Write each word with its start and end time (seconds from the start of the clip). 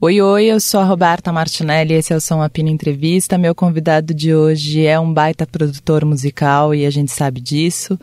Oi, 0.00 0.22
oi, 0.22 0.44
eu 0.44 0.60
sou 0.60 0.78
a 0.78 0.84
Roberta 0.84 1.32
Martinelli, 1.32 1.92
esse 1.92 2.12
é 2.12 2.16
o 2.16 2.20
Som 2.20 2.40
Apina 2.40 2.70
Entrevista. 2.70 3.36
Meu 3.36 3.52
convidado 3.52 4.14
de 4.14 4.32
hoje 4.32 4.86
é 4.86 4.96
um 4.98 5.12
baita 5.12 5.44
produtor 5.44 6.04
musical 6.04 6.72
e 6.72 6.86
a 6.86 6.90
gente 6.90 7.10
sabe 7.10 7.40
disso, 7.40 7.98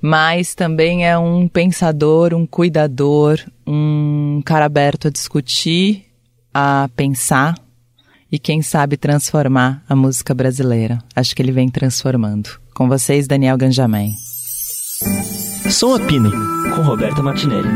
mas 0.00 0.54
também 0.54 1.06
é 1.06 1.18
um 1.18 1.46
pensador, 1.46 2.32
um 2.32 2.46
cuidador, 2.46 3.38
um 3.66 4.40
cara 4.42 4.64
aberto 4.64 5.08
a 5.08 5.10
discutir, 5.10 6.06
a 6.54 6.88
pensar 6.96 7.54
e 8.32 8.38
quem 8.38 8.62
sabe 8.62 8.96
transformar 8.96 9.84
a 9.86 9.94
música 9.94 10.32
brasileira. 10.32 10.98
Acho 11.14 11.36
que 11.36 11.42
ele 11.42 11.52
vem 11.52 11.68
transformando. 11.68 12.58
Com 12.72 12.88
vocês, 12.88 13.28
Daniel 13.28 13.58
Ganjamin. 13.58 14.14
Som 15.70 15.94
Apino, 15.94 16.30
com 16.74 16.80
Roberta 16.80 17.22
Martinelli. 17.22 17.68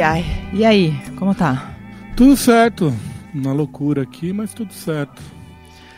Ai, 0.00 0.02
ai. 0.02 0.24
E 0.54 0.64
aí, 0.64 0.94
como 1.16 1.34
tá? 1.34 1.74
Tudo 2.16 2.34
certo. 2.34 2.90
Uma 3.34 3.52
loucura 3.52 4.00
aqui, 4.02 4.32
mas 4.32 4.54
tudo 4.54 4.72
certo. 4.72 5.20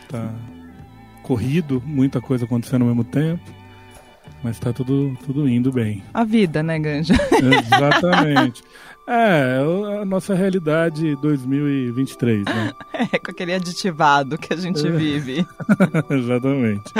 Tá 0.09 0.29
corrido, 1.21 1.81
muita 1.85 2.19
coisa 2.19 2.43
acontecendo 2.43 2.81
ao 2.81 2.89
mesmo 2.89 3.05
tempo. 3.05 3.41
Mas 4.43 4.59
tá 4.59 4.73
tudo, 4.73 5.17
tudo 5.25 5.47
indo 5.47 5.71
bem. 5.71 6.03
A 6.13 6.25
vida, 6.25 6.61
né, 6.61 6.77
Ganja? 6.79 7.13
Exatamente. 7.31 8.61
É, 9.07 9.59
a 10.01 10.05
nossa 10.05 10.35
realidade 10.35 11.15
2023, 11.21 12.43
né? 12.43 12.73
É, 12.93 13.17
com 13.17 13.31
aquele 13.31 13.53
aditivado 13.53 14.37
que 14.37 14.53
a 14.53 14.57
gente 14.57 14.85
vive. 14.89 15.47
Exatamente. 16.11 16.91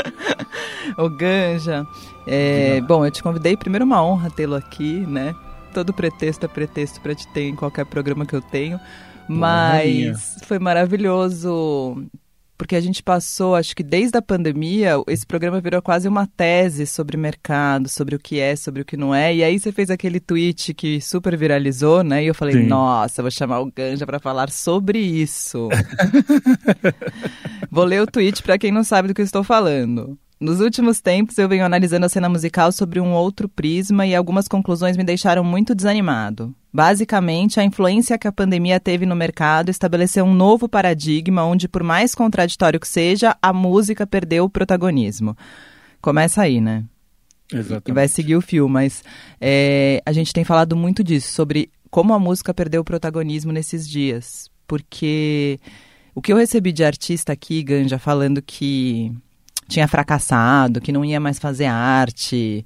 O 0.98 1.09
Ganja, 1.09 1.85
é, 2.26 2.79
bom, 2.79 3.05
eu 3.05 3.12
te 3.12 3.21
convidei, 3.21 3.57
primeiro 3.57 3.84
uma 3.84 4.01
honra 4.01 4.29
tê-lo 4.29 4.55
aqui, 4.55 4.99
né? 5.05 5.35
Todo 5.73 5.94
pretexto 5.94 6.46
é 6.46 6.49
pretexto 6.49 7.02
para 7.02 7.16
te 7.16 7.27
ter 7.27 7.48
em 7.49 7.55
qualquer 7.55 7.85
programa 7.85 8.26
que 8.26 8.35
eu 8.35 8.41
tenho. 8.41 8.79
Mas 9.27 10.38
foi 10.46 10.60
maravilhoso 10.60 12.05
porque 12.57 12.76
a 12.76 12.82
gente 12.82 13.04
passou, 13.04 13.55
acho 13.55 13.76
que 13.76 13.84
desde 13.84 14.18
a 14.18 14.21
pandemia, 14.21 14.93
esse 15.07 15.26
programa 15.26 15.60
virou 15.60 15.82
quase 15.82 16.07
uma 16.07 16.26
tese 16.26 16.85
sobre 16.85 17.18
mercado, 17.18 17.90
sobre 17.90 18.15
o 18.15 18.20
que 18.20 18.40
é, 18.40 18.55
sobre 18.55 18.82
o 18.82 18.85
que 18.85 18.96
não 18.96 19.13
é. 19.13 19.35
E 19.35 19.43
aí 19.43 19.60
você 19.60 19.71
fez 19.71 19.90
aquele 19.90 20.20
tweet 20.20 20.74
que 20.74 21.02
super 21.02 21.35
viralizou, 21.35 22.04
né? 22.04 22.24
E 22.24 22.27
eu 22.27 22.34
falei, 22.34 22.55
Sim. 22.55 22.68
nossa, 22.68 23.21
vou 23.21 23.32
chamar 23.32 23.60
o 23.60 23.71
Ganja 23.71 24.05
para 24.05 24.20
falar 24.20 24.49
sobre 24.49 24.99
isso. 24.99 25.68
vou 27.70 27.84
ler 27.84 28.02
o 28.02 28.08
tweet 28.08 28.41
para 28.41 28.58
quem 28.58 28.71
não 28.71 28.84
sabe 28.84 29.10
do 29.10 29.13
que 29.13 29.21
eu 29.21 29.26
estou 29.26 29.43
falando. 29.43 30.18
Nos 30.44 30.60
últimos 30.60 30.99
tempos, 30.99 31.38
eu 31.38 31.48
venho 31.48 31.63
analisando 31.63 32.05
a 32.05 32.10
cena 32.10 32.27
musical 32.27 32.70
sobre 32.74 32.99
um 32.99 33.13
outro 33.13 33.48
prisma 33.48 34.05
e 34.05 34.13
algumas 34.13 34.46
conclusões 34.46 34.98
me 34.98 35.04
deixaram 35.05 35.41
muito 35.41 35.74
desanimado. 35.74 36.54
Basicamente, 36.74 37.62
a 37.62 37.63
influência 37.63 38.18
que 38.18 38.27
a 38.27 38.32
pandemia 38.32 38.77
teve 38.77 39.05
no 39.05 39.16
mercado 39.16 39.70
estabeleceu 39.70 40.26
um 40.26 40.34
novo 40.34 40.68
paradigma 40.68 41.46
onde, 41.46 41.70
por 41.70 41.82
mais 41.82 42.14
contraditório 42.14 42.77
que 42.77 42.90
seja, 42.90 43.38
a 43.41 43.54
música 43.54 44.05
perdeu 44.05 44.44
o 44.44 44.49
protagonismo. 44.49 45.34
Começa 46.02 46.41
aí, 46.41 46.60
né? 46.60 46.84
Exatamente. 47.49 47.90
E 47.90 47.94
vai 47.94 48.10
seguir 48.10 48.36
o 48.36 48.41
fio, 48.41 48.68
mas 48.68 49.02
é, 49.40 50.02
a 50.05 50.12
gente 50.12 50.34
tem 50.34 50.44
falado 50.44 50.76
muito 50.76 51.05
disso, 51.05 51.32
sobre 51.32 51.71
como 51.90 52.14
a 52.14 52.20
música 52.20 52.54
perdeu 52.54 52.82
o 52.82 52.86
protagonismo 52.86 53.54
nesses 53.54 53.88
dias. 53.88 54.52
Porque 54.68 55.58
o 56.14 56.21
que 56.21 56.34
eu 56.34 56.38
recebi 56.38 56.74
de 56.74 56.84
artista 56.84 57.32
aqui, 57.32 57.64
Ganja, 57.64 57.98
falando 57.98 58.41
que 58.41 59.10
tinha 59.67 59.87
fracassado, 59.87 60.81
que 60.81 60.91
não 60.91 61.03
ia 61.03 61.19
mais 61.19 61.39
fazer 61.39 61.65
arte. 61.65 62.63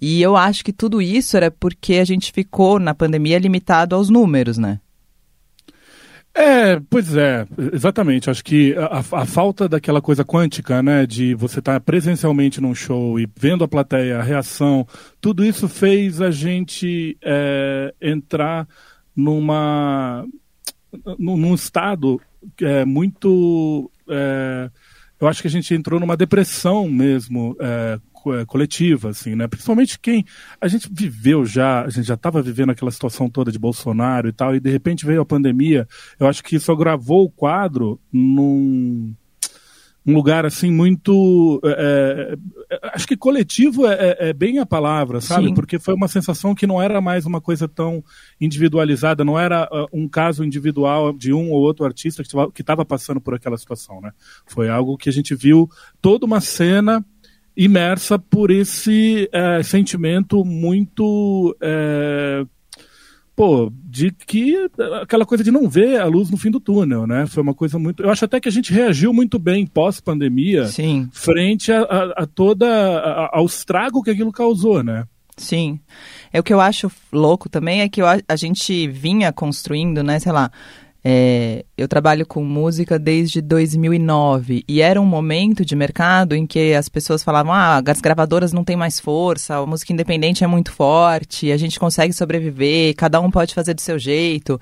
E 0.00 0.22
eu 0.22 0.36
acho 0.36 0.64
que 0.64 0.72
tudo 0.72 1.02
isso 1.02 1.36
era 1.36 1.50
porque 1.50 1.94
a 1.94 2.04
gente 2.04 2.32
ficou 2.32 2.78
na 2.78 2.94
pandemia 2.94 3.38
limitado 3.38 3.94
aos 3.94 4.08
números, 4.08 4.56
né? 4.56 4.80
É, 6.34 6.80
pois 6.88 7.16
é, 7.16 7.46
exatamente. 7.72 8.30
Acho 8.30 8.44
que 8.44 8.74
a, 8.76 9.00
a, 9.20 9.26
falta 9.26 9.68
daquela 9.68 10.00
coisa 10.00 10.24
quântica, 10.24 10.82
né, 10.82 11.04
de 11.04 11.34
você 11.34 11.58
estar 11.58 11.74
tá 11.74 11.80
presencialmente 11.80 12.60
num 12.60 12.74
show 12.74 13.18
e 13.18 13.28
vendo 13.36 13.64
a 13.64 13.68
plateia, 13.68 14.18
a 14.18 14.22
reação, 14.22 14.86
tudo 15.20 15.44
isso 15.44 15.68
fez 15.68 16.20
a 16.20 16.30
gente 16.30 17.18
é, 17.22 17.92
entrar 18.00 18.66
numa 19.14 20.24
num, 21.18 21.54
estado 21.54 22.20
é, 22.60 22.84
muito 22.84 23.90
é, 24.08 24.70
eu 25.20 25.28
acho 25.28 25.42
que 25.42 25.48
a 25.48 25.50
gente 25.50 25.74
entrou 25.74 26.00
numa 26.00 26.16
depressão 26.16 26.88
mesmo 26.88 27.56
é, 27.60 27.98
é, 28.28 28.44
coletiva, 28.44 29.10
assim, 29.10 29.34
né? 29.34 29.46
Principalmente 29.46 29.98
quem 29.98 30.24
a 30.60 30.68
gente 30.68 30.88
viveu 30.92 31.44
já, 31.44 31.84
a 31.84 31.88
gente 31.90 32.06
já 32.06 32.14
estava 32.14 32.42
vivendo 32.42 32.70
aquela 32.70 32.90
situação 32.90 33.28
toda 33.28 33.52
de 33.52 33.58
Bolsonaro 33.58 34.28
e 34.28 34.32
tal, 34.32 34.54
e 34.54 34.60
de 34.60 34.70
repente 34.70 35.06
veio 35.06 35.20
a 35.20 35.26
pandemia. 35.26 35.86
Eu 36.18 36.26
acho 36.26 36.42
que 36.42 36.56
isso 36.56 36.72
agravou 36.72 37.24
o 37.24 37.30
quadro 37.30 38.00
num 38.12 39.14
um 40.06 40.14
lugar 40.14 40.46
assim 40.46 40.70
muito 40.70 41.60
é, 41.64 42.36
acho 42.94 43.06
que 43.06 43.16
coletivo 43.16 43.86
é, 43.86 43.94
é, 43.94 44.28
é, 44.28 44.32
bem 44.32 44.58
a 44.58 44.66
palavra 44.66 45.20
sabe 45.20 45.48
Sim. 45.48 45.54
porque 45.54 45.78
foi 45.78 45.94
uma 45.94 46.08
sensação 46.08 46.54
que 46.54 46.66
não 46.66 46.80
era 46.80 47.00
mais 47.00 47.26
uma 47.26 47.40
coisa 47.40 47.68
tão 47.68 48.02
individualizada 48.40 49.24
não 49.24 49.38
era 49.38 49.68
uh, 49.70 49.86
um 49.92 50.08
caso 50.08 50.42
individual 50.42 51.12
de 51.12 51.32
um 51.32 51.50
ou 51.50 51.60
outro 51.60 51.84
artista 51.84 52.22
que 52.54 52.62
estava 52.62 52.84
passando 52.84 53.20
por 53.20 53.34
aquela 53.34 53.58
situação 53.58 54.00
né 54.00 54.12
foi 54.46 54.68
algo 54.68 54.96
que 54.96 55.08
a 55.08 55.12
gente 55.12 55.34
viu 55.34 55.68
toda 56.00 56.24
uma 56.24 56.40
cena 56.40 57.04
imersa 57.56 58.18
por 58.18 58.50
esse 58.50 59.28
sentimento 59.64 60.44
muito 60.44 61.54
pô, 63.34 63.72
de 63.84 64.10
que 64.10 64.68
aquela 65.00 65.24
coisa 65.24 65.42
de 65.42 65.50
não 65.50 65.68
ver 65.68 66.00
a 66.00 66.04
luz 66.04 66.30
no 66.30 66.36
fim 66.36 66.50
do 66.50 66.60
túnel, 66.60 67.06
né? 67.06 67.26
Foi 67.26 67.42
uma 67.42 67.54
coisa 67.54 67.78
muito. 67.78 68.02
Eu 68.02 68.10
acho 68.10 68.24
até 68.24 68.40
que 68.40 68.48
a 68.48 68.52
gente 68.52 68.72
reagiu 68.72 69.12
muito 69.12 69.38
bem 69.38 69.66
pós-pandemia, 69.66 70.66
frente 71.12 71.72
a, 71.72 71.82
a, 71.82 72.22
a 72.22 72.26
toda 72.26 72.66
a, 72.68 73.38
ao 73.38 73.46
estrago 73.46 74.02
que 74.02 74.10
aquilo 74.10 74.32
causou, 74.32 74.82
né? 74.82 75.04
Sim. 75.36 75.80
É 76.32 76.38
o 76.38 76.42
que 76.42 76.52
eu 76.52 76.60
acho 76.60 76.92
louco 77.10 77.48
também 77.48 77.80
é 77.80 77.88
que 77.88 78.02
a 78.02 78.36
gente 78.36 78.86
vinha 78.88 79.32
construindo, 79.32 80.02
né, 80.02 80.18
sei 80.18 80.32
lá, 80.32 80.50
é, 81.02 81.64
eu 81.78 81.88
trabalho 81.88 82.26
com 82.26 82.44
música 82.44 82.98
desde 82.98 83.40
2009 83.40 84.64
e 84.68 84.82
era 84.82 85.00
um 85.00 85.06
momento 85.06 85.64
de 85.64 85.74
mercado 85.74 86.34
em 86.34 86.46
que 86.46 86.74
as 86.74 86.88
pessoas 86.88 87.22
falavam: 87.22 87.52
ah, 87.52 87.82
as 87.86 88.00
gravadoras 88.00 88.52
não 88.52 88.64
têm 88.64 88.76
mais 88.76 89.00
força, 89.00 89.56
a 89.56 89.66
música 89.66 89.92
independente 89.92 90.44
é 90.44 90.46
muito 90.46 90.72
forte, 90.72 91.50
a 91.50 91.56
gente 91.56 91.80
consegue 91.80 92.12
sobreviver, 92.12 92.94
cada 92.96 93.20
um 93.20 93.30
pode 93.30 93.54
fazer 93.54 93.72
do 93.72 93.80
seu 93.80 93.98
jeito. 93.98 94.60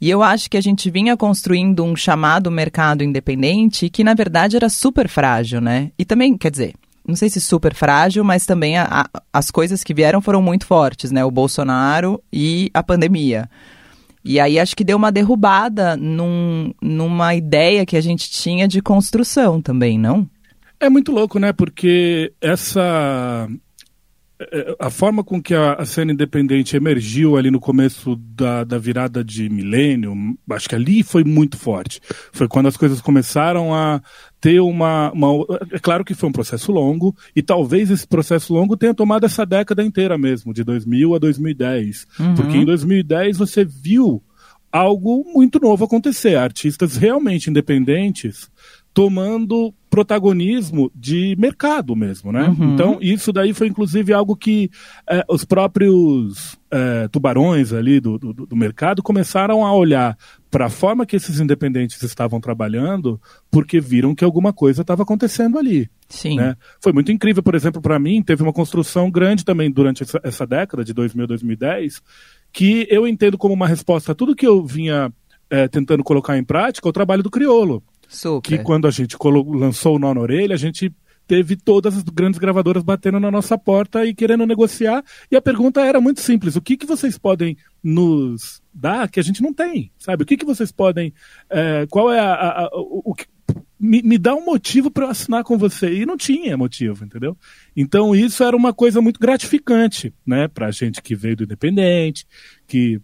E 0.00 0.08
eu 0.08 0.22
acho 0.22 0.48
que 0.48 0.56
a 0.56 0.60
gente 0.60 0.90
vinha 0.90 1.16
construindo 1.16 1.84
um 1.84 1.96
chamado 1.96 2.50
mercado 2.50 3.02
independente 3.02 3.90
que, 3.90 4.04
na 4.04 4.14
verdade, 4.14 4.56
era 4.56 4.68
super 4.68 5.08
frágil, 5.08 5.60
né? 5.60 5.90
E 5.98 6.04
também, 6.04 6.38
quer 6.38 6.52
dizer, 6.52 6.74
não 7.06 7.16
sei 7.16 7.28
se 7.28 7.40
super 7.40 7.74
frágil, 7.74 8.22
mas 8.22 8.46
também 8.46 8.78
a, 8.78 8.86
a, 8.88 9.22
as 9.32 9.50
coisas 9.50 9.82
que 9.82 9.92
vieram 9.92 10.20
foram 10.20 10.40
muito 10.40 10.66
fortes, 10.66 11.10
né? 11.10 11.24
O 11.24 11.32
Bolsonaro 11.32 12.22
e 12.32 12.70
a 12.72 12.82
pandemia. 12.82 13.50
E 14.28 14.38
aí 14.38 14.58
acho 14.58 14.76
que 14.76 14.84
deu 14.84 14.98
uma 14.98 15.10
derrubada 15.10 15.96
num, 15.96 16.74
numa 16.82 17.34
ideia 17.34 17.86
que 17.86 17.96
a 17.96 18.00
gente 18.02 18.30
tinha 18.30 18.68
de 18.68 18.82
construção 18.82 19.62
também, 19.62 19.98
não? 19.98 20.28
É 20.78 20.90
muito 20.90 21.10
louco, 21.12 21.38
né? 21.38 21.50
Porque 21.50 22.30
essa 22.38 23.48
a 24.78 24.88
forma 24.88 25.24
com 25.24 25.42
que 25.42 25.52
a, 25.52 25.84
cena 25.84 26.12
independente 26.12 26.76
emergiu 26.76 27.36
ali 27.36 27.50
no 27.50 27.58
começo 27.58 28.14
da, 28.16 28.62
da 28.62 28.78
virada 28.78 29.24
de 29.24 29.48
milênio, 29.48 30.14
acho 30.50 30.68
que 30.68 30.76
ali 30.76 31.02
foi 31.02 31.24
muito 31.24 31.56
forte. 31.56 32.00
Foi 32.32 32.46
quando 32.46 32.68
as 32.68 32.76
coisas 32.76 33.00
começaram 33.00 33.74
a 33.74 34.00
ter 34.40 34.60
uma, 34.60 35.10
uma, 35.12 35.44
É 35.72 35.78
claro 35.80 36.04
que 36.04 36.14
foi 36.14 36.28
um 36.28 36.32
processo 36.32 36.70
longo, 36.70 37.16
e 37.34 37.42
talvez 37.42 37.90
esse 37.90 38.06
processo 38.06 38.54
longo 38.54 38.76
tenha 38.76 38.94
tomado 38.94 39.26
essa 39.26 39.44
década 39.44 39.82
inteira 39.82 40.16
mesmo, 40.16 40.54
de 40.54 40.62
2000 40.62 41.14
a 41.16 41.18
2010. 41.18 42.06
Uhum. 42.20 42.34
Porque 42.36 42.56
em 42.56 42.64
2010 42.64 43.38
você 43.38 43.64
viu 43.64 44.22
algo 44.70 45.24
muito 45.34 45.58
novo 45.58 45.84
acontecer. 45.84 46.36
Artistas 46.36 46.96
realmente 46.96 47.50
independentes 47.50 48.48
tomando 48.94 49.74
protagonismo 49.88 50.90
de 50.94 51.34
mercado 51.38 51.96
mesmo, 51.96 52.30
né? 52.30 52.48
Uhum. 52.48 52.74
Então, 52.74 52.98
isso 53.00 53.32
daí 53.32 53.52
foi 53.54 53.68
inclusive 53.68 54.12
algo 54.12 54.36
que 54.36 54.70
é, 55.08 55.24
os 55.28 55.44
próprios 55.44 56.58
é, 56.70 57.08
tubarões 57.08 57.72
ali 57.72 57.98
do, 57.98 58.18
do, 58.18 58.32
do, 58.32 58.56
mercado 58.56 59.02
começaram 59.02 59.64
a 59.64 59.72
olhar 59.72 60.16
para 60.50 60.66
a 60.66 60.70
forma 60.70 61.06
que 61.06 61.16
esses 61.16 61.40
independentes 61.40 62.02
estavam 62.02 62.40
trabalhando, 62.40 63.20
porque 63.50 63.80
viram 63.80 64.14
que 64.14 64.24
alguma 64.24 64.52
coisa 64.52 64.82
estava 64.82 65.02
acontecendo 65.02 65.58
ali. 65.58 65.88
Sim. 66.08 66.36
Né? 66.36 66.56
Foi 66.80 66.92
muito 66.92 67.10
incrível, 67.10 67.42
por 67.42 67.54
exemplo, 67.54 67.80
para 67.80 67.98
mim, 67.98 68.22
teve 68.22 68.42
uma 68.42 68.52
construção 68.52 69.10
grande 69.10 69.44
também 69.44 69.70
durante 69.70 70.02
essa, 70.02 70.20
essa 70.22 70.46
década 70.46 70.84
de 70.84 70.92
2000 70.92 71.26
2010, 71.26 72.02
que 72.52 72.86
eu 72.90 73.06
entendo 73.06 73.38
como 73.38 73.54
uma 73.54 73.66
resposta 73.66 74.12
a 74.12 74.14
tudo 74.14 74.36
que 74.36 74.46
eu 74.46 74.64
vinha 74.64 75.12
é, 75.50 75.66
tentando 75.68 76.04
colocar 76.04 76.36
em 76.36 76.44
prática, 76.44 76.88
o 76.88 76.92
trabalho 76.92 77.22
do 77.22 77.30
criolo. 77.30 77.82
Super. 78.08 78.56
Que 78.58 78.64
quando 78.64 78.88
a 78.88 78.90
gente 78.90 79.16
lançou 79.20 79.96
o 79.96 79.98
nó 79.98 80.14
na 80.14 80.20
orelha, 80.20 80.54
a 80.54 80.58
gente 80.58 80.92
teve 81.28 81.56
todas 81.56 81.94
as 81.94 82.02
grandes 82.02 82.40
gravadoras 82.40 82.82
batendo 82.82 83.20
na 83.20 83.30
nossa 83.30 83.58
porta 83.58 84.04
e 84.06 84.14
querendo 84.14 84.46
negociar. 84.46 85.04
E 85.30 85.36
a 85.36 85.42
pergunta 85.42 85.82
era 85.82 86.00
muito 86.00 86.20
simples: 86.20 86.56
o 86.56 86.62
que, 86.62 86.76
que 86.76 86.86
vocês 86.86 87.18
podem 87.18 87.56
nos 87.84 88.62
dar 88.72 89.08
que 89.08 89.20
a 89.20 89.22
gente 89.22 89.42
não 89.42 89.52
tem? 89.52 89.92
Sabe? 89.98 90.22
O 90.22 90.26
que, 90.26 90.38
que 90.38 90.46
vocês 90.46 90.72
podem. 90.72 91.12
É, 91.50 91.86
qual 91.90 92.10
é 92.10 92.18
a, 92.18 92.32
a, 92.32 92.64
a 92.64 92.70
o, 92.72 93.12
o, 93.12 93.14
me, 93.78 94.02
me 94.02 94.18
dá 94.18 94.34
um 94.34 94.44
motivo 94.44 94.90
para 94.90 95.04
eu 95.04 95.10
assinar 95.10 95.44
com 95.44 95.56
você. 95.56 95.92
E 95.92 96.06
não 96.06 96.16
tinha 96.16 96.56
motivo, 96.56 97.04
entendeu? 97.04 97.36
Então 97.76 98.14
isso 98.14 98.42
era 98.42 98.56
uma 98.56 98.72
coisa 98.72 99.00
muito 99.00 99.20
gratificante, 99.20 100.12
né? 100.26 100.48
Pra 100.48 100.70
gente 100.70 101.00
que 101.00 101.14
veio 101.14 101.36
do 101.36 101.44
Independente, 101.44 102.26
que 102.66 103.00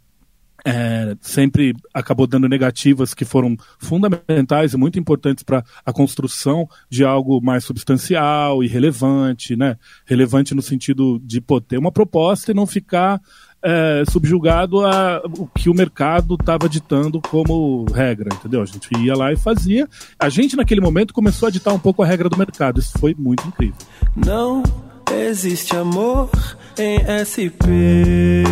é, 0.64 1.14
sempre 1.20 1.74
acabou 1.92 2.26
dando 2.26 2.48
negativas 2.48 3.12
que 3.12 3.24
foram 3.24 3.56
fundamentais 3.78 4.72
e 4.72 4.76
muito 4.76 4.98
importantes 4.98 5.44
para 5.44 5.62
a 5.84 5.92
construção 5.92 6.66
de 6.88 7.04
algo 7.04 7.40
mais 7.40 7.64
substancial 7.64 8.64
e 8.64 8.66
relevante, 8.66 9.54
né? 9.54 9.76
Relevante 10.06 10.54
no 10.54 10.62
sentido 10.62 11.20
de 11.22 11.40
pô, 11.40 11.60
ter 11.60 11.76
uma 11.76 11.92
proposta 11.92 12.50
e 12.50 12.54
não 12.54 12.66
ficar 12.66 13.20
é, 13.62 14.04
subjugado 14.10 14.84
a 14.84 15.22
o 15.38 15.46
que 15.46 15.70
o 15.70 15.74
mercado 15.74 16.36
estava 16.38 16.68
ditando 16.68 17.20
como 17.20 17.86
regra, 17.92 18.28
entendeu? 18.34 18.62
A 18.62 18.66
gente 18.66 18.88
ia 18.98 19.14
lá 19.14 19.32
e 19.32 19.36
fazia. 19.36 19.88
A 20.18 20.28
gente 20.28 20.56
naquele 20.56 20.80
momento 20.80 21.14
começou 21.14 21.48
a 21.48 21.50
ditar 21.50 21.72
um 21.72 21.78
pouco 21.78 22.02
a 22.02 22.06
regra 22.06 22.28
do 22.28 22.36
mercado. 22.36 22.78
Isso 22.78 22.92
foi 22.98 23.14
muito 23.18 23.46
incrível. 23.46 23.76
Não 24.14 24.62
existe 25.12 25.76
amor 25.76 26.30
em 26.78 26.98
SP, 27.24 28.44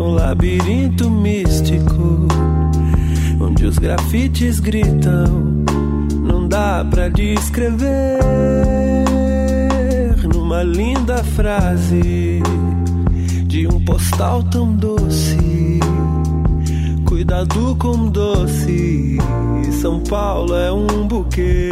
um 0.00 0.14
labirinto 0.14 1.10
místico 1.10 2.26
onde 3.40 3.66
os 3.66 3.78
grafites 3.78 4.60
gritam, 4.60 5.64
não 6.22 6.48
dá 6.48 6.86
pra 6.88 7.08
descrever 7.08 8.20
numa 10.32 10.62
linda 10.62 11.22
frase 11.24 12.42
de 13.46 13.66
um 13.66 13.84
postal 13.84 14.42
tão 14.44 14.72
doce. 14.72 15.80
Cuidado 17.04 17.74
com 17.76 18.08
doce, 18.08 19.18
São 19.80 20.00
Paulo 20.00 20.54
é 20.54 20.72
um 20.72 21.06
buquê. 21.06 21.70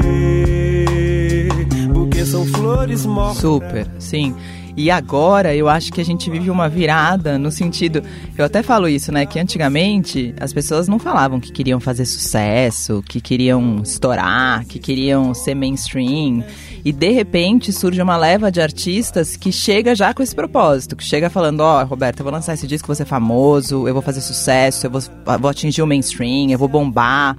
Buquê 1.93 2.27
são 2.27 2.45
flores 2.47 3.07
mortas. 3.07 3.39
Super, 3.39 3.89
sim. 3.99 4.35
E 4.79 4.93
agora 4.93 5.57
eu 5.57 5.69
acho 5.69 5.93
que 5.93 6.01
a 6.01 6.05
gente 6.05 6.31
vive 6.31 6.49
uma 6.49 6.69
virada 6.69 7.37
no 7.37 7.51
sentido. 7.51 8.01
Eu 8.37 8.45
até 8.45 8.63
falo 8.63 8.89
isso, 8.89 9.11
né? 9.11 9.27
Que 9.27 9.41
antigamente 9.41 10.33
as 10.39 10.53
pessoas 10.53 10.87
não 10.87 11.01
falavam 11.01 11.41
que 11.41 11.51
queriam 11.51 11.81
fazer 11.81 12.07
sucesso, 12.07 13.03
que 13.09 13.21
queriam 13.21 13.83
estourar, 13.83 14.65
que 14.67 14.79
queriam 14.79 15.35
ser 15.35 15.57
mainstream. 15.57 16.45
E 16.85 16.93
de 16.93 17.11
repente 17.11 17.73
surge 17.73 18.01
uma 18.01 18.17
leva 18.17 18.51
de 18.51 18.61
artistas 18.61 19.37
que 19.37 19.53
chega 19.53 19.95
já 19.95 20.15
com 20.15 20.23
esse 20.23 20.35
propósito, 20.35 20.97
que 20.97 21.05
chega 21.05 21.29
falando, 21.29 21.61
ó, 21.61 21.83
oh, 21.83 21.87
Roberto, 21.87 22.21
eu 22.21 22.25
vou 22.25 22.33
lançar 22.33 22.55
esse 22.55 22.67
disco, 22.67 22.87
vou 22.87 22.97
ser 22.97 23.05
famoso, 23.05 23.87
eu 23.87 23.93
vou 23.93 24.03
fazer 24.03 24.21
sucesso, 24.21 24.87
eu 24.87 24.91
vou, 24.91 25.01
vou 25.41 25.51
atingir 25.51 25.83
o 25.83 25.87
mainstream, 25.87 26.51
eu 26.51 26.59
vou 26.59 26.69
bombar 26.69 27.37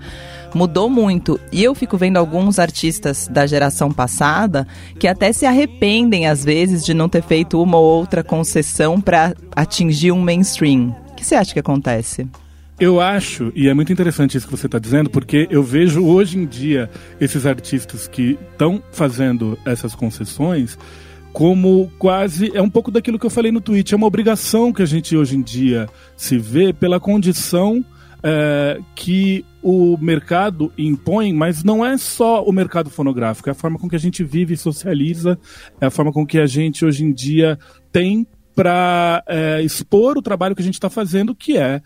mudou 0.54 0.90
muito. 0.90 1.40
E 1.52 1.64
eu 1.64 1.76
fico 1.76 1.98
vendo 1.98 2.18
alguns 2.18 2.60
artistas 2.60 3.28
da 3.28 3.46
geração 3.46 3.92
passada 3.92 4.68
que 4.98 5.08
até 5.08 5.32
se 5.32 5.46
arrependem 5.46 6.28
às 6.28 6.44
vezes 6.44 6.84
de 6.84 6.94
não 6.94 7.10
ter 7.10 7.22
feito 7.22 7.62
uma 7.62 7.78
ou 7.78 7.86
outra 7.86 8.24
concessão 8.24 9.00
para 9.00 9.36
atingir 9.56 10.12
um 10.12 10.22
mainstream. 10.22 10.96
O 11.12 11.16
que 11.16 11.26
você 11.26 11.36
acha 11.36 11.54
que 11.54 11.60
acontece? 11.60 12.28
Eu 12.80 13.02
acho, 13.02 13.52
e 13.54 13.68
é 13.68 13.74
muito 13.74 13.92
interessante 13.92 14.38
isso 14.38 14.48
que 14.48 14.56
você 14.56 14.66
está 14.66 14.80
dizendo, 14.80 15.10
porque 15.10 15.50
eu 15.52 15.62
vejo 15.62 16.06
hoje 16.06 16.38
em 16.38 16.46
dia 16.46 16.90
esses 17.20 17.46
artistas 17.46 18.08
que 18.08 18.40
estão 18.54 18.82
fazendo 18.90 19.60
essas 19.66 19.94
concessões 19.94 20.78
como 21.34 21.92
quase. 22.00 22.50
É 22.56 22.62
um 22.62 22.70
pouco 22.70 22.90
daquilo 22.90 23.20
que 23.20 23.26
eu 23.26 23.30
falei 23.30 23.52
no 23.52 23.60
tweet. 23.60 23.94
É 23.94 23.98
uma 23.98 24.08
obrigação 24.08 24.72
que 24.72 24.82
a 24.82 24.86
gente 24.86 25.16
hoje 25.16 25.36
em 25.36 25.42
dia 25.42 25.90
se 26.16 26.38
vê 26.38 26.72
pela 26.72 27.02
condição 27.02 27.84
é, 28.24 28.80
que 28.96 29.46
o 29.62 29.98
mercado 29.98 30.72
impõe, 30.78 31.34
mas 31.34 31.66
não 31.66 31.86
é 31.86 31.98
só 31.98 32.44
o 32.46 32.52
mercado 32.54 32.90
fonográfico, 32.90 33.50
é 33.50 33.52
a 33.52 33.56
forma 33.56 33.78
com 33.78 33.90
que 33.90 33.96
a 33.96 34.00
gente 34.00 34.24
vive 34.24 34.54
e 34.54 34.58
socializa, 34.58 35.38
é 35.82 35.86
a 35.86 35.92
forma 35.92 36.14
com 36.14 36.26
que 36.26 36.40
a 36.40 36.46
gente 36.46 36.86
hoje 36.86 37.04
em 37.04 37.12
dia 37.12 37.60
tem 37.92 38.26
para 38.56 39.24
é, 39.26 39.62
expor 39.62 40.18
o 40.18 40.22
trabalho 40.22 40.54
que 40.54 40.62
a 40.62 40.66
gente 40.66 40.74
está 40.74 40.90
fazendo, 40.90 41.34
que 41.34 41.58
é 41.58 41.82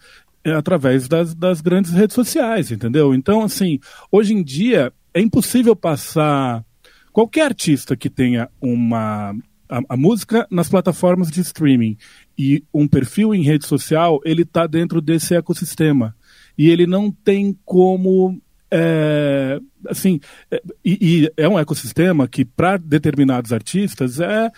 através 0.52 1.08
das, 1.08 1.34
das 1.34 1.62
grandes 1.62 1.92
redes 1.92 2.16
sociais, 2.16 2.72
entendeu? 2.72 3.14
Então, 3.14 3.42
assim, 3.42 3.80
hoje 4.12 4.34
em 4.34 4.44
dia 4.44 4.92
é 5.14 5.22
impossível 5.22 5.76
passar 5.76 6.66
qualquer 7.12 7.46
artista 7.46 7.96
que 7.96 8.10
tenha 8.10 8.50
uma 8.60 9.36
a, 9.70 9.80
a, 9.90 9.98
música 9.98 10.48
nas 10.52 10.70
plataformas 10.70 11.32
de 11.32 11.42
streaming 11.42 11.98
e 12.38 12.64
um 12.74 12.88
perfil 12.88 13.34
em 13.34 13.44
rede 13.44 13.66
social, 13.66 14.20
ele 14.26 14.42
está 14.42 14.68
dentro 14.68 15.00
desse 15.00 15.36
ecossistema 15.36 16.16
e 16.58 16.70
ele 16.70 16.86
não 16.86 17.12
tem 17.12 17.58
como 17.64 18.40
é, 18.70 19.60
assim, 19.88 20.20
é, 20.50 20.62
e, 20.84 21.26
e, 21.26 21.32
é 21.38 21.48
um 21.48 21.60
ecossistema 21.60 22.28
que 22.28 22.44
para 22.44 22.78
determinados 22.78 23.54
artistas 23.54 24.20
é 24.20 24.52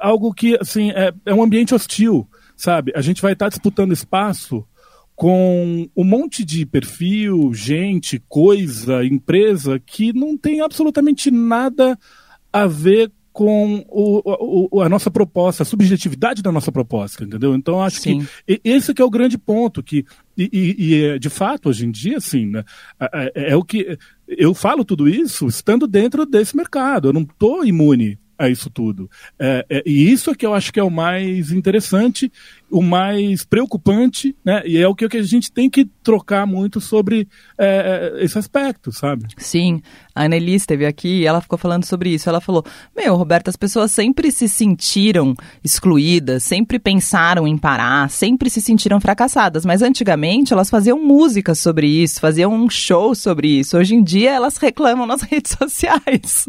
algo 0.00 0.32
que 0.32 0.56
assim 0.60 0.90
é, 0.92 1.12
é, 1.26 1.34
um 1.34 1.42
ambiente 1.42 1.74
hostil, 1.74 2.28
sabe? 2.56 2.92
A 2.94 3.00
gente 3.00 3.20
vai 3.20 3.32
estar 3.32 3.46
tá 3.46 3.50
disputando 3.50 3.92
espaço 3.92 4.64
com 5.18 5.90
um 5.96 6.04
monte 6.04 6.44
de 6.44 6.64
perfil, 6.64 7.52
gente, 7.52 8.22
coisa, 8.28 9.04
empresa 9.04 9.76
que 9.84 10.12
não 10.12 10.36
tem 10.36 10.60
absolutamente 10.60 11.28
nada 11.28 11.98
a 12.52 12.68
ver 12.68 13.10
com 13.32 13.84
o, 13.88 14.68
o, 14.70 14.80
a 14.80 14.88
nossa 14.88 15.10
proposta, 15.10 15.64
a 15.64 15.66
subjetividade 15.66 16.40
da 16.40 16.52
nossa 16.52 16.70
proposta, 16.70 17.24
entendeu? 17.24 17.52
Então 17.56 17.82
acho 17.82 17.98
Sim. 17.98 18.24
que 18.46 18.60
esse 18.62 18.94
que 18.94 19.02
é 19.02 19.04
o 19.04 19.10
grande 19.10 19.36
ponto, 19.36 19.82
que 19.82 20.06
e, 20.36 20.48
e, 20.52 20.86
e 20.86 21.04
é, 21.04 21.18
de 21.18 21.28
fato 21.28 21.68
hoje 21.68 21.84
em 21.84 21.90
dia, 21.90 22.18
assim, 22.18 22.46
né, 22.46 22.62
é, 23.00 23.32
é, 23.34 23.50
é, 23.50 23.56
o 23.56 23.64
que 23.64 23.98
eu 24.28 24.54
falo 24.54 24.84
tudo 24.84 25.08
isso 25.08 25.48
estando 25.48 25.88
dentro 25.88 26.24
desse 26.24 26.56
mercado. 26.56 27.08
Eu 27.08 27.12
não 27.12 27.22
estou 27.22 27.64
imune 27.64 28.20
a 28.38 28.48
isso 28.48 28.70
tudo. 28.70 29.10
É, 29.38 29.66
é, 29.68 29.82
e 29.84 30.10
isso 30.10 30.30
é 30.30 30.34
que 30.34 30.46
eu 30.46 30.54
acho 30.54 30.72
que 30.72 30.78
é 30.78 30.82
o 30.82 30.90
mais 30.90 31.50
interessante, 31.50 32.30
o 32.70 32.80
mais 32.80 33.44
preocupante, 33.44 34.36
né? 34.44 34.62
E 34.64 34.78
é 34.78 34.86
o 34.86 34.94
que, 34.94 35.04
a 35.04 35.22
gente 35.22 35.50
tem 35.50 35.68
que 35.68 35.86
trocar 36.02 36.46
muito 36.46 36.80
sobre 36.80 37.26
é, 37.58 38.12
é, 38.16 38.24
esse 38.24 38.38
aspecto, 38.38 38.92
sabe? 38.92 39.26
Sim, 39.36 39.82
a 40.14 40.24
Anneli 40.24 40.54
esteve 40.54 40.86
aqui 40.86 41.20
e 41.20 41.26
ela 41.26 41.40
ficou 41.40 41.58
falando 41.58 41.84
sobre 41.84 42.10
isso. 42.10 42.28
Ela 42.28 42.40
falou: 42.40 42.64
Meu, 42.96 43.16
Roberto, 43.16 43.48
as 43.48 43.56
pessoas 43.56 43.90
sempre 43.90 44.30
se 44.30 44.48
sentiram 44.48 45.34
excluídas, 45.64 46.44
sempre 46.44 46.78
pensaram 46.78 47.48
em 47.48 47.58
parar, 47.58 48.08
sempre 48.10 48.48
se 48.50 48.60
sentiram 48.60 49.00
fracassadas. 49.00 49.64
Mas 49.64 49.82
antigamente 49.82 50.52
elas 50.52 50.70
faziam 50.70 51.02
música 51.02 51.54
sobre 51.54 51.88
isso, 51.88 52.20
faziam 52.20 52.52
um 52.52 52.70
show 52.70 53.14
sobre 53.14 53.48
isso. 53.48 53.76
Hoje 53.76 53.94
em 53.94 54.02
dia 54.02 54.30
elas 54.30 54.58
reclamam 54.58 55.06
nas 55.06 55.22
redes 55.28 55.56
sociais. 55.58 56.48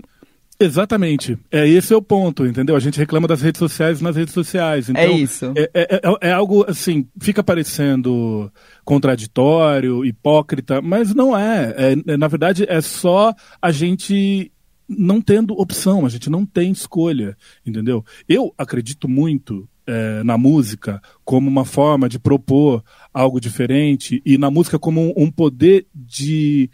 Exatamente. 0.59 1.37
É 1.49 1.65
esse 1.65 1.93
é 1.93 1.95
o 1.95 2.01
ponto, 2.01 2.45
entendeu? 2.45 2.75
A 2.75 2.79
gente 2.79 2.99
reclama 2.99 3.27
das 3.27 3.41
redes 3.41 3.59
sociais 3.59 4.01
nas 4.01 4.15
redes 4.15 4.33
sociais. 4.33 4.89
Então, 4.89 5.01
é 5.01 5.11
isso. 5.11 5.53
É, 5.55 5.69
é, 5.73 5.95
é, 5.95 6.29
é 6.29 6.31
algo 6.33 6.65
assim, 6.67 7.07
fica 7.19 7.41
parecendo 7.41 8.51
contraditório, 8.83 10.03
hipócrita, 10.03 10.81
mas 10.81 11.15
não 11.15 11.37
é. 11.37 11.73
é. 12.05 12.17
Na 12.17 12.27
verdade, 12.27 12.65
é 12.67 12.81
só 12.81 13.33
a 13.61 13.71
gente 13.71 14.51
não 14.87 15.21
tendo 15.21 15.53
opção, 15.53 16.05
a 16.05 16.09
gente 16.09 16.29
não 16.29 16.45
tem 16.45 16.71
escolha, 16.71 17.37
entendeu? 17.65 18.03
Eu 18.27 18.53
acredito 18.57 19.07
muito 19.07 19.69
é, 19.87 20.23
na 20.23 20.37
música 20.37 21.01
como 21.23 21.47
uma 21.47 21.63
forma 21.63 22.09
de 22.09 22.19
propor 22.19 22.83
algo 23.13 23.39
diferente 23.39 24.21
e 24.25 24.37
na 24.37 24.51
música 24.51 24.77
como 24.77 24.99
um, 25.01 25.13
um 25.15 25.31
poder 25.31 25.87
de 25.93 26.69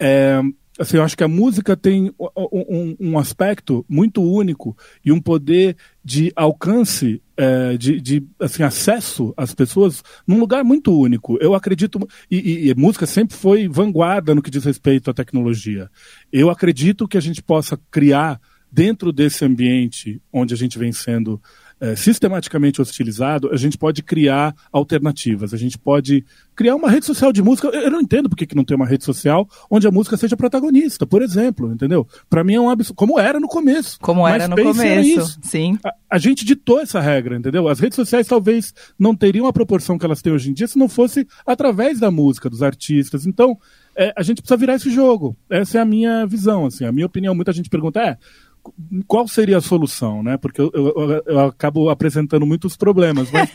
é, 0.00 0.40
assim, 0.80 0.96
eu 0.96 1.02
acho 1.02 1.16
que 1.16 1.22
a 1.22 1.28
música 1.28 1.76
tem 1.76 2.10
um, 2.18 2.96
um, 2.98 3.18
aspecto 3.18 3.84
muito 3.86 4.22
único 4.22 4.74
e 5.04 5.12
um 5.12 5.20
poder 5.20 5.76
de 6.02 6.32
alcance, 6.34 7.22
é, 7.36 7.76
de, 7.76 8.00
de 8.00 8.26
assim, 8.40 8.62
acesso 8.62 9.34
às 9.36 9.54
pessoas 9.54 10.02
num 10.26 10.40
lugar 10.40 10.64
muito 10.64 10.98
único. 10.98 11.36
Eu 11.38 11.54
acredito, 11.54 12.00
e, 12.30 12.38
e, 12.38 12.70
e 12.70 12.74
música 12.74 13.04
sempre 13.04 13.36
foi 13.36 13.68
vanguarda 13.68 14.34
no 14.34 14.40
que 14.40 14.50
diz 14.50 14.64
respeito 14.64 15.10
à 15.10 15.14
tecnologia. 15.14 15.90
Eu 16.32 16.48
acredito 16.48 17.06
que 17.06 17.18
a 17.18 17.22
gente 17.22 17.42
possa 17.42 17.78
criar 17.90 18.40
dentro 18.72 19.12
desse 19.12 19.44
ambiente 19.44 20.22
onde 20.32 20.54
a 20.54 20.56
gente 20.56 20.78
vem 20.78 20.92
sendo 20.92 21.42
é, 21.80 21.96
sistematicamente 21.96 22.80
hostilizado, 22.80 23.50
a 23.50 23.56
gente 23.56 23.78
pode 23.78 24.02
criar 24.02 24.54
alternativas. 24.70 25.54
A 25.54 25.56
gente 25.56 25.78
pode 25.78 26.24
criar 26.54 26.76
uma 26.76 26.90
rede 26.90 27.06
social 27.06 27.32
de 27.32 27.42
música. 27.42 27.68
Eu 27.68 27.90
não 27.90 28.02
entendo 28.02 28.28
por 28.28 28.36
que, 28.36 28.54
não 28.54 28.64
tem 28.64 28.76
uma 28.76 28.86
rede 28.86 29.02
social 29.02 29.48
onde 29.70 29.86
a 29.86 29.90
música 29.90 30.16
seja 30.16 30.36
protagonista, 30.36 31.06
por 31.06 31.22
exemplo, 31.22 31.72
entendeu? 31.72 32.06
Para 32.28 32.44
mim 32.44 32.54
é 32.54 32.60
um 32.60 32.68
absurdo. 32.68 32.96
Como 32.96 33.18
era 33.18 33.40
no 33.40 33.48
começo. 33.48 33.98
Como 34.00 34.28
era 34.28 34.46
no 34.46 34.56
começo, 34.56 34.82
era 34.82 35.24
sim. 35.42 35.78
A, 35.82 35.94
a, 36.10 36.18
gente 36.18 36.44
ditou 36.44 36.80
essa 36.80 37.00
regra, 37.00 37.36
entendeu? 37.36 37.66
As 37.66 37.80
redes 37.80 37.96
sociais 37.96 38.26
talvez 38.26 38.74
não 38.98 39.16
teriam 39.16 39.46
a 39.46 39.52
proporção 39.52 39.96
que 39.96 40.04
elas 40.04 40.20
têm 40.20 40.32
hoje 40.32 40.50
em 40.50 40.52
dia 40.52 40.66
se 40.66 40.78
não 40.78 40.88
fosse 40.88 41.26
através 41.46 41.98
da 41.98 42.10
música, 42.10 42.50
dos 42.50 42.62
artistas. 42.62 43.26
Então, 43.26 43.56
é, 43.96 44.12
a 44.16 44.22
gente 44.22 44.42
precisa 44.42 44.56
virar 44.56 44.74
esse 44.74 44.90
jogo. 44.90 45.36
Essa 45.48 45.78
é 45.78 45.80
a 45.80 45.84
minha 45.84 46.26
visão, 46.26 46.66
assim. 46.66 46.84
A 46.84 46.92
minha 46.92 47.06
opinião, 47.06 47.34
muita 47.34 47.52
gente 47.52 47.70
pergunta, 47.70 48.00
é, 48.00 48.18
qual 49.06 49.26
seria 49.28 49.58
a 49.58 49.60
solução, 49.60 50.22
né? 50.22 50.36
Porque 50.36 50.60
eu, 50.60 50.70
eu, 50.74 51.22
eu 51.26 51.40
acabo 51.40 51.88
apresentando 51.88 52.46
muitos 52.46 52.76
problemas, 52.76 53.30
mas 53.30 53.50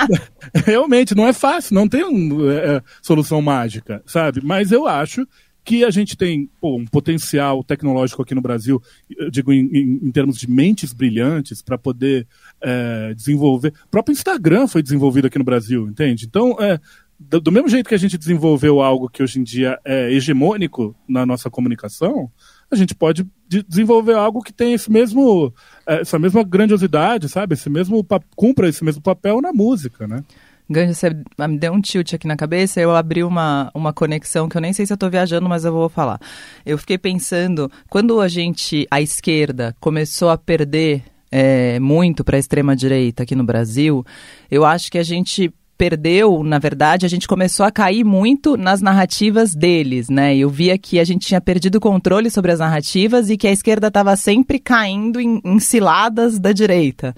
realmente 0.66 1.14
não 1.14 1.26
é 1.26 1.32
fácil, 1.32 1.74
não 1.74 1.88
tem 1.88 2.04
uma 2.04 2.52
é, 2.52 2.76
é, 2.76 2.82
solução 3.00 3.40
mágica, 3.40 4.02
sabe? 4.06 4.40
Mas 4.42 4.72
eu 4.72 4.86
acho 4.86 5.26
que 5.64 5.84
a 5.84 5.90
gente 5.90 6.16
tem 6.16 6.50
pô, 6.60 6.76
um 6.76 6.84
potencial 6.84 7.62
tecnológico 7.62 8.22
aqui 8.22 8.34
no 8.34 8.40
Brasil, 8.40 8.82
digo 9.30 9.52
em, 9.52 9.66
em, 9.66 10.00
em 10.02 10.10
termos 10.10 10.36
de 10.36 10.50
mentes 10.50 10.92
brilhantes, 10.92 11.62
para 11.62 11.78
poder 11.78 12.26
é, 12.60 13.14
desenvolver. 13.14 13.72
O 13.86 13.88
próprio 13.88 14.12
Instagram 14.12 14.66
foi 14.66 14.82
desenvolvido 14.82 15.28
aqui 15.28 15.38
no 15.38 15.44
Brasil, 15.44 15.88
entende? 15.88 16.26
Então, 16.26 16.56
é, 16.60 16.80
do, 17.18 17.40
do, 17.40 17.52
mesmo 17.52 17.68
jeito 17.68 17.88
que 17.88 17.94
a 17.94 17.98
gente 17.98 18.18
desenvolveu 18.18 18.80
algo 18.80 19.08
que 19.08 19.22
hoje 19.22 19.38
em 19.38 19.42
dia 19.44 19.78
é 19.84 20.10
hegemônico 20.10 20.96
na 21.08 21.24
nossa 21.24 21.48
comunicação, 21.48 22.30
a 22.72 22.76
gente 22.76 22.94
pode 22.94 23.26
de 23.46 23.62
desenvolver 23.62 24.14
algo 24.14 24.42
que 24.42 24.52
tem 24.52 24.72
esse 24.72 24.90
mesmo, 24.90 25.52
é, 25.86 26.00
essa 26.00 26.18
mesma 26.18 26.42
grandiosidade, 26.42 27.28
sabe? 27.28 27.54
Esse 27.54 27.68
mesmo 27.68 28.04
cumpra 28.34 28.68
esse 28.68 28.82
mesmo 28.82 29.02
papel 29.02 29.40
na 29.40 29.52
música, 29.52 30.06
né? 30.06 30.24
Ganja, 30.70 30.94
você 30.94 31.10
me 31.48 31.58
deu 31.58 31.72
um 31.72 31.80
tilt 31.80 32.14
aqui 32.14 32.26
na 32.26 32.36
cabeça, 32.36 32.80
eu 32.80 32.94
abri 32.94 33.22
uma, 33.22 33.70
uma 33.74 33.92
conexão 33.92 34.48
que 34.48 34.56
eu 34.56 34.60
nem 34.60 34.72
sei 34.72 34.86
se 34.86 34.92
eu 34.92 34.94
estou 34.94 35.10
viajando, 35.10 35.48
mas 35.48 35.64
eu 35.64 35.72
vou 35.72 35.88
falar. 35.88 36.18
Eu 36.64 36.78
fiquei 36.78 36.96
pensando, 36.96 37.70
quando 37.90 38.20
a 38.20 38.28
gente, 38.28 38.86
a 38.90 39.00
esquerda, 39.00 39.76
começou 39.78 40.30
a 40.30 40.38
perder 40.38 41.02
é, 41.30 41.78
muito 41.78 42.24
para 42.24 42.36
a 42.36 42.40
extrema-direita 42.40 43.22
aqui 43.22 43.34
no 43.34 43.44
Brasil, 43.44 44.04
eu 44.50 44.64
acho 44.64 44.90
que 44.90 44.98
a 44.98 45.02
gente 45.02 45.52
perdeu, 45.82 46.44
na 46.44 46.60
verdade, 46.60 47.04
a 47.04 47.08
gente 47.08 47.26
começou 47.26 47.66
a 47.66 47.72
cair 47.72 48.04
muito 48.04 48.56
nas 48.56 48.80
narrativas 48.80 49.52
deles, 49.52 50.08
né? 50.08 50.36
Eu 50.36 50.48
via 50.48 50.78
que 50.78 51.00
a 51.00 51.02
gente 51.02 51.26
tinha 51.26 51.40
perdido 51.40 51.74
o 51.74 51.80
controle 51.80 52.30
sobre 52.30 52.52
as 52.52 52.60
narrativas 52.60 53.28
e 53.28 53.36
que 53.36 53.48
a 53.48 53.50
esquerda 53.50 53.88
estava 53.88 54.14
sempre 54.14 54.60
caindo 54.60 55.20
em, 55.20 55.40
em 55.44 55.58
ciladas 55.58 56.38
da 56.38 56.52
direita. 56.52 57.12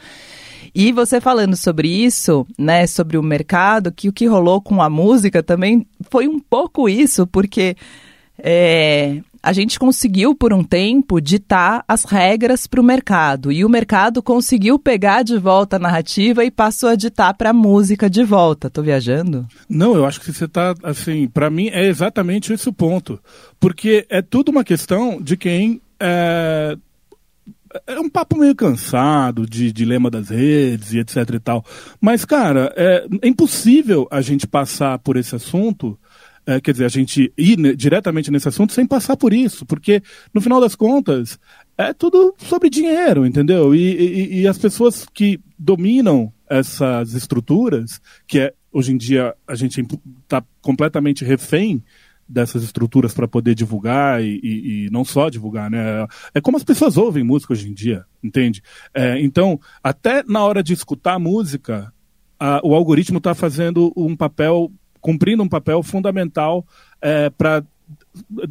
E 0.75 0.92
você 0.92 1.21
falando 1.21 1.54
sobre 1.59 1.88
isso, 1.88 2.47
né, 2.59 2.87
sobre 2.87 3.18
o 3.18 3.23
mercado, 3.23 3.92
que 3.92 4.09
o 4.09 4.12
que 4.14 4.25
rolou 4.25 4.62
com 4.62 4.80
a 4.80 4.88
música 4.88 5.42
também 5.42 5.87
foi 6.11 6.26
um 6.26 6.40
pouco 6.40 6.88
isso, 6.88 7.26
porque 7.26 7.76
é, 8.47 9.23
a 9.43 9.55
gente 9.55 9.79
conseguiu, 9.79 10.35
por 10.35 10.53
um 10.53 10.63
tempo, 10.63 11.19
ditar 11.19 11.83
as 11.89 12.05
regras 12.05 12.67
para 12.67 12.79
o 12.79 12.85
mercado. 12.85 13.51
E 13.51 13.65
o 13.65 13.71
mercado 13.71 14.23
conseguiu 14.23 14.79
pegar 14.79 15.23
de 15.23 15.39
volta 15.39 15.77
a 15.77 15.79
narrativa 15.79 16.45
e 16.45 16.51
passou 16.51 16.91
a 16.91 16.95
ditar 16.95 17.33
para 17.33 17.51
a 17.51 17.55
música 17.55 18.11
de 18.11 18.23
volta. 18.23 18.69
Tô 18.69 18.83
viajando? 18.83 19.47
Não, 19.67 19.95
eu 19.95 20.05
acho 20.05 20.21
que 20.21 20.31
você 20.31 20.45
está, 20.45 20.75
assim, 20.83 21.27
para 21.27 21.49
mim 21.49 21.69
é 21.69 21.87
exatamente 21.87 22.53
esse 22.53 22.69
o 22.69 22.73
ponto. 22.73 23.19
Porque 23.59 24.07
é 24.11 24.21
tudo 24.21 24.51
uma 24.51 24.63
questão 24.63 25.23
de 25.23 25.39
quem 25.39 25.81
é, 25.99 26.77
é 27.87 27.99
um 27.99 28.11
papo 28.11 28.37
meio 28.37 28.55
cansado 28.55 29.47
de 29.47 29.73
dilema 29.73 30.11
das 30.11 30.29
redes 30.29 30.93
e 30.93 30.99
etc 30.99 31.17
e 31.35 31.41
tal. 31.41 31.65
Mas, 31.99 32.27
cara, 32.27 32.73
é, 32.77 33.07
é 33.23 33.29
impossível 33.29 34.07
a 34.11 34.21
gente 34.21 34.47
passar 34.47 34.99
por 34.99 35.17
esse 35.17 35.35
assunto, 35.35 35.99
é, 36.47 36.61
quer 36.61 36.73
dizer, 36.73 36.85
a 36.85 36.89
gente 36.89 37.33
ir 37.37 37.77
diretamente 37.77 38.31
nesse 38.31 38.49
assunto 38.49 38.73
sem 38.73 38.87
passar 38.87 39.17
por 39.17 39.33
isso, 39.33 39.65
porque, 39.65 40.03
no 40.33 40.41
final 40.41 40.61
das 40.61 40.75
contas, 40.75 41.39
é 41.77 41.93
tudo 41.93 42.35
sobre 42.39 42.69
dinheiro, 42.71 43.27
entendeu? 43.27 43.75
E, 43.75 43.81
e, 43.81 44.41
e 44.41 44.49
as 44.49 44.59
pessoas 44.59 45.07
que 45.13 45.41
dominam 45.59 46.33
essas 46.49 47.15
estruturas, 47.15 48.01
que 48.27 48.39
é, 48.39 48.55
hoje 48.73 48.93
em 48.93 48.97
dia 48.97 49.35
a 49.47 49.55
gente 49.55 49.85
está 50.23 50.43
completamente 50.61 51.25
refém 51.25 51.83
dessas 52.29 52.63
estruturas 52.63 53.13
para 53.13 53.29
poder 53.29 53.55
divulgar 53.55 54.23
e, 54.23 54.41
e, 54.43 54.87
e, 54.87 54.91
não 54.91 55.05
só 55.05 55.29
divulgar, 55.29 55.71
né? 55.71 56.07
É 56.33 56.41
como 56.41 56.57
as 56.57 56.65
pessoas 56.65 56.97
ouvem 56.97 57.23
música 57.23 57.53
hoje 57.53 57.69
em 57.69 57.75
dia, 57.75 58.05
entende? 58.23 58.63
É, 58.95 59.21
então, 59.21 59.61
até 59.83 60.23
na 60.23 60.43
hora 60.43 60.63
de 60.63 60.73
escutar 60.73 61.19
música, 61.19 61.93
a, 62.39 62.61
o 62.65 62.75
algoritmo 62.75 63.19
está 63.19 63.35
fazendo 63.35 63.93
um 63.97 64.17
papel, 64.17 64.73
cumprindo 65.04 65.42
um 65.42 65.49
papel 65.49 65.82
fundamental 65.82 66.66
é, 67.02 67.28
para 67.28 67.62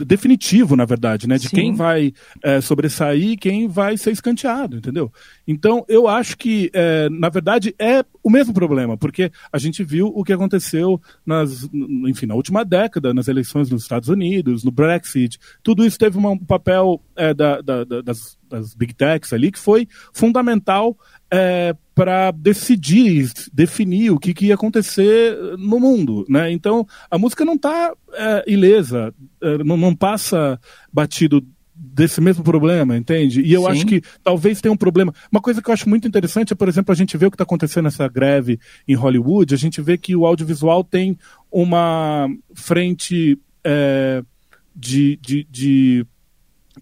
definitivo, 0.05 0.75
na 0.75 0.85
verdade, 0.85 1.27
né? 1.27 1.37
De 1.37 1.47
Sim. 1.47 1.55
quem 1.55 1.73
vai 1.73 2.13
é, 2.43 2.61
sobressair 2.61 3.39
quem 3.39 3.67
vai 3.67 3.97
ser 3.97 4.11
escanteado, 4.11 4.77
entendeu? 4.77 5.11
Então, 5.47 5.83
eu 5.87 6.07
acho 6.07 6.37
que, 6.37 6.69
é, 6.73 7.09
na 7.09 7.29
verdade, 7.29 7.73
é 7.79 8.05
o 8.21 8.29
mesmo 8.29 8.53
problema, 8.53 8.95
porque 8.95 9.31
a 9.51 9.57
gente 9.57 9.83
viu 9.83 10.11
o 10.13 10.23
que 10.23 10.31
aconteceu 10.31 11.01
nas, 11.25 11.67
enfim, 12.07 12.27
na 12.27 12.35
última 12.35 12.63
década, 12.63 13.15
nas 13.15 13.27
eleições 13.27 13.69
nos 13.71 13.81
Estados 13.81 14.09
Unidos, 14.09 14.63
no 14.63 14.71
Brexit, 14.71 15.39
tudo 15.63 15.83
isso 15.83 15.97
teve 15.97 16.19
um 16.19 16.37
papel 16.37 17.01
é, 17.15 17.33
da, 17.33 17.61
da, 17.61 17.83
da, 17.83 18.01
das, 18.01 18.37
das 18.47 18.75
big 18.75 18.93
techs 18.93 19.33
ali 19.33 19.51
que 19.51 19.59
foi 19.59 19.87
fundamental 20.13 20.95
é, 21.31 21.75
para 21.95 22.31
decidir, 22.31 23.31
definir 23.51 24.11
o 24.11 24.19
que, 24.19 24.33
que, 24.33 24.47
ia 24.47 24.55
acontecer 24.55 25.35
no 25.57 25.79
mundo, 25.79 26.25
né? 26.29 26.51
Então 26.51 26.87
a 27.09 27.17
música 27.17 27.43
não 27.43 27.55
está 27.55 27.93
é, 28.13 28.43
ilesa, 28.47 29.13
é, 29.41 29.57
não, 29.63 29.75
não, 29.75 29.95
passa 29.95 30.59
batido 30.91 31.43
desse 31.75 32.21
mesmo 32.21 32.43
problema, 32.43 32.95
entende? 32.95 33.41
E 33.41 33.51
eu 33.51 33.63
Sim. 33.63 33.67
acho 33.67 33.85
que 33.85 34.01
talvez 34.23 34.61
tenha 34.61 34.71
um 34.71 34.77
problema. 34.77 35.13
Uma 35.31 35.41
coisa 35.41 35.61
que 35.61 35.69
eu 35.69 35.73
acho 35.73 35.89
muito 35.89 36.07
interessante 36.07 36.53
é, 36.53 36.55
por 36.55 36.67
exemplo, 36.67 36.91
a 36.91 36.95
gente 36.95 37.17
vê 37.17 37.25
o 37.25 37.31
que 37.31 37.35
está 37.35 37.43
acontecendo 37.43 37.85
nessa 37.85 38.07
greve 38.07 38.59
em 38.87 38.95
Hollywood, 38.95 39.53
a 39.53 39.57
gente 39.57 39.81
vê 39.81 39.97
que 39.97 40.15
o 40.15 40.25
audiovisual 40.25 40.83
tem 40.83 41.17
uma 41.51 42.27
frente 42.53 43.39
é, 43.63 44.23
de, 44.75 45.17
de, 45.17 45.47
de, 45.49 46.05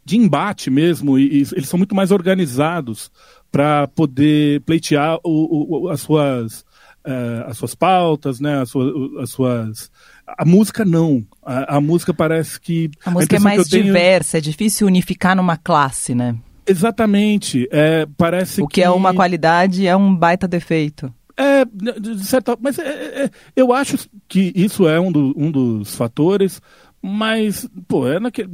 de 0.03 0.17
embate 0.17 0.69
mesmo, 0.69 1.17
e, 1.17 1.41
e 1.41 1.48
eles 1.53 1.69
são 1.69 1.77
muito 1.77 1.95
mais 1.95 2.12
organizados 2.12 3.12
para 3.51 3.88
poder 3.88 4.62
pleitear 4.62 5.20
o, 5.24 5.86
o, 5.86 5.89
as 5.89 6.01
suas 6.01 6.62
uh, 7.05 7.48
as 7.48 7.58
suas 7.58 7.75
pautas, 7.75 8.39
né, 8.39 8.62
as 8.62 8.70
suas, 8.70 8.93
as 9.22 9.29
suas 9.29 9.91
a 10.38 10.46
música 10.46 10.86
não. 10.86 11.25
A, 11.43 11.77
a 11.77 11.81
música 11.81 12.13
parece 12.13 12.60
que 12.60 12.89
a 13.05 13.12
música 13.12 13.36
a 13.36 13.38
é 13.38 13.39
mais 13.39 13.67
tenho... 13.67 13.84
diversa, 13.84 14.38
é 14.38 14.41
difícil 14.41 14.88
unificar 14.88 15.36
numa 15.36 15.58
classe, 15.58 16.15
né? 16.15 16.36
Exatamente. 16.65 17.67
É, 17.72 18.08
parece 18.17 18.62
o 18.62 18.67
que, 18.67 18.81
é 18.81 18.84
que 18.84 18.88
é 18.88 18.89
uma 18.89 19.13
qualidade 19.13 19.86
é 19.86 19.96
um 19.96 20.15
baita 20.15 20.48
defeito. 20.48 21.13
É, 21.38 21.65
de 21.65 22.24
certa, 22.24 22.58
mas 22.60 22.77
é, 22.77 23.24
é, 23.24 23.29
eu 23.55 23.74
acho 23.74 23.98
que 24.27 24.51
isso 24.55 24.88
é 24.88 25.00
um, 25.00 25.12
do, 25.12 25.34
um 25.36 25.50
dos 25.50 25.96
fatores. 25.96 26.62
Mas, 27.01 27.67
pô, 27.88 28.08
é 28.08 28.20
naquele... 28.20 28.50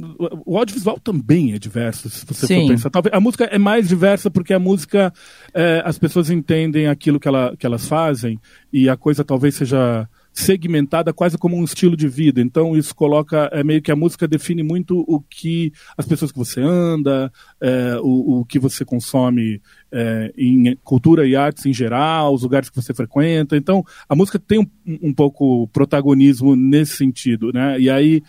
o 0.46 0.56
audiovisual 0.56 0.98
também 0.98 1.52
é 1.52 1.58
diverso, 1.58 2.08
se 2.08 2.24
você 2.24 2.46
Sim. 2.46 2.62
for 2.62 2.68
pensar. 2.68 2.90
Talvez, 2.90 3.14
a 3.14 3.20
música 3.20 3.44
é 3.44 3.58
mais 3.58 3.88
diversa 3.88 4.30
porque 4.30 4.54
a 4.54 4.58
música, 4.58 5.12
é, 5.52 5.82
as 5.84 5.98
pessoas 5.98 6.30
entendem 6.30 6.88
aquilo 6.88 7.20
que, 7.20 7.28
ela, 7.28 7.54
que 7.58 7.66
elas 7.66 7.86
fazem 7.86 8.40
e 8.72 8.88
a 8.88 8.96
coisa 8.96 9.22
talvez 9.22 9.54
seja 9.54 10.08
segmentada 10.38 11.12
quase 11.12 11.36
como 11.36 11.56
um 11.56 11.64
estilo 11.64 11.96
de 11.96 12.06
vida. 12.06 12.40
Então 12.40 12.76
isso 12.76 12.94
coloca, 12.94 13.50
é 13.52 13.64
meio 13.64 13.82
que 13.82 13.90
a 13.90 13.96
música 13.96 14.28
define 14.28 14.62
muito 14.62 15.04
o 15.08 15.20
que 15.20 15.72
as 15.96 16.06
pessoas 16.06 16.30
que 16.30 16.38
você 16.38 16.60
anda, 16.60 17.32
é, 17.60 17.98
o, 18.00 18.40
o 18.40 18.44
que 18.44 18.58
você 18.58 18.84
consome 18.84 19.60
é, 19.90 20.32
em 20.38 20.76
cultura 20.84 21.26
e 21.26 21.34
artes 21.34 21.66
em 21.66 21.72
geral, 21.72 22.32
os 22.32 22.42
lugares 22.42 22.70
que 22.70 22.76
você 22.76 22.94
frequenta. 22.94 23.56
Então 23.56 23.84
a 24.08 24.14
música 24.14 24.38
tem 24.38 24.60
um, 24.60 24.68
um 24.86 25.12
pouco 25.12 25.66
protagonismo 25.68 26.54
nesse 26.54 26.96
sentido, 26.96 27.50
né? 27.52 27.78
E 27.80 27.90
aí 27.90 28.22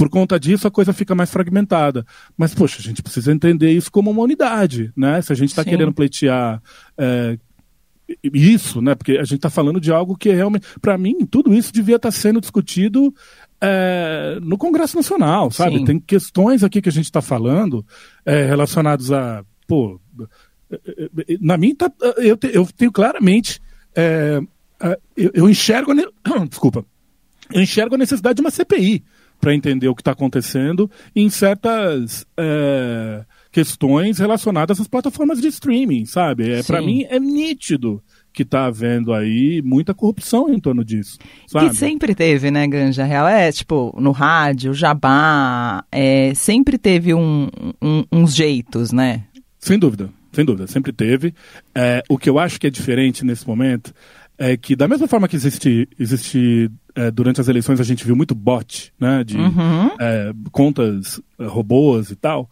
por 0.00 0.08
conta 0.08 0.40
disso 0.40 0.66
a 0.66 0.70
coisa 0.70 0.94
fica 0.94 1.14
mais 1.14 1.30
fragmentada. 1.30 2.06
Mas, 2.34 2.54
poxa, 2.54 2.78
a 2.78 2.82
gente 2.82 3.02
precisa 3.02 3.30
entender 3.30 3.70
isso 3.70 3.92
como 3.92 4.10
uma 4.10 4.22
unidade, 4.22 4.90
né? 4.96 5.20
Se 5.20 5.30
a 5.30 5.36
gente 5.36 5.50
está 5.50 5.62
querendo 5.62 5.92
pleitear 5.92 6.62
é, 6.96 7.38
isso, 8.22 8.80
né? 8.80 8.94
Porque 8.94 9.12
a 9.12 9.24
gente 9.24 9.36
está 9.36 9.50
falando 9.50 9.80
de 9.80 9.92
algo 9.92 10.16
que 10.16 10.30
realmente, 10.30 10.66
para 10.80 10.98
mim, 10.98 11.26
tudo 11.26 11.54
isso 11.54 11.72
devia 11.72 11.96
estar 11.96 12.08
tá 12.08 12.12
sendo 12.12 12.40
discutido 12.40 13.14
é, 13.60 14.38
no 14.42 14.56
Congresso 14.56 14.96
Nacional, 14.96 15.50
sabe? 15.50 15.78
Sim. 15.78 15.84
Tem 15.84 16.00
questões 16.00 16.64
aqui 16.64 16.80
que 16.80 16.88
a 16.88 16.92
gente 16.92 17.04
está 17.04 17.20
falando 17.20 17.84
é, 18.24 18.44
relacionadas 18.46 19.12
a, 19.12 19.44
pô, 19.66 20.00
na 21.40 21.56
minha 21.56 21.74
tá, 21.74 21.92
eu, 22.18 22.36
te, 22.36 22.50
eu 22.52 22.66
tenho 22.76 22.92
claramente, 22.92 23.60
é, 23.94 24.40
eu, 25.16 25.30
eu, 25.34 25.50
enxergo, 25.50 25.92
desculpa, 26.48 26.84
eu 27.52 27.60
enxergo 27.60 27.94
a 27.94 27.98
necessidade 27.98 28.36
de 28.36 28.40
uma 28.40 28.50
CPI 28.50 29.04
para 29.40 29.54
entender 29.54 29.88
o 29.88 29.94
que 29.94 30.02
está 30.02 30.12
acontecendo 30.12 30.90
em 31.16 31.28
certas 31.30 32.26
é, 32.36 33.24
questões 33.50 34.18
relacionadas 34.18 34.80
às 34.80 34.86
plataformas 34.86 35.40
de 35.40 35.48
streaming, 35.48 36.04
sabe? 36.06 36.50
É, 36.52 36.62
para 36.62 36.80
mim 36.80 37.04
é 37.08 37.18
nítido 37.18 38.02
que 38.32 38.42
está 38.42 38.66
havendo 38.66 39.12
aí 39.12 39.60
muita 39.62 39.92
corrupção 39.92 40.48
em 40.48 40.60
torno 40.60 40.84
disso. 40.84 41.18
Sabe? 41.48 41.70
Que 41.70 41.76
sempre 41.76 42.14
teve, 42.14 42.50
né, 42.50 42.66
Ganja? 42.66 43.04
Real 43.04 43.26
é 43.26 43.50
tipo 43.50 43.94
no 44.00 44.12
rádio, 44.12 44.72
jabá, 44.72 45.84
é, 45.90 46.32
sempre 46.34 46.78
teve 46.78 47.12
um, 47.12 47.48
um, 47.82 48.04
uns 48.12 48.34
jeitos, 48.34 48.92
né? 48.92 49.24
Sem 49.58 49.78
dúvida, 49.78 50.10
sem 50.32 50.44
dúvida, 50.44 50.66
sempre 50.68 50.92
teve. 50.92 51.34
É, 51.74 52.02
o 52.08 52.16
que 52.16 52.30
eu 52.30 52.38
acho 52.38 52.60
que 52.60 52.68
é 52.68 52.70
diferente 52.70 53.24
nesse 53.24 53.46
momento 53.46 53.92
é 54.38 54.56
que 54.56 54.76
da 54.76 54.88
mesma 54.88 55.08
forma 55.08 55.28
que 55.28 55.36
existe, 55.36 55.88
existe 55.98 56.70
é, 56.94 57.10
durante 57.10 57.40
as 57.40 57.48
eleições 57.48 57.80
a 57.80 57.84
gente 57.84 58.04
viu 58.06 58.14
muito 58.14 58.34
bot, 58.34 58.92
né, 58.98 59.24
de 59.24 59.36
uhum. 59.36 59.90
é, 59.98 60.32
contas 60.52 61.20
é, 61.38 61.44
robôs 61.46 62.10
e 62.10 62.16
tal 62.16 62.48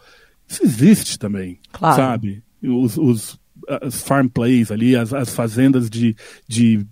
Isso 0.49 0.65
existe 0.65 1.19
também, 1.19 1.59
Claro. 1.73 1.97
sabe? 1.97 2.43
Os, 2.63 2.97
os 2.97 3.39
as 3.83 4.03
farm 4.03 4.29
plays 4.29 4.71
ali, 4.71 4.97
as, 4.97 5.13
as 5.13 5.35
fazendas 5.35 5.91
de, 5.91 6.17
de 6.47 6.87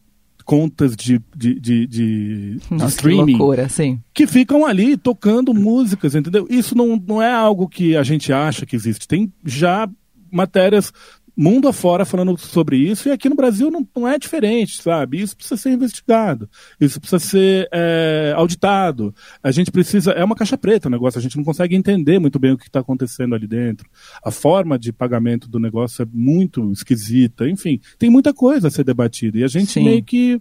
contas 0.44 0.94
de, 0.94 1.20
de, 1.34 1.58
de, 1.58 1.86
de, 1.86 2.58
de 2.70 2.84
streaming 2.86 3.36
loucura, 3.36 3.68
sim. 3.68 3.98
que 4.12 4.26
ficam 4.26 4.66
ali 4.66 4.96
tocando 4.96 5.54
músicas, 5.54 6.14
entendeu? 6.14 6.46
Isso 6.50 6.76
não, 6.76 6.96
não 6.96 7.20
é 7.22 7.32
algo 7.32 7.68
que 7.68 7.96
a 7.96 8.02
gente 8.02 8.32
acha 8.32 8.66
que 8.66 8.76
existe. 8.76 9.08
Tem 9.08 9.32
já 9.44 9.88
matérias 10.30 10.92
mundo 11.36 11.68
afora 11.68 12.06
falando 12.06 12.36
sobre 12.38 12.78
isso, 12.78 13.08
e 13.08 13.12
aqui 13.12 13.28
no 13.28 13.36
Brasil 13.36 13.70
não, 13.70 13.86
não 13.94 14.08
é 14.08 14.18
diferente, 14.18 14.82
sabe? 14.82 15.20
Isso 15.20 15.36
precisa 15.36 15.56
ser 15.56 15.70
investigado, 15.70 16.48
isso 16.80 16.98
precisa 16.98 17.18
ser 17.18 17.68
é, 17.70 18.32
auditado. 18.34 19.14
A 19.42 19.50
gente 19.50 19.70
precisa. 19.70 20.12
É 20.12 20.24
uma 20.24 20.34
caixa 20.34 20.56
preta 20.56 20.88
o 20.88 20.90
negócio, 20.90 21.18
a 21.18 21.22
gente 21.22 21.36
não 21.36 21.44
consegue 21.44 21.76
entender 21.76 22.18
muito 22.18 22.38
bem 22.38 22.52
o 22.52 22.58
que 22.58 22.66
está 22.66 22.80
acontecendo 22.80 23.34
ali 23.34 23.46
dentro. 23.46 23.88
A 24.24 24.30
forma 24.30 24.78
de 24.78 24.92
pagamento 24.92 25.48
do 25.48 25.60
negócio 25.60 26.02
é 26.02 26.06
muito 26.10 26.72
esquisita, 26.72 27.48
enfim, 27.48 27.80
tem 27.98 28.08
muita 28.08 28.32
coisa 28.32 28.68
a 28.68 28.70
ser 28.70 28.84
debatida, 28.84 29.38
e 29.38 29.44
a 29.44 29.48
gente 29.48 29.72
Sim. 29.72 29.84
meio 29.84 30.02
que 30.02 30.38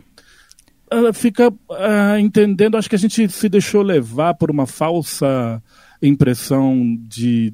ela 0.90 1.12
fica 1.12 1.54
ah, 1.72 2.20
entendendo, 2.20 2.78
acho 2.78 2.90
que 2.90 2.96
a 2.96 3.00
gente 3.00 3.28
se 3.28 3.50
deixou 3.50 3.82
levar 3.82 4.36
por 4.36 4.52
uma 4.52 4.66
falsa 4.66 5.62
impressão 6.02 6.98
de 7.02 7.54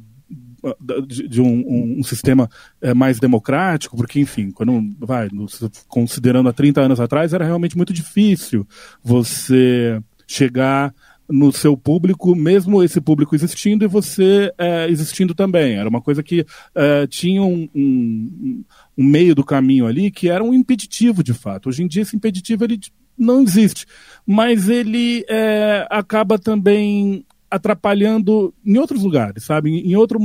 de, 1.07 1.27
de 1.27 1.41
um, 1.41 1.47
um- 1.67 1.95
um 1.99 2.03
sistema 2.03 2.49
eh, 2.81 2.93
mais 2.93 3.19
democrático, 3.19 3.95
porque, 3.97 4.19
enfim, 4.19 4.51
quando 4.51 4.81
vai, 4.99 5.27
considerando 5.87 6.49
há 6.49 6.53
30 6.53 6.81
anos 6.81 6.99
atrás, 6.99 7.33
era 7.33 7.45
realmente 7.45 7.75
muito 7.77 7.91
difícil 7.93 8.67
você 9.03 9.99
chegar 10.27 10.93
no 11.27 11.51
seu 11.51 11.77
público, 11.77 12.35
mesmo 12.35 12.83
esse 12.83 12.99
público 12.99 13.33
existindo 13.33 13.85
e 13.85 13.87
você 13.87 14.51
eh, 14.57 14.87
existindo 14.89 15.33
também. 15.33 15.75
Era 15.75 15.87
uma 15.87 16.01
coisa 16.01 16.21
que 16.21 16.45
eh, 16.75 17.07
tinha 17.07 17.41
um, 17.41 17.69
um- 17.73 18.63
um 18.97 19.03
meio 19.03 19.33
do 19.33 19.43
caminho 19.43 19.87
ali 19.87 20.11
que 20.11 20.27
era 20.29 20.43
um 20.43 20.53
impeditivo 20.53 21.23
de 21.23 21.33
fato. 21.33 21.69
Hoje 21.69 21.83
em 21.83 21.87
dia 21.87 22.01
esse 22.01 22.15
impeditivo 22.17 22.65
ele 22.65 22.79
não 23.17 23.41
existe, 23.43 23.85
mas 24.25 24.67
ele 24.67 25.23
eh, 25.29 25.87
acaba 25.89 26.37
também 26.37 27.25
atrapalhando 27.51 28.53
em 28.65 28.77
outros 28.77 29.03
lugares, 29.03 29.43
sabe? 29.43 29.69
Em 29.71 29.95
outro, 29.95 30.19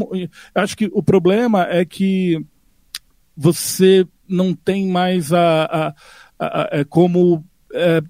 acho 0.55 0.77
que 0.77 0.89
o 0.93 1.03
problema 1.03 1.65
é 1.69 1.85
que 1.85 2.43
você 3.37 4.07
não 4.29 4.55
tem 4.55 4.89
mais 4.89 5.33
a, 5.33 5.65
a, 5.65 5.89
a- 6.39 6.63
a- 6.63 6.69
é 6.73 6.85
como 6.85 7.45
é, 7.73 8.01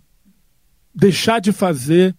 deixar 0.97 1.41
de 1.41 1.53
fazer. 1.53 2.17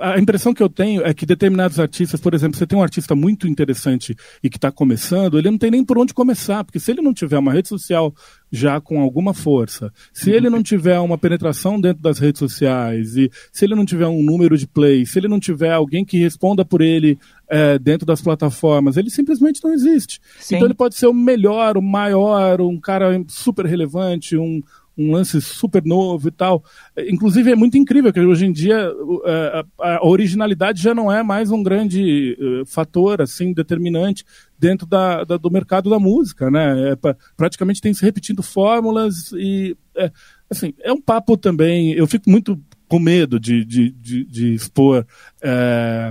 A 0.00 0.18
impressão 0.18 0.54
que 0.54 0.62
eu 0.62 0.68
tenho 0.68 1.04
é 1.04 1.12
que 1.12 1.26
determinados 1.26 1.78
artistas, 1.78 2.18
por 2.18 2.32
exemplo, 2.32 2.56
você 2.56 2.66
tem 2.66 2.78
um 2.78 2.82
artista 2.82 3.14
muito 3.14 3.46
interessante 3.46 4.16
e 4.42 4.48
que 4.48 4.56
está 4.56 4.72
começando, 4.72 5.38
ele 5.38 5.50
não 5.50 5.58
tem 5.58 5.70
nem 5.70 5.84
por 5.84 5.98
onde 5.98 6.14
começar, 6.14 6.64
porque 6.64 6.80
se 6.80 6.90
ele 6.90 7.02
não 7.02 7.12
tiver 7.12 7.38
uma 7.38 7.52
rede 7.52 7.68
social 7.68 8.14
já 8.50 8.80
com 8.80 9.00
alguma 9.02 9.34
força, 9.34 9.92
se 10.10 10.30
ele 10.30 10.48
não 10.48 10.62
tiver 10.62 10.98
uma 11.00 11.18
penetração 11.18 11.78
dentro 11.78 12.02
das 12.02 12.18
redes 12.18 12.38
sociais 12.38 13.14
e 13.14 13.30
se 13.52 13.66
ele 13.66 13.74
não 13.74 13.84
tiver 13.84 14.06
um 14.06 14.22
número 14.22 14.56
de 14.56 14.66
play, 14.66 15.04
se 15.04 15.18
ele 15.18 15.28
não 15.28 15.38
tiver 15.38 15.72
alguém 15.72 16.02
que 16.02 16.16
responda 16.18 16.64
por 16.64 16.80
ele 16.80 17.18
é, 17.46 17.78
dentro 17.78 18.06
das 18.06 18.22
plataformas, 18.22 18.96
ele 18.96 19.10
simplesmente 19.10 19.62
não 19.62 19.74
existe. 19.74 20.18
Sim. 20.38 20.56
Então 20.56 20.66
ele 20.66 20.74
pode 20.74 20.94
ser 20.94 21.08
o 21.08 21.12
melhor, 21.12 21.76
o 21.76 21.82
maior, 21.82 22.62
um 22.62 22.80
cara 22.80 23.22
super 23.28 23.66
relevante, 23.66 24.34
um, 24.34 24.62
um 24.98 25.12
lance 25.12 25.40
super 25.40 25.84
novo 25.84 26.26
e 26.28 26.30
tal. 26.32 26.64
É, 26.96 27.08
Inclusive 27.10 27.52
é 27.52 27.54
muito 27.56 27.78
incrível 27.78 28.12
que 28.12 28.18
hoje 28.20 28.46
em 28.46 28.52
dia 28.52 28.90
é, 29.24 29.64
a, 29.80 30.04
originalidade 30.06 30.82
já 30.82 30.92
não 30.94 31.10
é 31.12 31.22
mais 31.22 31.50
um 31.52 31.62
grande 31.62 32.36
eh, 32.40 32.62
fator 32.66 33.22
assim 33.22 33.52
determinante 33.52 34.24
dentro 34.58 34.86
da, 34.86 35.22
da- 35.24 35.36
do 35.36 35.50
mercado 35.50 35.88
da 35.88 35.98
música, 36.00 36.50
né? 36.50 36.90
É, 36.90 36.96
pra- 36.96 37.16
praticamente 37.36 37.80
tem 37.80 37.94
se 37.94 38.04
repetindo 38.04 38.42
fórmulas 38.42 39.30
e 39.32 39.76
é, 39.96 40.10
assim 40.50 40.74
é 40.80 40.92
um 40.92 41.00
papo 41.00 41.36
também. 41.36 41.92
Eu 41.92 42.06
fico 42.06 42.28
muito 42.28 42.60
com 42.88 42.98
medo 42.98 43.38
de, 43.38 43.64
de, 43.64 43.90
de, 43.90 44.24
de 44.24 44.54
expor 44.54 45.06
é, 45.42 46.10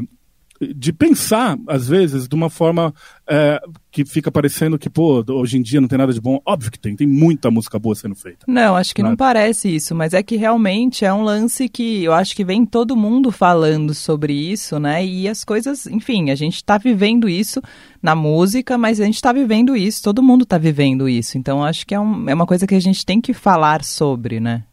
de 0.75 0.91
pensar, 0.91 1.57
às 1.67 1.87
vezes, 1.87 2.27
de 2.27 2.35
uma 2.35 2.49
forma 2.49 2.93
é, 3.29 3.61
que 3.91 4.03
fica 4.05 4.31
parecendo 4.31 4.77
que, 4.79 4.89
pô, 4.89 5.23
hoje 5.29 5.57
em 5.57 5.61
dia 5.61 5.79
não 5.79 5.87
tem 5.87 5.97
nada 5.97 6.11
de 6.13 6.19
bom. 6.21 6.39
Óbvio 6.45 6.71
que 6.71 6.79
tem, 6.79 6.95
tem 6.95 7.05
muita 7.07 7.51
música 7.51 7.77
boa 7.77 7.93
sendo 7.95 8.15
feita. 8.15 8.45
Não, 8.47 8.75
acho 8.75 8.93
que 8.95 9.01
não 9.03 9.09
Nada. 9.11 9.17
parece 9.17 9.73
isso, 9.75 9.93
mas 9.93 10.13
é 10.13 10.23
que 10.23 10.35
realmente 10.35 11.05
é 11.05 11.13
um 11.13 11.21
lance 11.23 11.69
que 11.69 12.03
eu 12.03 12.13
acho 12.13 12.35
que 12.35 12.43
vem 12.43 12.65
todo 12.65 12.95
mundo 12.95 13.31
falando 13.31 13.93
sobre 13.93 14.33
isso, 14.33 14.79
né? 14.79 15.05
E 15.05 15.27
as 15.27 15.43
coisas, 15.43 15.85
enfim, 15.87 16.29
a 16.31 16.35
gente 16.35 16.63
tá 16.63 16.77
vivendo 16.77 17.29
isso 17.29 17.61
na 18.01 18.15
música, 18.15 18.77
mas 18.77 18.99
a 18.99 19.05
gente 19.05 19.21
tá 19.21 19.31
vivendo 19.33 19.75
isso, 19.75 20.01
todo 20.03 20.23
mundo 20.23 20.45
tá 20.45 20.57
vivendo 20.57 21.07
isso. 21.09 21.37
Então 21.37 21.63
acho 21.63 21.85
que 21.85 21.93
é, 21.93 21.99
um- 21.99 22.29
é 22.29 22.33
uma 22.33 22.45
coisa 22.45 22.65
que 22.65 22.75
a 22.75 22.79
gente 22.81 23.05
tem 23.05 23.19
que 23.21 23.33
falar 23.33 23.83
sobre, 23.83 24.39
né? 24.39 24.63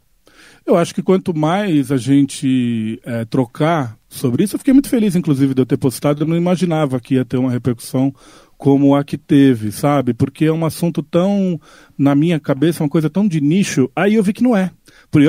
Eu 0.66 0.76
acho 0.76 0.94
que 0.94 1.02
quanto 1.02 1.36
mais 1.36 1.92
a 1.92 1.96
gente 1.96 2.98
é, 3.04 3.24
trocar 3.26 3.98
sobre 4.08 4.44
isso, 4.44 4.54
eu 4.54 4.58
fiquei 4.58 4.72
muito 4.72 4.88
feliz, 4.88 5.14
inclusive, 5.14 5.52
de 5.54 5.60
eu 5.60 5.66
ter 5.66 5.76
postado. 5.76 6.22
Eu 6.22 6.26
não 6.28 6.36
imaginava 6.36 6.98
que 7.00 7.14
ia 7.14 7.24
ter 7.24 7.36
uma 7.36 7.50
repercussão 7.50 8.14
como 8.56 8.94
a 8.94 9.04
que 9.04 9.18
teve, 9.18 9.70
sabe? 9.70 10.14
Porque 10.14 10.46
é 10.46 10.52
um 10.52 10.64
assunto 10.64 11.02
tão, 11.02 11.60
na 11.98 12.14
minha 12.14 12.40
cabeça, 12.40 12.82
uma 12.82 12.88
coisa 12.88 13.10
tão 13.10 13.28
de 13.28 13.40
nicho. 13.42 13.90
Aí 13.94 14.14
eu 14.14 14.22
vi 14.22 14.32
que 14.32 14.42
não 14.42 14.56
é. 14.56 14.70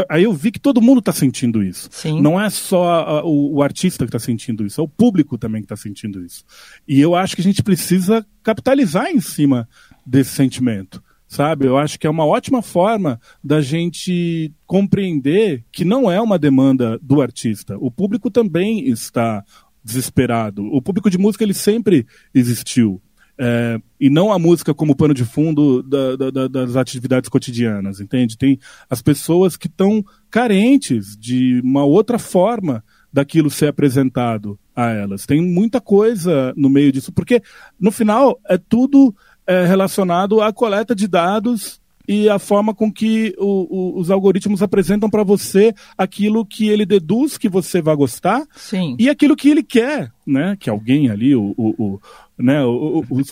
Aí 0.10 0.24
eu 0.24 0.32
vi 0.32 0.52
que 0.52 0.60
todo 0.60 0.82
mundo 0.82 1.00
está 1.00 1.12
sentindo 1.12 1.62
isso. 1.62 1.90
Sim. 1.92 2.22
Não 2.22 2.40
é 2.40 2.50
só 2.50 2.86
a- 2.90 3.26
o, 3.26 3.56
o 3.56 3.62
artista 3.64 4.06
que 4.06 4.10
está 4.10 4.20
sentindo 4.20 4.66
isso, 4.66 4.80
é 4.80 4.84
o 4.84 4.88
público 4.88 5.38
também 5.38 5.62
que 5.62 5.66
está 5.66 5.76
sentindo 5.76 6.24
isso. 6.24 6.46
E 6.88 7.02
eu 7.02 7.14
acho 7.14 7.36
que 7.36 7.42
a 7.42 7.44
gente 7.44 7.62
precisa 7.62 8.26
capitalizar 8.42 9.08
em 9.12 9.20
cima 9.20 9.68
desse 10.06 10.30
sentimento, 10.32 11.04
sabe? 11.28 11.66
Eu 11.66 11.78
acho 11.78 12.00
que 12.00 12.08
é 12.08 12.10
uma 12.10 12.26
ótima 12.26 12.62
forma 12.62 13.20
da 13.44 13.62
gente 13.62 14.54
compreender 14.66 15.64
que 15.72 15.84
não 15.86 16.10
é 16.12 16.20
uma 16.22 16.38
demanda 16.40 17.00
do 17.02 17.22
artista. 17.22 17.78
O 17.80 17.90
público 17.92 18.30
também 18.30 18.88
está 18.88 19.44
desesperado. 19.84 20.64
O 20.74 20.82
público 20.82 21.10
de 21.10 21.18
música 21.18 21.44
ele 21.44 21.54
sempre 21.54 22.06
existiu. 22.34 23.02
É, 23.38 23.78
e 24.00 24.10
não 24.10 24.32
a 24.32 24.40
música 24.40 24.74
como 24.74 24.96
pano 24.96 25.14
de 25.14 25.26
fundo 25.26 25.84
da- 25.84 26.16
da- 26.16 26.32
da- 26.32 26.48
das 26.48 26.78
atividades 26.78 27.30
cotidianas, 27.30 28.00
entende? 28.00 28.38
Tem 28.38 28.58
as 28.90 29.02
pessoas 29.02 29.58
que 29.58 29.68
estão 29.68 30.02
carentes 30.30 31.18
de 31.18 31.60
uma 31.62 31.84
outra 31.84 32.18
forma 32.18 32.82
daquilo 33.12 33.50
ser 33.50 33.68
apresentado 33.68 34.58
a 34.74 34.90
elas. 34.90 35.26
Tem 35.26 35.42
muita 35.42 35.82
coisa 35.82 36.54
no 36.56 36.70
meio 36.70 36.94
disso, 36.94 37.12
porque 37.12 37.42
no 37.78 37.92
final 37.92 38.40
é 38.48 38.58
tudo 38.58 39.14
é, 39.48 39.66
relacionado 39.66 40.42
à 40.42 40.52
coleta 40.54 40.96
de 40.96 41.08
dados 41.08 41.80
e 42.08 42.30
a 42.30 42.38
forma 42.38 42.74
com 42.74 42.92
que 42.92 43.34
o- 43.38 43.96
o- 43.96 44.00
os 44.00 44.12
algoritmos 44.12 44.62
apresentam 44.62 45.10
para 45.10 45.24
você 45.24 45.74
aquilo 45.98 46.46
que 46.46 46.68
ele 46.70 46.86
deduz 46.86 47.36
que 47.38 47.50
você 47.50 47.82
vai 47.82 47.96
gostar 47.96 48.44
Sim. 48.56 48.96
e 49.00 49.10
aquilo 49.10 49.36
que 49.36 49.50
ele 49.50 49.64
quer, 49.64 50.12
né? 50.26 50.56
Que 50.60 50.70
alguém 50.70 51.10
ali, 51.10 51.36
o, 51.36 51.56
o, 51.58 52.00
né? 52.38 52.64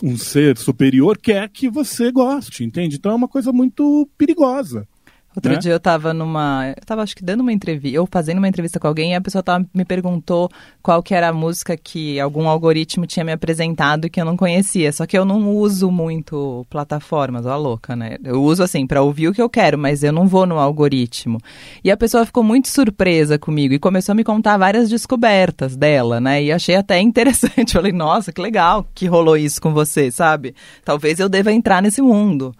um 0.02 0.16
ser 0.16 0.58
superior 0.58 1.18
quer 1.18 1.48
que 1.48 1.68
você 1.70 2.10
goste, 2.10 2.64
entende? 2.64 2.96
Então 2.96 3.12
é 3.12 3.14
uma 3.14 3.28
coisa 3.28 3.52
muito 3.52 4.08
perigosa. 4.18 4.88
Outro 5.34 5.52
né? 5.52 5.58
dia 5.58 5.72
eu 5.72 5.80
tava 5.80 6.14
numa. 6.14 6.68
Eu 6.76 6.84
tava 6.86 7.02
acho 7.02 7.16
que 7.16 7.24
dando 7.24 7.40
uma 7.40 7.52
entrevista, 7.52 8.00
ou 8.00 8.08
fazendo 8.10 8.38
uma 8.38 8.48
entrevista 8.48 8.78
com 8.78 8.86
alguém, 8.86 9.12
e 9.12 9.14
a 9.14 9.20
pessoa 9.20 9.42
tava, 9.42 9.66
me 9.74 9.84
perguntou 9.84 10.48
qual 10.82 11.02
que 11.02 11.14
era 11.14 11.28
a 11.28 11.32
música 11.32 11.76
que 11.76 12.20
algum 12.20 12.48
algoritmo 12.48 13.06
tinha 13.06 13.24
me 13.24 13.32
apresentado 13.32 14.08
que 14.08 14.20
eu 14.20 14.24
não 14.24 14.36
conhecia. 14.36 14.92
Só 14.92 15.06
que 15.06 15.18
eu 15.18 15.24
não 15.24 15.50
uso 15.56 15.90
muito 15.90 16.64
plataformas, 16.70 17.46
ó, 17.46 17.56
louca, 17.56 17.96
né? 17.96 18.16
Eu 18.22 18.42
uso 18.42 18.62
assim, 18.62 18.86
pra 18.86 19.02
ouvir 19.02 19.28
o 19.28 19.32
que 19.32 19.42
eu 19.42 19.48
quero, 19.48 19.76
mas 19.76 20.02
eu 20.02 20.12
não 20.12 20.28
vou 20.28 20.46
no 20.46 20.58
algoritmo. 20.58 21.40
E 21.82 21.90
a 21.90 21.96
pessoa 21.96 22.24
ficou 22.24 22.42
muito 22.42 22.68
surpresa 22.68 23.38
comigo 23.38 23.74
e 23.74 23.78
começou 23.78 24.12
a 24.12 24.16
me 24.16 24.22
contar 24.22 24.56
várias 24.56 24.88
descobertas 24.88 25.76
dela, 25.76 26.20
né? 26.20 26.42
E 26.42 26.52
achei 26.52 26.76
até 26.76 27.00
interessante. 27.00 27.72
Falei, 27.74 27.92
nossa, 27.92 28.32
que 28.32 28.40
legal 28.40 28.86
que 28.94 29.06
rolou 29.06 29.36
isso 29.36 29.60
com 29.60 29.72
você, 29.72 30.10
sabe? 30.10 30.54
Talvez 30.84 31.18
eu 31.18 31.28
deva 31.28 31.52
entrar 31.52 31.82
nesse 31.82 32.00
mundo. 32.00 32.54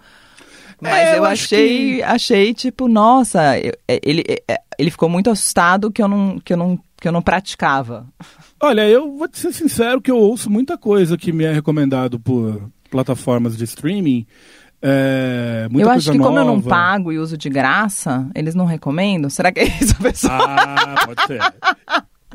Mas 0.81 0.93
É, 0.93 1.11
eu 1.13 1.15
eu, 1.17 1.25
achei, 1.25 2.03
achei 2.03 2.53
tipo, 2.53 2.87
nossa, 2.87 3.57
eu- 3.59 3.73
é, 3.87 3.99
ele, 4.03 4.23
é, 4.47 4.59
ele 4.77 4.91
ficou 4.91 5.07
muito 5.09 5.29
assustado 5.29 5.91
que 5.91 6.01
eu 6.01 6.07
não, 6.07 6.39
que 6.39 6.53
eu 6.53 6.57
não, 6.57 6.79
que 6.99 7.07
eu 7.07 7.11
não 7.11 7.21
praticava. 7.21 8.05
Olha, 8.61 8.87
eu 8.87 9.17
vou 9.17 9.27
te 9.27 9.37
ser 9.39 9.53
sincero 9.53 10.01
que 10.01 10.11
eu 10.11 10.17
ouço 10.17 10.49
muita 10.49 10.77
coisa 10.77 11.17
que 11.17 11.31
me 11.31 11.43
é 11.45 11.51
recomendado 11.53 12.19
por 12.19 12.69
plataformas 12.89 13.55
de 13.57 13.63
streaming. 13.63 14.25
É, 14.81 15.67
muita 15.71 15.87
eu 15.87 15.89
acho 15.91 15.95
coisa 16.05 16.11
que 16.11 16.17
como 16.19 16.37
eu 16.37 16.45
não 16.45 16.55
nova. 16.57 16.69
pago 16.69 17.11
e 17.11 17.17
uso 17.17 17.37
de 17.37 17.49
graça, 17.49 18.29
eles 18.35 18.53
não 18.53 18.65
recomendam? 18.65 19.29
Será 19.29 19.51
que 19.51 19.61
é 19.61 19.65
isso, 19.67 19.95
pessoal? 20.01 20.39
Ah, 20.43 20.95
pode 21.05 21.25
ser. 21.25 21.39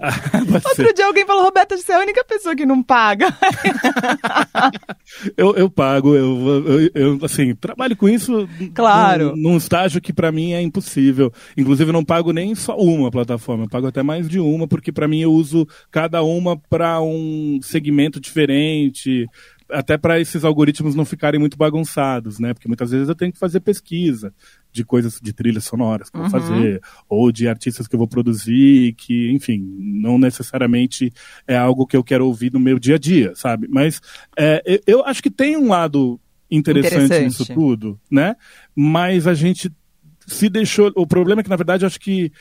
Outro 0.68 0.94
dia 0.94 1.06
alguém 1.06 1.26
falou, 1.26 1.44
Roberta, 1.44 1.76
você 1.76 1.92
é 1.92 1.96
a 1.96 2.00
única 2.00 2.24
pessoa 2.24 2.56
que 2.56 2.64
não 2.66 2.82
paga. 2.82 3.26
Eu, 5.36 5.54
eu 5.56 5.68
pago, 5.68 6.14
eu, 6.14 6.64
eu, 6.66 6.90
eu, 6.94 7.18
assim, 7.24 7.54
trabalho 7.54 7.96
com 7.96 8.08
isso 8.08 8.48
Claro. 8.74 9.34
num, 9.36 9.50
num 9.50 9.56
estágio 9.56 10.00
que 10.00 10.12
pra 10.12 10.30
mim 10.30 10.52
é 10.52 10.62
impossível. 10.62 11.32
Inclusive, 11.56 11.88
eu 11.90 11.92
não 11.92 12.04
pago 12.04 12.32
nem 12.32 12.54
só 12.54 12.76
uma 12.76 13.10
plataforma, 13.10 13.64
eu 13.64 13.68
pago 13.68 13.88
até 13.88 14.02
mais 14.02 14.28
de 14.28 14.38
uma, 14.38 14.68
porque 14.68 14.92
pra 14.92 15.08
mim 15.08 15.20
eu 15.20 15.32
uso 15.32 15.66
cada 15.90 16.22
uma 16.22 16.56
pra 16.56 17.00
um 17.00 17.58
segmento 17.62 18.20
diferente. 18.20 19.26
Até 19.72 19.96
para 19.98 20.20
esses 20.20 20.44
algoritmos 20.44 20.94
não 20.94 21.04
ficarem 21.04 21.38
muito 21.40 21.56
bagunçados, 21.56 22.38
né? 22.38 22.52
Porque 22.54 22.68
muitas 22.68 22.90
vezes 22.90 23.08
eu 23.08 23.14
tenho 23.14 23.32
que 23.32 23.38
fazer 23.38 23.60
pesquisa 23.60 24.32
de 24.72 24.84
coisas 24.84 25.18
de 25.20 25.32
trilhas 25.32 25.64
sonoras 25.64 26.08
que 26.10 26.16
eu 26.16 26.22
vou 26.22 26.26
Uhum. 26.26 26.30
fazer, 26.30 26.80
ou 27.08 27.30
de 27.32 27.48
artistas 27.48 27.86
que 27.88 27.94
eu 27.94 27.98
vou 27.98 28.08
produzir, 28.08 28.94
que, 28.94 29.30
enfim, 29.32 29.58
não 29.78 30.18
necessariamente 30.18 31.12
é 31.46 31.56
algo 31.56 31.86
que 31.86 31.96
eu 31.96 32.04
quero 32.04 32.26
ouvir 32.26 32.52
no 32.52 32.60
meu 32.60 32.78
dia 32.78 32.94
a 32.96 32.98
dia, 32.98 33.32
sabe? 33.34 33.66
Mas 33.68 34.00
é, 34.36 34.62
eu, 34.64 34.80
eu 34.86 35.04
acho 35.04 35.22
que 35.22 35.30
tem 35.30 35.56
um 35.56 35.68
lado 35.68 36.20
interessante, 36.50 37.04
Interessante. 37.04 37.24
nisso 37.24 37.54
tudo, 37.54 38.00
né? 38.10 38.34
Mas 38.74 39.26
a 39.26 39.34
gente 39.34 39.70
se 40.26 40.48
deixou. 40.48 40.92
O 40.96 41.06
problema 41.06 41.40
é 41.40 41.44
que, 41.44 41.50
na 41.50 41.56
verdade, 41.56 41.84
eu 41.84 41.86
acho 41.86 42.00
que 42.00 42.32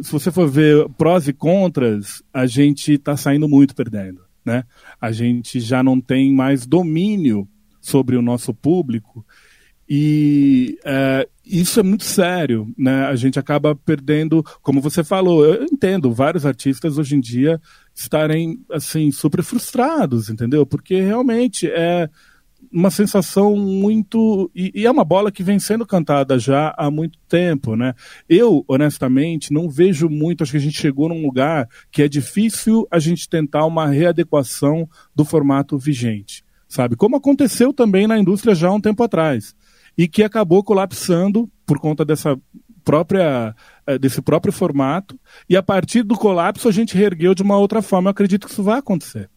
se 0.00 0.12
você 0.12 0.30
for 0.30 0.48
ver 0.48 0.88
prós 0.98 1.26
e 1.26 1.32
contras, 1.32 2.22
a 2.32 2.46
gente 2.46 2.92
está 2.92 3.16
saindo 3.16 3.48
muito 3.48 3.74
perdendo, 3.74 4.20
né? 4.44 4.64
A 5.00 5.12
gente 5.12 5.60
já 5.60 5.82
não 5.82 6.00
tem 6.00 6.32
mais 6.32 6.66
domínio 6.66 7.48
sobre 7.80 8.16
o 8.16 8.22
nosso 8.22 8.52
público 8.52 9.24
e 9.92 10.78
é, 10.84 11.28
isso 11.44 11.80
é 11.80 11.82
muito 11.82 12.04
sério, 12.04 12.72
né? 12.78 13.06
A 13.06 13.16
gente 13.16 13.40
acaba 13.40 13.74
perdendo, 13.74 14.40
como 14.62 14.80
você 14.80 15.02
falou, 15.02 15.44
eu 15.44 15.64
entendo 15.64 16.12
vários 16.12 16.46
artistas 16.46 16.96
hoje 16.96 17.16
em 17.16 17.20
dia 17.20 17.60
estarem 17.92 18.64
assim 18.70 19.10
super 19.10 19.42
frustrados, 19.42 20.30
entendeu? 20.30 20.64
Porque 20.64 21.00
realmente 21.00 21.66
é 21.68 22.08
uma 22.72 22.90
sensação 22.90 23.56
muito 23.56 24.50
e, 24.54 24.70
e 24.74 24.86
é 24.86 24.90
uma 24.90 25.04
bola 25.04 25.32
que 25.32 25.42
vem 25.42 25.58
sendo 25.58 25.84
cantada 25.84 26.38
já 26.38 26.72
há 26.76 26.90
muito 26.90 27.18
tempo, 27.28 27.74
né? 27.74 27.94
Eu 28.28 28.64
honestamente 28.68 29.52
não 29.52 29.68
vejo 29.68 30.08
muito. 30.08 30.42
Acho 30.42 30.52
que 30.52 30.58
a 30.58 30.60
gente 30.60 30.80
chegou 30.80 31.08
num 31.08 31.22
lugar 31.22 31.68
que 31.90 32.02
é 32.02 32.08
difícil 32.08 32.86
a 32.90 32.98
gente 32.98 33.28
tentar 33.28 33.66
uma 33.66 33.86
readequação 33.86 34.88
do 35.14 35.24
formato 35.24 35.76
vigente, 35.76 36.44
sabe? 36.68 36.94
Como 36.94 37.16
aconteceu 37.16 37.72
também 37.72 38.06
na 38.06 38.18
indústria 38.18 38.54
já 38.54 38.68
há 38.68 38.72
um 38.72 38.80
tempo 38.80 39.02
atrás 39.02 39.54
e 39.98 40.06
que 40.06 40.22
acabou 40.22 40.62
colapsando 40.62 41.50
por 41.66 41.80
conta 41.80 42.04
dessa 42.04 42.38
própria 42.84 43.54
eh, 43.86 43.98
desse 43.98 44.22
próprio 44.22 44.52
formato 44.52 45.18
e 45.48 45.56
a 45.56 45.62
partir 45.62 46.02
do 46.02 46.16
colapso 46.16 46.68
a 46.68 46.72
gente 46.72 46.96
reergueu 46.96 47.34
de 47.34 47.42
uma 47.42 47.58
outra 47.58 47.82
forma. 47.82 48.08
Eu 48.08 48.12
acredito 48.12 48.46
que 48.46 48.52
isso 48.52 48.62
vai 48.62 48.78
acontecer 48.78 49.28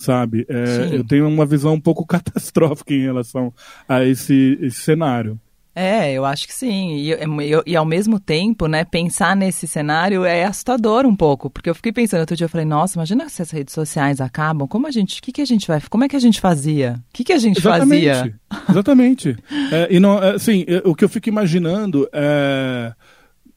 sabe? 0.00 0.44
É, 0.48 0.88
eu 0.96 1.04
tenho 1.04 1.28
uma 1.28 1.46
visão 1.46 1.74
um 1.74 1.80
pouco 1.80 2.04
catastrófica 2.08 2.92
em 2.94 3.02
relação 3.02 3.52
a 3.88 4.02
esse, 4.04 4.58
esse 4.60 4.80
cenário. 4.80 5.38
É, 5.72 6.12
eu 6.12 6.24
acho 6.24 6.48
que 6.48 6.52
sim. 6.52 6.96
E, 6.96 7.10
eu- 7.48 7.62
e 7.64 7.76
ao 7.76 7.84
mesmo 7.84 8.18
tempo, 8.18 8.66
né, 8.66 8.84
pensar 8.84 9.36
nesse 9.36 9.68
cenário 9.68 10.24
é 10.24 10.44
assustador 10.44 11.06
um 11.06 11.14
pouco. 11.14 11.48
Porque 11.48 11.70
eu 11.70 11.74
fiquei 11.76 11.92
pensando, 11.92 12.20
outro 12.20 12.34
dia 12.36 12.46
eu 12.46 12.48
falei, 12.48 12.66
nossa, 12.66 12.98
imagina 12.98 13.28
se 13.28 13.40
as 13.40 13.50
redes 13.52 13.72
sociais 13.72 14.20
acabam, 14.20 14.66
como 14.66 14.88
a 14.88 14.90
gente, 14.90 15.22
que, 15.22 15.30
que 15.30 15.40
a 15.40 15.44
gente 15.46 15.68
vai, 15.68 15.80
como 15.88 16.02
é 16.02 16.08
que 16.08 16.16
a 16.16 16.20
gente 16.20 16.40
fazia? 16.40 16.94
O 16.98 17.12
que, 17.12 17.22
que 17.22 17.32
a 17.32 17.38
gente 17.38 17.60
fazia? 17.60 18.34
Exatamente. 18.68 19.36
É, 19.72 19.86
e 19.94 20.00
não, 20.00 20.18
é, 20.20 20.32
assim, 20.34 20.64
é, 20.66 20.82
o 20.84 20.94
que 20.94 21.04
eu 21.04 21.08
fico 21.08 21.28
imaginando 21.28 22.08
é 22.12 22.92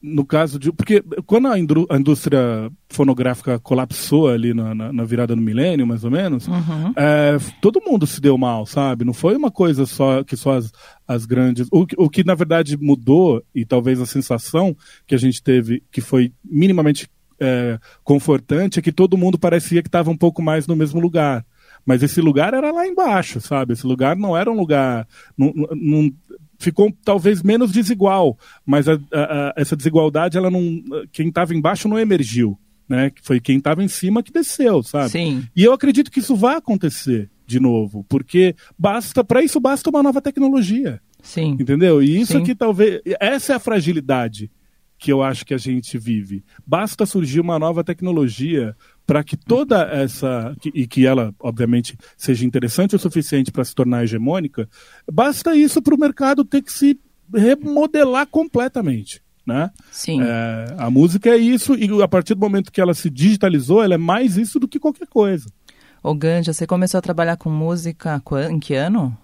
no 0.06 0.24
caso 0.26 0.58
de. 0.58 0.70
Porque 0.70 1.02
quando 1.24 1.48
a, 1.48 1.58
indústria 1.58 2.70
fonográfica 2.90 3.58
colapsou 3.58 4.28
ali 4.28 4.52
na, 4.52 4.74
na- 4.74 4.92
na 4.92 5.04
virada 5.04 5.34
do 5.34 5.40
milênio, 5.40 5.86
mais 5.86 6.04
ou 6.04 6.10
menos, 6.10 6.46
Uhum. 6.46 6.92
é, 6.94 7.38
todo 7.62 7.80
mundo 7.80 8.06
se 8.06 8.20
deu 8.20 8.36
mal, 8.36 8.66
sabe? 8.66 9.04
Não 9.04 9.14
foi 9.14 9.34
uma 9.34 9.50
coisa 9.50 9.86
só 9.86 10.22
que 10.22 10.36
só 10.36 10.52
as, 10.58 10.70
as 11.08 11.24
grandes. 11.24 11.66
O, 11.72 11.86
que- 11.86 11.96
o 11.98 12.10
que 12.10 12.22
na 12.22 12.34
verdade 12.34 12.76
mudou, 12.76 13.42
e 13.54 13.64
talvez 13.64 13.98
a 14.00 14.06
sensação 14.06 14.76
que 15.06 15.14
a 15.14 15.18
gente 15.18 15.42
teve, 15.42 15.82
que 15.90 16.02
foi 16.02 16.32
minimamente 16.44 17.08
é, 17.40 17.78
confortante, 18.04 18.78
é 18.78 18.82
que 18.82 18.92
todo 18.92 19.16
mundo 19.18 19.38
parecia 19.38 19.82
que 19.82 19.88
estava 19.88 20.10
um 20.10 20.16
pouco 20.16 20.42
mais 20.42 20.66
no 20.66 20.76
mesmo 20.76 21.00
lugar. 21.00 21.44
Mas 21.84 22.02
esse 22.02 22.20
lugar 22.20 22.54
era 22.54 22.70
lá 22.72 22.86
embaixo, 22.86 23.40
sabe? 23.40 23.72
Esse 23.72 23.86
lugar 23.86 24.16
não 24.16 24.36
era 24.36 24.50
um 24.50 24.56
lugar. 24.56 25.06
Não- 25.36 25.52
não- 25.74 26.10
ficou 26.58 26.92
talvez 27.04 27.42
menos 27.42 27.72
desigual, 27.72 28.38
mas 28.64 28.88
a- 28.88 28.94
a- 29.12 29.48
a- 29.48 29.54
essa 29.56 29.76
desigualdade, 29.76 30.36
ela 30.38 30.50
não. 30.50 30.82
Quem 31.12 31.28
estava 31.28 31.54
embaixo 31.54 31.88
não 31.88 31.98
emergiu. 31.98 32.58
Né? 32.88 33.08
Que 33.10 33.22
Foi 33.22 33.40
quem 33.40 33.56
estava 33.56 33.82
em 33.82 33.88
cima 33.88 34.22
que 34.22 34.30
desceu, 34.30 34.82
sabe? 34.82 35.08
Sim. 35.10 35.46
E 35.56 35.64
eu 35.64 35.72
acredito 35.72 36.10
que 36.10 36.18
isso 36.20 36.36
vai 36.36 36.56
acontecer 36.56 37.30
de 37.46 37.58
novo, 37.58 38.04
porque 38.08 38.54
basta 38.78 39.24
para 39.24 39.42
isso 39.42 39.58
basta 39.58 39.88
uma 39.88 40.02
nova 40.02 40.20
tecnologia, 40.20 41.00
Sim. 41.22 41.56
entendeu? 41.58 42.02
E 42.02 42.20
isso 42.20 42.32
Sim. 42.32 42.42
aqui 42.42 42.54
talvez 42.54 43.00
essa 43.18 43.54
é 43.54 43.56
a 43.56 43.58
fragilidade 43.58 44.50
que 44.98 45.10
eu 45.10 45.22
acho 45.22 45.46
que 45.46 45.54
a 45.54 45.58
gente 45.58 45.96
vive. 45.98 46.44
Basta 46.66 47.06
surgir 47.06 47.40
uma 47.40 47.58
nova 47.58 47.82
tecnologia 47.82 48.76
para 49.06 49.22
que 49.22 49.36
toda 49.36 49.82
essa 49.82 50.56
e 50.74 50.86
que 50.86 51.06
ela 51.06 51.34
obviamente 51.38 51.96
seja 52.16 52.44
interessante 52.44 52.96
o 52.96 52.98
suficiente 52.98 53.52
para 53.52 53.64
se 53.64 53.74
tornar 53.74 54.04
hegemônica, 54.04 54.68
basta 55.10 55.54
isso 55.54 55.82
para 55.82 55.94
o 55.94 55.98
mercado 55.98 56.44
ter 56.44 56.62
que 56.62 56.72
se 56.72 56.98
remodelar 57.32 58.26
completamente. 58.26 59.22
Né? 59.46 59.70
Sim. 59.90 60.22
É, 60.22 60.74
a 60.78 60.90
música 60.90 61.28
é 61.28 61.36
isso, 61.36 61.74
e 61.74 62.02
a 62.02 62.08
partir 62.08 62.34
do 62.34 62.40
momento 62.40 62.72
que 62.72 62.80
ela 62.80 62.94
se 62.94 63.10
digitalizou, 63.10 63.82
ela 63.82 63.94
é 63.94 63.98
mais 63.98 64.38
isso 64.38 64.58
do 64.58 64.66
que 64.66 64.80
qualquer 64.80 65.06
coisa. 65.06 65.50
Ô 66.02 66.14
Ganja, 66.14 66.52
você 66.52 66.66
começou 66.66 66.98
a 66.98 67.02
trabalhar 67.02 67.36
com 67.36 67.50
música 67.50 68.22
em 68.50 68.58
que 68.58 68.74
ano? 68.74 69.16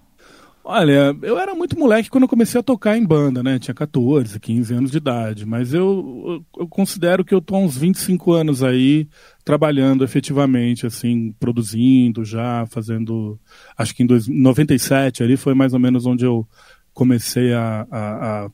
Olha, 0.63 1.15
eu 1.23 1.39
era 1.39 1.55
muito 1.55 1.77
moleque 1.77 2.09
quando 2.09 2.23
eu 2.23 2.27
comecei 2.29 2.59
a 2.59 2.63
tocar 2.63 2.95
em 2.95 3.03
banda, 3.05 3.41
né? 3.41 3.57
Tinha 3.57 3.73
14, 3.73 4.39
15 4.39 4.73
anos 4.73 4.91
de 4.91 4.97
idade. 4.97 5.45
Mas 5.45 5.73
eu, 5.73 6.43
eu, 6.57 6.67
considero 6.67 7.25
que 7.25 7.33
eu 7.33 7.41
tô 7.41 7.55
há 7.55 7.59
uns 7.59 7.75
25 7.75 8.31
anos 8.31 8.61
aí 8.61 9.07
trabalhando 9.43 10.03
efetivamente, 10.03 10.85
assim, 10.85 11.33
produzindo 11.39 12.23
já, 12.23 12.65
fazendo. 12.67 13.39
Acho 13.75 13.95
que 13.95 14.03
em 14.03 14.05
dois- 14.05 14.27
97 14.27 15.23
ali 15.23 15.35
foi 15.35 15.53
mais 15.55 15.73
ou 15.73 15.79
menos 15.79 16.05
onde 16.05 16.25
eu 16.25 16.47
comecei 16.93 17.53
a, 17.53 17.87
a- 17.89 18.45
a 18.45 18.51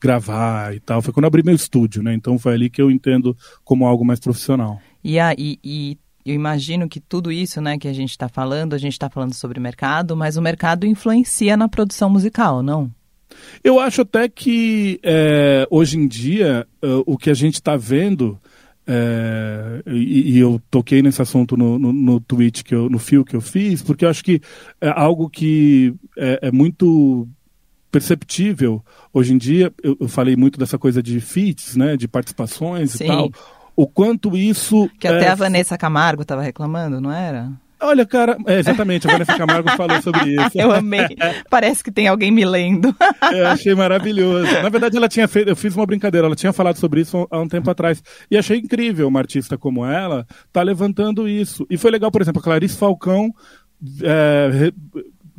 gravar 0.00 0.74
e 0.74 0.80
tal. 0.80 1.02
Foi 1.02 1.12
quando 1.12 1.26
abri 1.26 1.42
meu 1.42 1.54
estúdio, 1.54 2.02
né? 2.02 2.14
Então 2.14 2.38
foi 2.38 2.54
ali 2.54 2.70
que 2.70 2.80
eu 2.80 2.90
entendo 2.90 3.36
como 3.64 3.86
algo 3.86 4.04
mais 4.04 4.18
profissional. 4.18 4.80
E, 5.04 5.18
a, 5.18 5.34
e, 5.36 5.58
e 5.62 5.98
eu 6.30 6.34
imagino 6.34 6.88
que 6.88 7.00
tudo 7.00 7.32
isso 7.32 7.60
né, 7.60 7.76
que 7.76 7.88
a 7.88 7.92
gente 7.92 8.10
está 8.10 8.28
falando, 8.28 8.74
a 8.74 8.78
gente 8.78 8.92
está 8.92 9.10
falando 9.10 9.34
sobre 9.34 9.58
mercado, 9.58 10.16
mas 10.16 10.36
o 10.36 10.42
mercado 10.42 10.86
influencia 10.86 11.56
na 11.56 11.68
produção 11.68 12.08
musical, 12.08 12.62
não? 12.62 12.90
Eu 13.62 13.80
acho 13.80 14.02
até 14.02 14.28
que 14.28 15.00
é, 15.02 15.66
hoje 15.70 15.98
em 15.98 16.06
dia 16.06 16.66
eh, 16.82 17.02
o 17.06 17.16
que 17.16 17.30
a 17.30 17.34
gente 17.34 17.54
está 17.54 17.76
vendo 17.76 18.38
é, 18.86 19.82
e, 19.86 20.32
e 20.32 20.38
eu 20.38 20.60
toquei 20.70 21.00
nesse 21.00 21.22
assunto 21.22 21.56
no, 21.56 21.78
no, 21.78 21.92
no 21.92 22.20
tweet 22.20 22.64
que 22.64 22.74
eu, 22.74 22.88
no 22.88 22.98
fio 22.98 23.24
que 23.24 23.36
eu 23.36 23.40
fiz, 23.40 23.82
porque 23.82 24.04
eu 24.04 24.08
acho 24.08 24.24
que 24.24 24.40
é 24.80 24.88
algo 24.88 25.28
que 25.30 25.94
é, 26.16 26.40
é 26.42 26.52
muito 26.52 27.28
perceptível 27.90 28.84
hoje 29.12 29.32
em 29.32 29.38
dia. 29.38 29.72
Eu, 29.82 29.96
eu 30.00 30.08
falei 30.08 30.36
muito 30.36 30.58
dessa 30.58 30.78
coisa 30.78 31.02
de 31.02 31.20
feats, 31.20 31.76
né, 31.76 31.96
de 31.96 32.08
participações 32.08 32.92
Sim. 32.92 33.04
e 33.04 33.06
tal. 33.06 33.30
O 33.76 33.86
quanto 33.86 34.36
isso 34.36 34.88
Que 34.98 35.08
até 35.08 35.26
é, 35.26 35.28
a 35.28 35.34
Vanessa 35.34 35.78
Camargo 35.78 36.22
estava 36.22 36.42
reclamando, 36.42 37.00
não 37.00 37.12
era? 37.12 37.50
Olha, 37.82 38.04
cara, 38.04 38.36
é, 38.46 38.58
exatamente, 38.58 39.08
a 39.08 39.12
Vanessa 39.12 39.38
Camargo 39.38 39.70
falou 39.70 40.02
sobre 40.02 40.34
isso. 40.36 40.50
Eu 40.54 40.70
amei. 40.70 41.16
Parece 41.48 41.82
que 41.82 41.90
tem 41.90 42.08
alguém 42.08 42.30
me 42.30 42.44
lendo. 42.44 42.94
Eu 43.32 43.46
achei 43.48 43.74
maravilhoso. 43.74 44.52
Na 44.62 44.68
verdade, 44.68 44.98
ela 44.98 45.08
tinha 45.08 45.26
feito, 45.26 45.48
eu 45.48 45.56
fiz 45.56 45.74
uma 45.74 45.86
brincadeira, 45.86 46.26
ela 46.26 46.36
tinha 46.36 46.52
falado 46.52 46.76
sobre 46.76 47.00
isso 47.00 47.26
há 47.30 47.40
um 47.40 47.48
tempo 47.48 47.70
atrás. 47.70 48.02
E 48.30 48.36
achei 48.36 48.58
incrível 48.58 49.08
uma 49.08 49.20
artista 49.20 49.56
como 49.56 49.86
ela 49.86 50.26
tá 50.52 50.60
levantando 50.62 51.26
isso. 51.26 51.66
E 51.70 51.78
foi 51.78 51.90
legal, 51.90 52.10
por 52.10 52.20
exemplo, 52.20 52.40
a 52.40 52.44
Clarice 52.44 52.76
Falcão 52.76 53.32
é, 54.02 54.72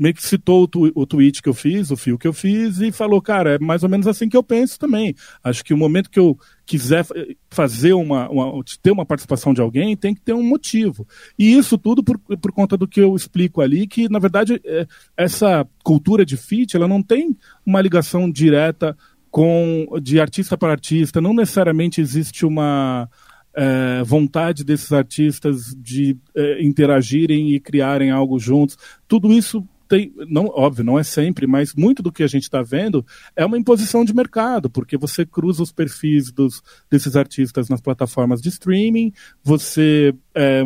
meio 0.01 0.15
que 0.15 0.23
citou 0.23 0.63
o, 0.63 0.67
tu, 0.67 0.91
o 0.95 1.05
tweet 1.05 1.43
que 1.43 1.47
eu 1.47 1.53
fiz, 1.53 1.91
o 1.91 1.95
fio 1.95 2.17
que 2.17 2.27
eu 2.27 2.33
fiz, 2.33 2.79
e 2.79 2.91
falou, 2.91 3.21
cara, 3.21 3.51
é 3.51 3.59
mais 3.59 3.83
ou 3.83 3.89
menos 3.89 4.07
assim 4.07 4.27
que 4.27 4.35
eu 4.35 4.41
penso 4.41 4.79
também. 4.79 5.13
Acho 5.43 5.63
que 5.63 5.75
o 5.75 5.77
momento 5.77 6.09
que 6.09 6.19
eu 6.19 6.35
quiser 6.65 7.05
fa- 7.05 7.13
fazer 7.51 7.93
uma, 7.93 8.27
uma 8.27 8.63
ter 8.81 8.89
uma 8.89 9.05
participação 9.05 9.53
de 9.53 9.61
alguém, 9.61 9.95
tem 9.95 10.15
que 10.15 10.21
ter 10.21 10.33
um 10.33 10.41
motivo. 10.41 11.07
E 11.37 11.53
isso 11.55 11.77
tudo 11.77 12.03
por, 12.03 12.17
por 12.17 12.51
conta 12.51 12.75
do 12.75 12.87
que 12.87 12.99
eu 12.99 13.15
explico 13.15 13.61
ali, 13.61 13.85
que 13.85 14.09
na 14.09 14.17
verdade 14.17 14.59
é, 14.65 14.87
essa 15.15 15.67
cultura 15.83 16.25
de 16.25 16.35
feat, 16.35 16.75
ela 16.75 16.87
não 16.87 17.03
tem 17.03 17.37
uma 17.63 17.79
ligação 17.79 18.27
direta 18.27 18.97
com 19.29 19.85
de 20.01 20.19
artista 20.19 20.57
para 20.57 20.71
artista, 20.71 21.21
não 21.21 21.33
necessariamente 21.33 22.01
existe 22.01 22.43
uma 22.43 23.07
é, 23.53 24.01
vontade 24.03 24.63
desses 24.63 24.91
artistas 24.91 25.75
de 25.77 26.17
é, 26.35 26.63
interagirem 26.63 27.53
e 27.53 27.59
criarem 27.59 28.09
algo 28.09 28.39
juntos. 28.39 28.77
Tudo 29.07 29.31
isso 29.31 29.63
tem, 29.91 30.13
não, 30.29 30.45
óbvio, 30.45 30.85
não 30.85 30.97
é 30.97 31.03
sempre, 31.03 31.45
mas 31.45 31.75
muito 31.75 32.01
do 32.01 32.13
que 32.13 32.23
a 32.23 32.27
gente 32.27 32.43
está 32.43 32.61
vendo 32.61 33.05
é 33.35 33.45
uma 33.45 33.57
imposição 33.57 34.05
de 34.05 34.13
mercado, 34.15 34.69
porque 34.69 34.95
você 34.97 35.25
cruza 35.25 35.61
os 35.61 35.71
perfis 35.71 36.31
dos, 36.31 36.63
desses 36.89 37.17
artistas 37.17 37.67
nas 37.67 37.81
plataformas 37.81 38.41
de 38.41 38.47
streaming, 38.47 39.11
você 39.43 40.15
é, 40.33 40.63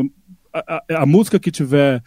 a, 0.54 0.76
a- 0.94 1.02
a 1.02 1.06
música 1.08 1.40
que 1.40 1.50
tiver 1.50 2.04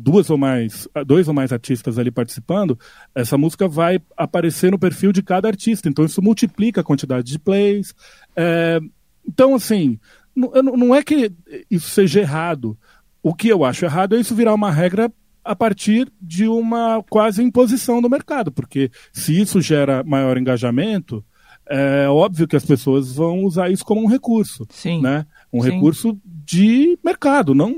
duas 0.00 0.30
ou 0.30 0.38
mais, 0.38 0.88
dois 1.06 1.28
ou 1.28 1.34
mais 1.34 1.52
artistas 1.52 1.98
ali 1.98 2.10
participando, 2.10 2.78
essa 3.14 3.36
música 3.36 3.68
vai 3.68 4.00
aparecer 4.16 4.70
no 4.70 4.78
perfil 4.78 5.12
de 5.12 5.22
cada 5.22 5.46
artista. 5.46 5.86
Então 5.90 6.06
isso 6.06 6.22
multiplica 6.22 6.80
a 6.80 6.84
quantidade 6.84 7.30
de 7.30 7.38
plays. 7.38 7.94
É, 8.34 8.80
então, 9.28 9.54
assim, 9.54 9.98
não 10.34 10.50
não 10.62 10.94
é 10.94 11.02
que 11.02 11.30
isso 11.70 11.90
seja 11.90 12.20
errado. 12.20 12.78
O 13.22 13.34
que 13.34 13.48
eu 13.48 13.62
acho 13.62 13.84
errado 13.84 14.16
é 14.16 14.20
isso 14.20 14.34
virar 14.34 14.54
uma 14.54 14.70
regra 14.70 15.12
a 15.44 15.54
partir 15.54 16.10
de 16.20 16.46
uma 16.48 17.02
quase 17.10 17.42
imposição 17.42 18.00
do 18.00 18.08
mercado, 18.10 18.50
porque 18.50 18.90
se 19.12 19.38
isso 19.40 19.60
gera 19.60 20.02
maior 20.02 20.38
engajamento, 20.38 21.24
é 21.68 22.08
óbvio 22.08 22.46
que 22.48 22.56
as 22.56 22.64
pessoas 22.64 23.14
vão 23.14 23.44
usar 23.44 23.70
isso 23.70 23.84
como 23.84 24.02
um 24.02 24.06
recurso, 24.06 24.66
Sim. 24.70 25.00
né? 25.00 25.26
Um 25.52 25.62
Sim. 25.62 25.70
recurso 25.70 26.18
de 26.24 26.98
mercado, 27.04 27.54
não 27.54 27.72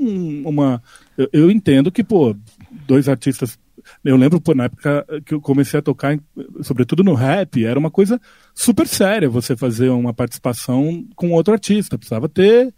uma. 0.45 0.81
Eu, 1.17 1.29
eu 1.31 1.51
entendo 1.51 1.91
que 1.91 2.03
pô, 2.03 2.35
dois 2.85 3.07
artistas. 3.07 3.57
Eu 4.03 4.17
lembro 4.17 4.41
pô, 4.41 4.53
na 4.53 4.65
época 4.65 5.05
que 5.25 5.33
eu 5.33 5.39
comecei 5.39 5.79
a 5.79 5.81
tocar, 5.81 6.13
em- 6.13 6.19
sobretudo 6.61 7.01
no 7.03 7.13
rap, 7.13 7.63
era 7.65 7.79
uma 7.79 7.89
coisa 7.89 8.19
super 8.53 8.85
séria 8.85 9.29
você 9.29 9.55
fazer 9.55 9.87
uma 9.89 10.13
participação 10.13 11.05
com 11.15 11.31
outro 11.31 11.53
artista. 11.53 11.97
Precisava 11.97 12.27
ter 12.27 12.73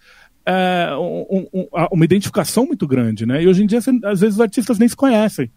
é, 0.45 0.89
um- 0.97 1.47
um- 1.53 1.67
uma 1.91 2.05
identificação 2.05 2.65
muito 2.65 2.87
grande, 2.87 3.25
né? 3.25 3.43
E 3.43 3.47
hoje 3.47 3.63
em 3.63 3.67
dia, 3.67 3.79
às 4.03 4.19
vezes, 4.19 4.35
os 4.35 4.41
artistas 4.41 4.79
nem 4.79 4.87
se 4.87 4.95
conhecem. 4.95 5.51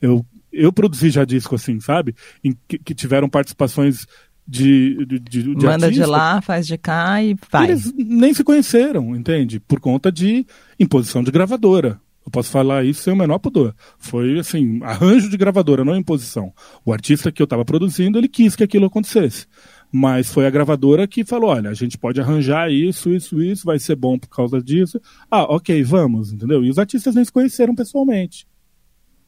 Eu, 0.00 0.24
eu 0.52 0.72
produzi 0.72 1.10
já 1.10 1.24
disco 1.24 1.54
assim, 1.54 1.78
sabe? 1.80 2.14
Em 2.42 2.56
que, 2.66 2.78
que 2.78 2.94
tiveram 2.94 3.28
participações 3.28 4.06
de, 4.46 5.04
de, 5.06 5.18
de, 5.18 5.42
de 5.42 5.48
Manda 5.66 5.78
de 5.78 5.84
artistas 5.84 6.08
lá, 6.08 6.40
faz 6.40 6.66
de 6.66 6.76
cá 6.78 7.22
e 7.22 7.36
vai. 7.50 7.66
eles 7.70 7.92
nem 7.96 8.34
se 8.34 8.42
conheceram, 8.42 9.14
entende? 9.14 9.60
Por 9.60 9.78
conta 9.78 10.10
de 10.10 10.46
imposição 10.78 11.22
de 11.22 11.30
gravadora. 11.30 12.00
Eu 12.24 12.30
posso 12.30 12.50
falar 12.50 12.84
isso 12.84 13.02
sem 13.02 13.12
o 13.12 13.16
menor 13.16 13.38
pudor. 13.38 13.74
Foi, 13.98 14.38
assim, 14.38 14.80
arranjo 14.82 15.28
de 15.30 15.36
gravadora, 15.36 15.84
não 15.84 15.96
imposição. 15.96 16.52
O 16.84 16.92
artista 16.92 17.32
que 17.32 17.40
eu 17.40 17.44
estava 17.44 17.64
produzindo, 17.64 18.18
ele 18.18 18.28
quis 18.28 18.54
que 18.54 18.62
aquilo 18.64 18.86
acontecesse. 18.86 19.46
Mas 19.92 20.32
foi 20.32 20.46
a 20.46 20.50
gravadora 20.50 21.06
que 21.06 21.24
falou: 21.24 21.50
olha, 21.50 21.70
a 21.70 21.74
gente 21.74 21.98
pode 21.98 22.20
arranjar 22.20 22.70
isso, 22.70 23.10
isso, 23.10 23.42
isso, 23.42 23.64
vai 23.64 23.78
ser 23.78 23.96
bom 23.96 24.18
por 24.18 24.28
causa 24.28 24.62
disso. 24.62 25.00
Ah, 25.30 25.42
ok, 25.42 25.82
vamos, 25.82 26.32
entendeu? 26.32 26.64
E 26.64 26.70
os 26.70 26.78
artistas 26.78 27.14
nem 27.14 27.24
se 27.24 27.32
conheceram 27.32 27.74
pessoalmente. 27.74 28.46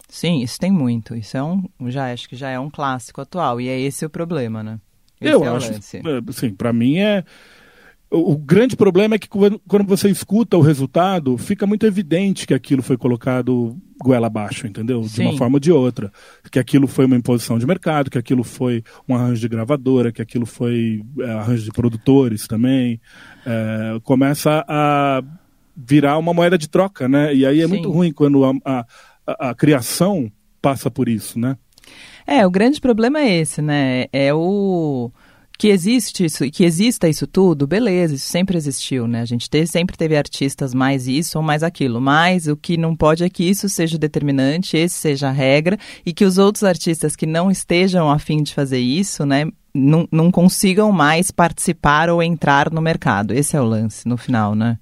Sim, 0.08 0.42
isso 0.42 0.58
tem 0.58 0.70
muito. 0.70 1.16
Isso 1.16 1.36
é 1.36 1.42
um, 1.42 1.64
já 1.86 2.12
acho 2.12 2.28
que 2.28 2.36
já 2.36 2.50
é 2.50 2.60
um 2.60 2.70
clássico 2.70 3.20
atual 3.20 3.60
e 3.60 3.68
é 3.68 3.80
esse 3.80 4.04
o 4.04 4.10
problema, 4.10 4.62
né? 4.62 4.78
Esse 5.20 5.32
eu 5.32 5.44
é 5.44 5.48
acho, 5.48 5.72
é, 5.72 5.76
assim, 6.28 6.50
para 6.50 6.72
mim 6.72 6.98
é 6.98 7.24
o, 8.12 8.36
grande 8.36 8.76
problema 8.76 9.14
é 9.14 9.18
que 9.18 9.28
quando, 9.28 9.60
você 9.86 10.08
escuta 10.10 10.56
o 10.56 10.60
resultado, 10.60 11.38
fica 11.38 11.66
muito 11.66 11.86
evidente 11.86 12.46
que 12.46 12.54
aquilo 12.54 12.82
foi 12.82 12.96
colocado 12.96 13.76
goela 14.02 14.26
abaixo, 14.26 14.66
entendeu? 14.66 15.00
De 15.00 15.20
uma 15.20 15.32
Sim. 15.32 15.38
forma 15.38 15.56
ou 15.56 15.60
de 15.60 15.72
outra. 15.72 16.12
Que 16.50 16.58
aquilo 16.58 16.86
foi 16.86 17.06
uma 17.06 17.16
imposição 17.16 17.58
de 17.58 17.66
mercado, 17.66 18.10
que 18.10 18.18
aquilo 18.18 18.44
foi 18.44 18.82
um 19.08 19.14
arranjo 19.14 19.40
de 19.40 19.48
gravadora, 19.48 20.12
que 20.12 20.20
aquilo 20.20 20.44
foi 20.44 21.02
é, 21.20 21.30
arranjo 21.32 21.64
de 21.64 21.70
produtores 21.70 22.46
também. 22.46 23.00
É, 23.46 23.98
começa 24.02 24.64
a 24.68 25.22
virar 25.76 26.18
uma 26.18 26.34
moeda 26.34 26.58
de 26.58 26.68
troca, 26.68 27.08
né? 27.08 27.34
E 27.34 27.46
aí 27.46 27.60
é 27.60 27.64
Sim. 27.64 27.68
muito 27.74 27.90
ruim 27.90 28.12
quando 28.12 28.44
a, 28.44 28.52
a, 28.64 28.86
a- 29.26 29.50
a 29.50 29.54
criação 29.54 30.30
passa 30.60 30.90
por 30.90 31.08
isso, 31.08 31.38
né? 31.38 31.56
É, 32.26 32.46
o 32.46 32.50
grande 32.50 32.80
problema 32.80 33.20
é 33.20 33.38
esse, 33.40 33.60
né? 33.62 34.06
É 34.12 34.32
o 34.34 35.10
que 35.62 35.68
existe 35.68 36.24
isso, 36.24 36.50
que 36.50 36.64
exista 36.64 37.08
isso 37.08 37.24
tudo, 37.24 37.68
beleza, 37.68 38.16
isso 38.16 38.26
sempre 38.26 38.56
existiu, 38.56 39.06
né? 39.06 39.20
A 39.20 39.24
gente 39.24 39.48
te- 39.48 39.64
sempre 39.64 39.96
teve 39.96 40.16
artistas 40.16 40.74
mais 40.74 41.06
isso 41.06 41.38
ou 41.38 41.44
mais 41.44 41.62
aquilo, 41.62 42.00
mas 42.00 42.48
o 42.48 42.56
que 42.56 42.76
não 42.76 42.96
pode 42.96 43.22
é 43.22 43.30
que 43.30 43.48
isso 43.48 43.68
seja 43.68 43.96
determinante, 43.96 44.76
esse 44.76 44.96
seja 44.96 45.28
a 45.28 45.30
regra, 45.30 45.78
e 46.04 46.12
que 46.12 46.24
os 46.24 46.36
outros 46.36 46.64
artistas 46.64 47.14
que 47.14 47.26
não 47.26 47.48
estejam 47.48 48.10
a 48.10 48.18
fim 48.18 48.42
de 48.42 48.52
fazer 48.52 48.80
isso, 48.80 49.24
né, 49.24 49.46
não, 49.72 50.08
não 50.10 50.32
consigam 50.32 50.90
mais 50.90 51.30
participar 51.30 52.10
ou 52.10 52.20
entrar 52.20 52.68
no 52.68 52.82
mercado. 52.82 53.32
Esse 53.32 53.56
é 53.56 53.60
o 53.60 53.64
lance, 53.64 54.08
no 54.08 54.16
final, 54.16 54.56
né? 54.56 54.80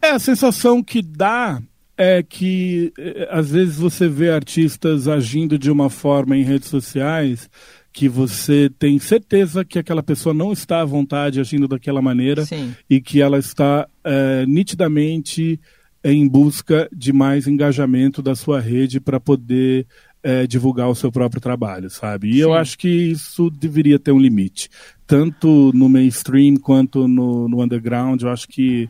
É, 0.00 0.10
a 0.10 0.18
sensação 0.20 0.80
que 0.80 1.02
dá 1.02 1.60
é 1.98 2.22
que 2.22 2.92
eh, 2.96 3.28
às 3.32 3.50
vezes 3.50 3.76
você 3.76 4.08
vê 4.08 4.30
artistas 4.30 5.08
agindo 5.08 5.58
de 5.58 5.72
uma 5.72 5.90
forma 5.90 6.36
em 6.36 6.44
redes 6.44 6.68
sociais 6.68 7.50
que 7.92 8.08
você 8.08 8.70
tem 8.78 8.98
certeza 8.98 9.64
que 9.64 9.78
aquela 9.78 10.02
pessoa 10.02 10.34
não 10.34 10.52
está 10.52 10.80
à 10.80 10.84
vontade 10.84 11.40
agindo 11.40 11.66
daquela 11.66 12.00
maneira 12.00 12.44
Sim. 12.46 12.74
e 12.88 13.00
que 13.00 13.20
ela 13.20 13.38
está 13.38 13.88
eh, 14.04 14.44
nitidamente 14.46 15.60
em 16.02 16.26
busca 16.26 16.88
de 16.92 17.12
mais 17.12 17.46
engajamento 17.46 18.22
da 18.22 18.34
sua 18.34 18.60
rede 18.60 19.00
para 19.00 19.20
poder 19.20 19.86
eh, 20.22 20.46
divulgar 20.46 20.88
o 20.88 20.94
seu 20.94 21.10
próprio 21.10 21.40
trabalho, 21.40 21.90
sabe? 21.90 22.30
E 22.30 22.40
eu 22.40 22.50
Sim. 22.50 22.56
acho 22.56 22.78
que 22.78 22.88
isso 22.88 23.50
deveria 23.50 23.98
ter 23.98 24.12
um 24.12 24.18
limite, 24.18 24.68
tanto 25.06 25.70
no 25.74 25.88
mainstream 25.88 26.56
quanto 26.56 27.08
no, 27.08 27.48
no 27.48 27.62
underground. 27.62 28.22
Eu 28.22 28.30
acho 28.30 28.46
que 28.48 28.88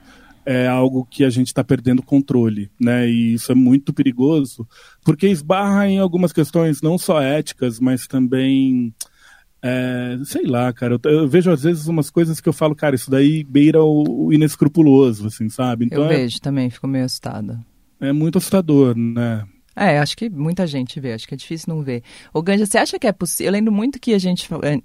é 0.53 0.67
algo 0.67 1.07
que 1.09 1.23
a 1.23 1.31
gente 1.31 1.47
está 1.47 1.63
perdendo 1.63 2.03
controle, 2.03 2.69
né? 2.81 3.09
E 3.09 3.35
isso 3.35 3.53
é 3.53 3.55
muito 3.55 3.93
perigoso, 3.93 4.67
porque 5.05 5.29
esbarra 5.29 5.87
em 5.87 6.01
algumas 6.01 6.33
questões 6.33 6.83
não 6.83 6.99
só 6.99 7.21
éticas, 7.23 7.79
mas 7.79 8.09
também 8.09 8.93
é, 9.63 10.19
sei 10.25 10.45
lá, 10.47 10.73
cara. 10.73 10.99
Eu, 11.05 11.11
eu 11.13 11.29
vejo 11.29 11.53
às 11.53 11.63
vezes 11.63 11.87
umas 11.87 12.11
coisas 12.11 12.41
que 12.41 12.49
eu 12.49 12.53
falo, 12.53 12.75
cara, 12.75 12.97
isso 12.97 13.09
daí 13.09 13.45
beira 13.45 13.81
o, 13.81 14.27
o 14.27 14.33
inescrupuloso, 14.33 15.29
assim, 15.29 15.49
sabe? 15.49 15.85
Então 15.85 16.03
Eu 16.03 16.11
é, 16.11 16.17
vejo 16.17 16.41
também, 16.41 16.69
fico 16.69 16.89
meio 16.89 17.05
assustada. 17.05 17.65
é 18.01 18.13
muito 18.13 18.39
assustador, 18.39 18.97
né? 18.97 19.45
É, 19.77 20.01
acho 20.01 20.17
que 20.17 20.29
muita 20.29 20.67
gente 20.67 20.99
vê, 20.99 21.13
acho 21.13 21.29
que 21.29 21.35
é 21.35 21.37
difícil 21.37 21.73
não 21.73 21.81
ver. 21.81 22.03
Ô 22.35 22.43
Ganja, 22.43 22.67
você 22.67 22.77
acha 22.77 22.99
que 22.99 23.07
é 23.07 23.13
possível? 23.13 23.47
Eu 23.47 23.53
lembro 23.53 23.73
muito 23.73 24.01
que 24.01 24.13
a 24.15 24.19
gente 24.19 24.49
eh, 24.65 24.81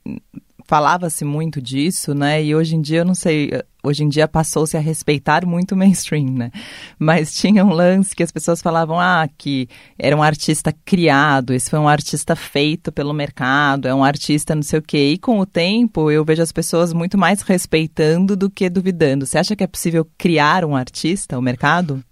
falava-se 0.66 1.26
muito 1.26 1.62
disso, 1.62 2.14
né? 2.14 2.44
E 2.44 2.56
hoje 2.56 2.76
em 2.76 2.82
dia, 2.82 3.00
eu 3.00 3.06
não 3.06 3.16
sei, 3.16 3.50
eh, 3.52 3.66
hoje 3.86 4.04
em 4.04 4.10
dia 4.10 4.28
passou-se 4.28 4.76
a 4.76 4.80
respeitar 4.80 5.46
muito 5.46 5.74
o 5.74 5.78
mainstream, 5.78 6.32
né? 6.32 6.52
Mas 6.98 7.34
tinha 7.34 7.64
um 7.64 7.72
lance 7.72 8.16
que 8.16 8.24
as 8.24 8.32
pessoas 8.32 8.62
falavam, 8.62 9.00
ah, 9.00 9.28
que 9.38 9.68
era 9.98 10.16
um 10.16 10.24
artista 10.24 10.74
criado, 10.84 11.54
esse 11.54 11.70
foi 11.70 11.80
um 11.80 11.88
artista 11.88 12.36
feito 12.36 12.92
pelo 12.92 13.14
mercado, 13.14 13.88
é 13.88 13.94
um 13.94 14.04
artista 14.04 14.56
não 14.56 14.64
sei 14.64 14.80
o 14.80 14.82
quê. 14.82 15.12
E 15.14 15.18
com 15.18 15.40
o 15.40 15.46
tempo, 15.46 16.12
eu 16.12 16.26
vejo 16.26 16.42
as 16.42 16.52
pessoas 16.52 16.94
muito 16.94 17.18
mais 17.18 17.42
respeitando 17.42 18.36
do 18.36 18.50
que 18.50 18.70
duvidando. 18.70 19.26
Você 19.26 19.38
acha 19.38 19.56
que 19.56 19.64
é 19.64 19.68
possível 19.68 20.08
criar 20.18 20.66
um 20.66 20.76
artista, 20.76 21.38
o 21.38 21.42
mercado? 21.42 22.04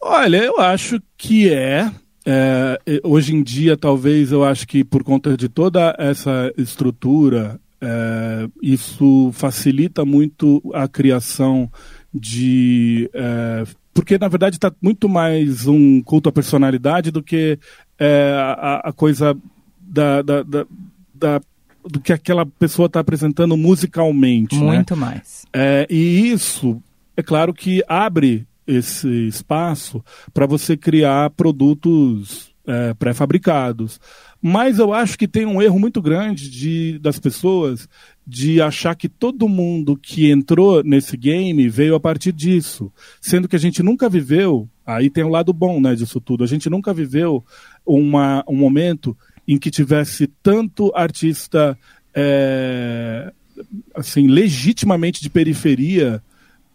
Olha, 0.00 0.38
eu 0.38 0.60
acho 0.60 1.00
que 1.16 1.52
é. 1.52 1.90
É, 2.30 2.78
hoje 3.02 3.34
em 3.34 3.42
dia, 3.42 3.76
talvez, 3.76 4.32
eu 4.32 4.44
acho 4.44 4.66
que 4.68 4.84
por 4.84 5.02
conta 5.02 5.36
de 5.36 5.48
toda 5.48 5.96
essa 5.98 6.52
estrutura, 6.58 7.58
é, 7.80 8.48
isso 8.62 9.30
facilita 9.32 10.04
muito 10.04 10.62
a 10.74 10.86
criação 10.88 11.70
de. 12.12 13.08
é, 13.14 13.64
porque, 13.94 14.16
na 14.18 14.28
verdade, 14.28 14.56
está 14.56 14.72
muito 14.80 15.08
mais 15.08 15.66
um 15.66 16.00
culto 16.02 16.28
à 16.28 16.32
personalidade 16.32 17.10
do 17.10 17.22
que 17.22 17.58
é, 17.98 18.32
a, 18.36 18.88
a 18.88 18.92
coisa 18.92 19.36
da, 19.80 20.22
da, 20.22 20.42
da- 20.42 20.66
da- 21.14 21.40
do 21.88 22.00
que 22.00 22.12
aquela 22.12 22.44
pessoa 22.44 22.86
está 22.86 23.00
apresentando 23.00 23.56
musicalmente. 23.56 24.56
né? 24.56 24.62
Muito 24.62 24.96
mais. 24.96 25.46
É, 25.52 25.86
e 25.90 26.30
isso, 26.30 26.80
é 27.16 27.22
claro 27.22 27.52
que 27.54 27.82
abre 27.88 28.46
esse 28.66 29.08
espaço 29.26 30.04
para 30.34 30.44
você 30.46 30.76
criar 30.76 31.30
produtos 31.30 32.52
é, 32.66 32.92
pré-fabricados. 32.94 33.98
Mas 34.40 34.78
eu 34.78 34.92
acho 34.92 35.18
que 35.18 35.26
tem 35.26 35.44
um 35.44 35.60
erro 35.60 35.78
muito 35.78 36.00
grande 36.00 36.48
de, 36.48 36.98
das 37.00 37.18
pessoas 37.18 37.88
de 38.26 38.60
achar 38.60 38.94
que 38.94 39.08
todo 39.08 39.48
mundo 39.48 39.96
que 39.96 40.30
entrou 40.30 40.82
nesse 40.84 41.16
game 41.16 41.68
veio 41.68 41.94
a 41.94 42.00
partir 42.00 42.32
disso. 42.32 42.92
Sendo 43.20 43.48
que 43.48 43.56
a 43.56 43.58
gente 43.58 43.82
nunca 43.82 44.08
viveu, 44.08 44.68
aí 44.86 45.10
tem 45.10 45.24
o 45.24 45.28
lado 45.28 45.52
bom 45.52 45.80
né, 45.80 45.94
disso 45.94 46.20
tudo, 46.20 46.44
a 46.44 46.46
gente 46.46 46.70
nunca 46.70 46.94
viveu 46.94 47.44
uma, 47.84 48.44
um 48.46 48.54
momento 48.54 49.16
em 49.46 49.58
que 49.58 49.70
tivesse 49.70 50.28
tanto 50.42 50.92
artista 50.94 51.76
é, 52.14 53.32
assim, 53.94 54.26
legitimamente 54.26 55.22
de 55.22 55.30
periferia 55.30 56.22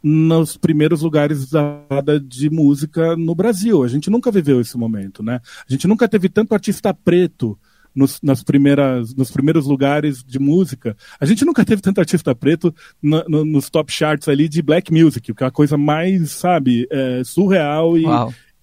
nos 0.04 0.58
primeiros 0.58 1.02
lugares 1.02 1.50
da 1.50 1.80
de 2.22 2.50
música 2.50 3.16
no 3.16 3.34
Brasil. 3.34 3.84
A 3.84 3.88
gente 3.88 4.10
nunca 4.10 4.30
viveu 4.30 4.60
esse 4.60 4.78
momento, 4.78 5.24
né? 5.24 5.40
A 5.68 5.72
gente 5.72 5.88
nunca 5.88 6.08
teve 6.10 6.28
tanto 6.28 6.54
artista 6.54 6.94
preto 6.94 7.58
nos, 7.96 8.20
nas 8.22 8.44
primeiras, 8.44 9.16
nos 9.16 9.32
primeiros 9.32 9.66
lugares 9.66 10.24
de 10.24 10.40
música. 10.40 10.98
A 11.20 11.26
gente 11.26 11.46
nunca 11.46 11.64
teve 11.64 11.82
tanto 11.82 12.00
artista 12.00 12.36
preto 12.36 12.74
no- 13.02 13.24
no- 13.30 13.46
nos 13.46 13.70
top 13.70 13.92
charts 13.94 14.28
ali 14.28 14.50
de 14.50 14.62
black 14.62 14.92
music, 14.92 15.34
que 15.34 15.44
é 15.44 15.48
a 15.48 15.52
coisa 15.52 15.78
mais, 15.78 16.32
sabe, 16.32 16.86
é, 16.92 17.22
surreal 17.24 17.98
e, 17.98 18.06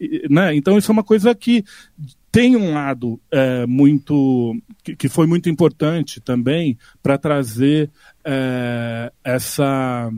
e, 0.00 0.26
né? 0.28 0.54
Então 0.54 0.76
isso 0.76 0.90
é 0.90 0.94
uma 0.94 1.04
coisa 1.04 1.34
que 1.34 1.64
tem 2.32 2.54
um 2.56 2.74
lado 2.74 3.20
é, 3.30 3.66
muito 3.66 4.54
que, 4.84 4.94
que 4.94 5.08
foi 5.08 5.26
muito 5.26 5.48
importante 5.48 6.20
também 6.20 6.76
para 7.02 7.16
trazer 7.16 7.90
é, 8.24 9.10
essa 9.24 10.10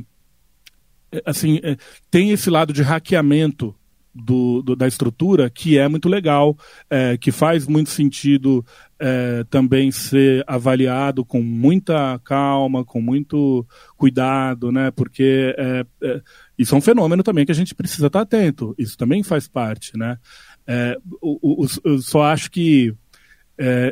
assim 1.24 1.60
é, 1.62 1.76
tem 2.10 2.30
esse 2.30 2.48
lado 2.50 2.72
de 2.72 2.82
hackeamento 2.82 3.74
do, 4.14 4.60
do- 4.62 4.76
da 4.76 4.86
estrutura 4.86 5.48
que 5.48 5.78
é 5.78 5.88
muito 5.88 6.06
legal 6.08 6.56
é, 6.90 7.16
que 7.16 7.32
faz 7.32 7.66
muito 7.66 7.88
sentido 7.90 8.64
é, 9.00 9.42
também 9.48 9.90
ser 9.90 10.44
avaliado 10.46 11.24
com 11.24 11.42
muita 11.42 12.20
calma 12.22 12.84
com 12.84 13.00
muito 13.00 13.66
cuidado 13.96 14.70
né? 14.70 14.90
Porque 14.90 15.54
é, 15.56 15.86
é, 16.02 16.20
isso 16.58 16.74
é 16.74 16.78
um 16.78 16.82
fenômeno 16.82 17.22
também 17.22 17.46
que 17.46 17.52
a 17.52 17.54
gente 17.54 17.74
precisa 17.74 18.06
estar 18.08 18.20
atento. 18.20 18.74
Isso 18.78 18.96
também 18.98 19.22
faz 19.22 19.48
parte 19.48 19.96
né? 19.96 20.18
É, 20.66 20.96
o, 21.20 21.64
o, 21.64 21.66
eu 21.84 21.98
só 21.98 22.22
acho 22.24 22.50
que, 22.50 22.94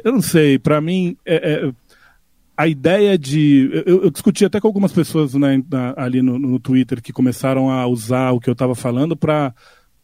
eu 0.04 0.12
não 0.12 0.22
sei, 0.22 0.58
para 0.58 0.80
mim, 0.80 1.16
a 2.60 2.68
ideia 2.68 3.16
de. 3.16 3.70
Eu, 3.86 4.02
eu, 4.04 4.10
discuti 4.10 4.44
até 4.44 4.60
com 4.60 4.66
algumas 4.66 4.92
pessoas 4.92 5.32
né, 5.32 5.62
na, 5.70 5.94
ali 5.96 6.20
no, 6.20 6.38
no, 6.38 6.60
Twitter 6.60 7.00
que 7.00 7.10
começaram 7.10 7.70
a 7.70 7.86
usar 7.86 8.32
o 8.32 8.38
que 8.38 8.50
eu 8.50 8.52
estava 8.52 8.74
falando 8.74 9.16
para 9.16 9.54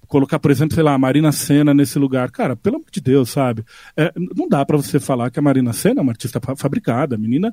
colocar, 0.09 0.39
por 0.39 0.51
exemplo, 0.51 0.75
sei 0.75 0.83
lá, 0.83 0.95
a 0.95 0.99
Marina 0.99 1.33
Senna 1.33 1.75
nesse 1.75 1.99
lugar. 1.99 2.31
Cara, 2.31 2.57
pelo 2.57 2.77
amor 2.77 2.87
de 2.91 2.99
Deus, 2.99 3.29
sabe? 3.29 3.63
É, 3.95 4.11
não 4.35 4.49
dá 4.49 4.65
para 4.65 4.79
você 4.79 4.99
falar 4.99 5.31
que 5.31 5.39
a 5.39 5.43
Marina 5.43 5.75
Senna 5.75 6.01
é 6.01 6.03
uma 6.03 6.13
artista 6.13 6.41
fabricada. 6.57 7.17
A 7.17 7.19
menina, 7.19 7.53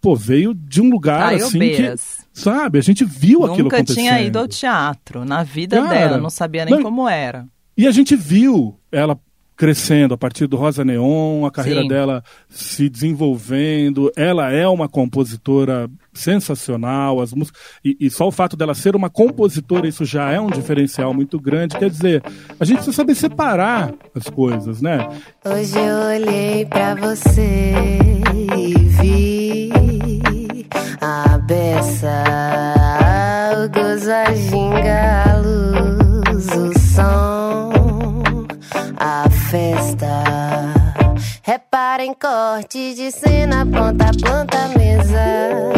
pô, 0.00 0.14
veio 0.14 0.54
de 0.54 0.80
um 0.80 0.88
lugar 0.88 1.30
Ai, 1.30 1.34
assim 1.36 1.58
que, 1.58 1.94
sabe? 2.32 2.78
A 2.78 2.82
gente 2.82 3.04
viu 3.04 3.40
Nunca 3.40 3.52
aquilo 3.54 3.68
acontecendo. 3.68 4.04
Nunca 4.04 4.16
tinha 4.16 4.22
ido 4.22 4.38
ao 4.38 4.46
teatro 4.46 5.24
na 5.24 5.42
vida 5.42 5.82
Cara, 5.82 5.88
dela, 5.88 6.18
não 6.18 6.30
sabia 6.30 6.64
nem 6.64 6.76
não, 6.76 6.82
como 6.84 7.08
era. 7.08 7.44
E 7.76 7.88
a 7.88 7.90
gente 7.90 8.14
viu 8.14 8.78
ela 8.92 9.18
crescendo 9.56 10.14
a 10.14 10.18
partir 10.18 10.46
do 10.46 10.56
Rosa 10.56 10.84
Neon, 10.84 11.44
a 11.44 11.50
carreira 11.50 11.82
Sim. 11.82 11.88
dela 11.88 12.24
se 12.48 12.88
desenvolvendo. 12.88 14.10
Ela 14.16 14.52
é 14.52 14.66
uma 14.66 14.88
compositora 14.88 15.88
sensacional, 16.12 17.20
as 17.20 17.32
músicas 17.32 17.60
e, 17.84 17.96
e, 18.00 18.10
só 18.10 18.28
o 18.28 18.32
fato 18.32 18.56
dela 18.56 18.74
ser 18.74 18.94
uma 18.94 19.10
compositora 19.10 19.86
isso 19.88 20.04
já 20.04 20.30
é 20.30 20.40
um 20.40 20.50
diferencial 20.50 21.12
muito 21.12 21.38
grande. 21.38 21.76
Quer 21.76 21.90
dizer, 21.90 22.22
a 22.58 22.64
gente 22.64 22.76
precisa 22.76 22.96
saber 22.96 23.14
separar 23.14 23.92
as 24.14 24.28
coisas, 24.28 24.80
né? 24.80 25.08
Hoje 25.44 25.78
eu 25.78 25.96
olhei 25.96 26.64
para 26.66 26.94
você 26.94 27.72
e 28.56 28.74
vi 28.74 29.70
a 31.00 31.38
beça, 31.38 32.24
o 33.58 33.68
gozo, 33.68 34.10
a 34.10 34.32
ginga, 34.34 35.23
festa. 39.54 40.24
Reparem 41.42 42.12
corte 42.14 42.92
de 42.94 43.12
cena, 43.12 43.64
ponta 43.64 44.06
a 44.06 44.10
ponta, 44.10 44.68
mesa. 44.76 45.72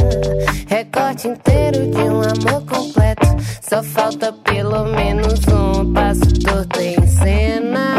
Recorte 0.67 1.29
inteiro 1.29 1.91
de 1.91 1.99
um 1.99 2.23
amor 2.23 2.65
completo. 2.65 3.27
Só 3.61 3.83
falta 3.83 4.33
pelo 4.33 4.87
menos 4.87 5.41
um 5.49 5.93
passo 5.93 6.41
torto 6.43 6.81
em 6.81 7.07
cena. 7.07 7.99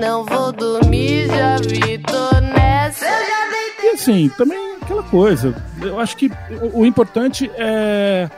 Não 0.00 0.24
vou 0.24 0.52
dormir, 0.52 1.26
já 1.26 1.56
vi, 1.56 1.98
tô 1.98 2.40
nessa. 2.40 3.06
Eu 3.06 3.26
já 3.26 3.48
vi. 3.50 3.86
E 3.86 3.88
assim, 3.88 4.28
também 4.38 4.76
aquela 4.80 5.02
coisa. 5.02 5.56
Eu 5.82 5.98
acho 5.98 6.16
que 6.16 6.30
o, 6.72 6.82
o 6.82 6.86
importante 6.86 7.50
é. 7.56 8.30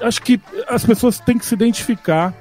Acho 0.00 0.22
que 0.22 0.40
as 0.68 0.84
pessoas 0.84 1.18
têm 1.18 1.36
que 1.36 1.44
se 1.44 1.54
identificar, 1.54 2.32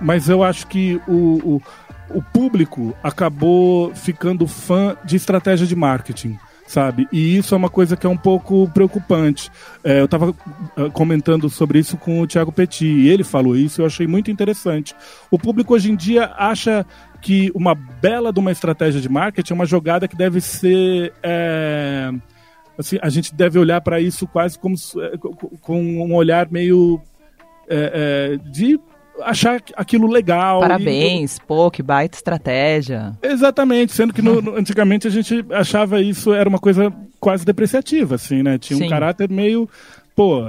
mas 0.00 0.28
eu 0.28 0.44
acho 0.44 0.66
que 0.68 1.00
o, 1.08 1.56
o 1.56 1.62
o 2.10 2.22
público 2.22 2.94
acabou 3.02 3.94
ficando 3.94 4.46
fã 4.46 4.96
de 5.04 5.16
estratégia 5.16 5.66
de 5.66 5.76
marketing 5.76 6.38
sabe? 6.68 7.08
E 7.10 7.36
isso 7.38 7.54
é 7.54 7.58
uma 7.58 7.70
coisa 7.70 7.96
que 7.96 8.06
é 8.06 8.10
um 8.10 8.16
pouco 8.16 8.70
preocupante. 8.72 9.50
É, 9.82 10.00
eu 10.00 10.04
estava 10.04 10.34
ah, 10.76 10.90
comentando 10.92 11.48
sobre 11.48 11.78
isso 11.78 11.96
com 11.96 12.20
o 12.20 12.26
Thiago 12.26 12.52
Petit, 12.52 12.84
e 12.84 13.08
ele 13.08 13.24
falou 13.24 13.56
isso, 13.56 13.80
eu 13.80 13.86
achei 13.86 14.06
muito 14.06 14.30
interessante. 14.30 14.94
O 15.30 15.38
público 15.38 15.74
hoje 15.74 15.90
em 15.90 15.96
dia 15.96 16.30
acha 16.36 16.86
que 17.22 17.50
uma 17.54 17.74
bela 17.74 18.32
de 18.32 18.38
uma 18.38 18.52
estratégia 18.52 19.00
de 19.00 19.08
marketing 19.08 19.52
é 19.52 19.56
uma 19.56 19.66
jogada 19.66 20.06
que 20.06 20.14
deve 20.14 20.40
ser. 20.40 21.12
É, 21.22 22.12
assim, 22.78 22.98
a 23.00 23.08
gente 23.08 23.34
deve 23.34 23.58
olhar 23.58 23.80
para 23.80 23.98
isso 23.98 24.26
quase 24.26 24.58
como 24.58 24.76
é, 24.98 25.16
com 25.62 25.82
um 25.82 26.14
olhar 26.14 26.48
meio 26.50 27.00
é, 27.66 28.36
é, 28.36 28.50
de 28.50 28.78
achar 29.22 29.62
aquilo 29.76 30.06
legal. 30.06 30.60
Parabéns, 30.60 31.36
e... 31.36 31.40
pô, 31.42 31.70
que 31.70 31.82
baita 31.82 32.16
estratégia. 32.16 33.12
Exatamente, 33.22 33.92
sendo 33.92 34.12
que 34.12 34.22
no, 34.22 34.40
no, 34.40 34.54
antigamente 34.58 35.06
a 35.06 35.10
gente 35.10 35.44
achava 35.50 36.00
isso 36.00 36.32
era 36.32 36.48
uma 36.48 36.58
coisa 36.58 36.92
quase 37.20 37.44
depreciativa, 37.44 38.14
assim, 38.14 38.42
né? 38.42 38.58
Tinha 38.58 38.78
Sim. 38.78 38.86
um 38.86 38.88
caráter 38.88 39.30
meio, 39.30 39.68
pô, 40.14 40.44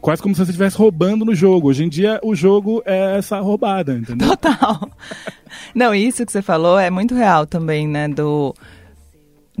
quase 0.00 0.22
como 0.22 0.34
se 0.34 0.44
você 0.44 0.50
estivesse 0.50 0.76
roubando 0.76 1.24
no 1.24 1.34
jogo. 1.34 1.68
Hoje 1.68 1.84
em 1.84 1.88
dia 1.88 2.20
o 2.22 2.34
jogo 2.34 2.82
é 2.84 3.18
essa 3.18 3.40
roubada, 3.40 3.94
entendeu? 3.94 4.28
Total. 4.28 4.90
Não, 5.74 5.94
isso 5.94 6.24
que 6.24 6.32
você 6.32 6.42
falou 6.42 6.78
é 6.78 6.90
muito 6.90 7.14
real 7.14 7.46
também, 7.46 7.86
né? 7.86 8.08
Do 8.08 8.54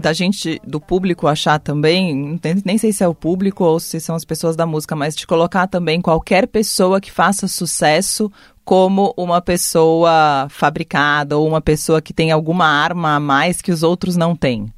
da 0.00 0.12
gente, 0.12 0.60
do 0.64 0.80
público 0.80 1.26
achar 1.26 1.58
também, 1.58 2.40
nem 2.64 2.78
sei 2.78 2.92
se 2.92 3.04
é 3.04 3.08
o 3.08 3.14
público 3.14 3.64
ou 3.64 3.78
se 3.78 4.00
são 4.00 4.16
as 4.16 4.24
pessoas 4.24 4.56
da 4.56 4.66
música, 4.66 4.96
mas 4.96 5.14
de 5.14 5.26
colocar 5.26 5.66
também 5.66 6.00
qualquer 6.00 6.46
pessoa 6.48 7.00
que 7.00 7.12
faça 7.12 7.46
sucesso 7.46 8.30
como 8.64 9.12
uma 9.16 9.40
pessoa 9.40 10.46
fabricada 10.48 11.36
ou 11.36 11.46
uma 11.46 11.60
pessoa 11.60 12.00
que 12.00 12.12
tem 12.12 12.30
alguma 12.30 12.66
arma 12.66 13.16
a 13.16 13.20
mais 13.20 13.60
que 13.60 13.72
os 13.72 13.82
outros 13.82 14.16
não 14.16 14.34
têm. 14.34 14.72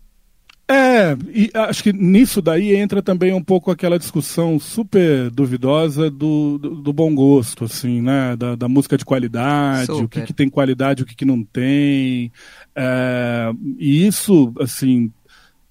É, 0.68 1.16
e 1.28 1.50
acho 1.54 1.82
que 1.82 1.92
nisso 1.92 2.40
daí 2.40 2.74
entra 2.74 3.02
também 3.02 3.32
um 3.32 3.42
pouco 3.42 3.70
aquela 3.70 3.98
discussão 3.98 4.58
super 4.58 5.30
duvidosa 5.30 6.10
do, 6.10 6.56
do, 6.56 6.76
do 6.76 6.92
bom 6.92 7.14
gosto, 7.14 7.64
assim, 7.64 8.00
né? 8.00 8.36
Da, 8.36 8.54
da 8.54 8.68
música 8.68 8.96
de 8.96 9.04
qualidade, 9.04 9.86
super. 9.86 10.04
o 10.04 10.08
que, 10.08 10.22
que 10.22 10.32
tem 10.32 10.48
qualidade, 10.48 11.02
o 11.02 11.06
que, 11.06 11.16
que 11.16 11.24
não 11.24 11.42
tem. 11.42 12.32
É, 12.74 13.52
e 13.78 14.06
isso, 14.06 14.52
assim, 14.60 15.12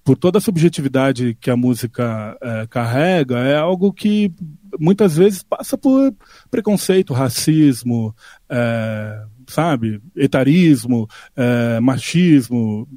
por 0.04 0.16
toda 0.16 0.38
a 0.38 0.40
subjetividade 0.40 1.36
que 1.40 1.50
a 1.50 1.56
música 1.56 2.36
é, 2.40 2.66
carrega, 2.68 3.38
é 3.38 3.56
algo 3.56 3.92
que 3.92 4.32
muitas 4.78 5.16
vezes 5.16 5.42
passa 5.42 5.76
por 5.78 6.14
preconceito, 6.50 7.14
racismo, 7.14 8.14
é, 8.48 9.22
sabe, 9.46 10.00
etarismo, 10.16 11.08
é, 11.36 11.78
machismo, 11.80 12.88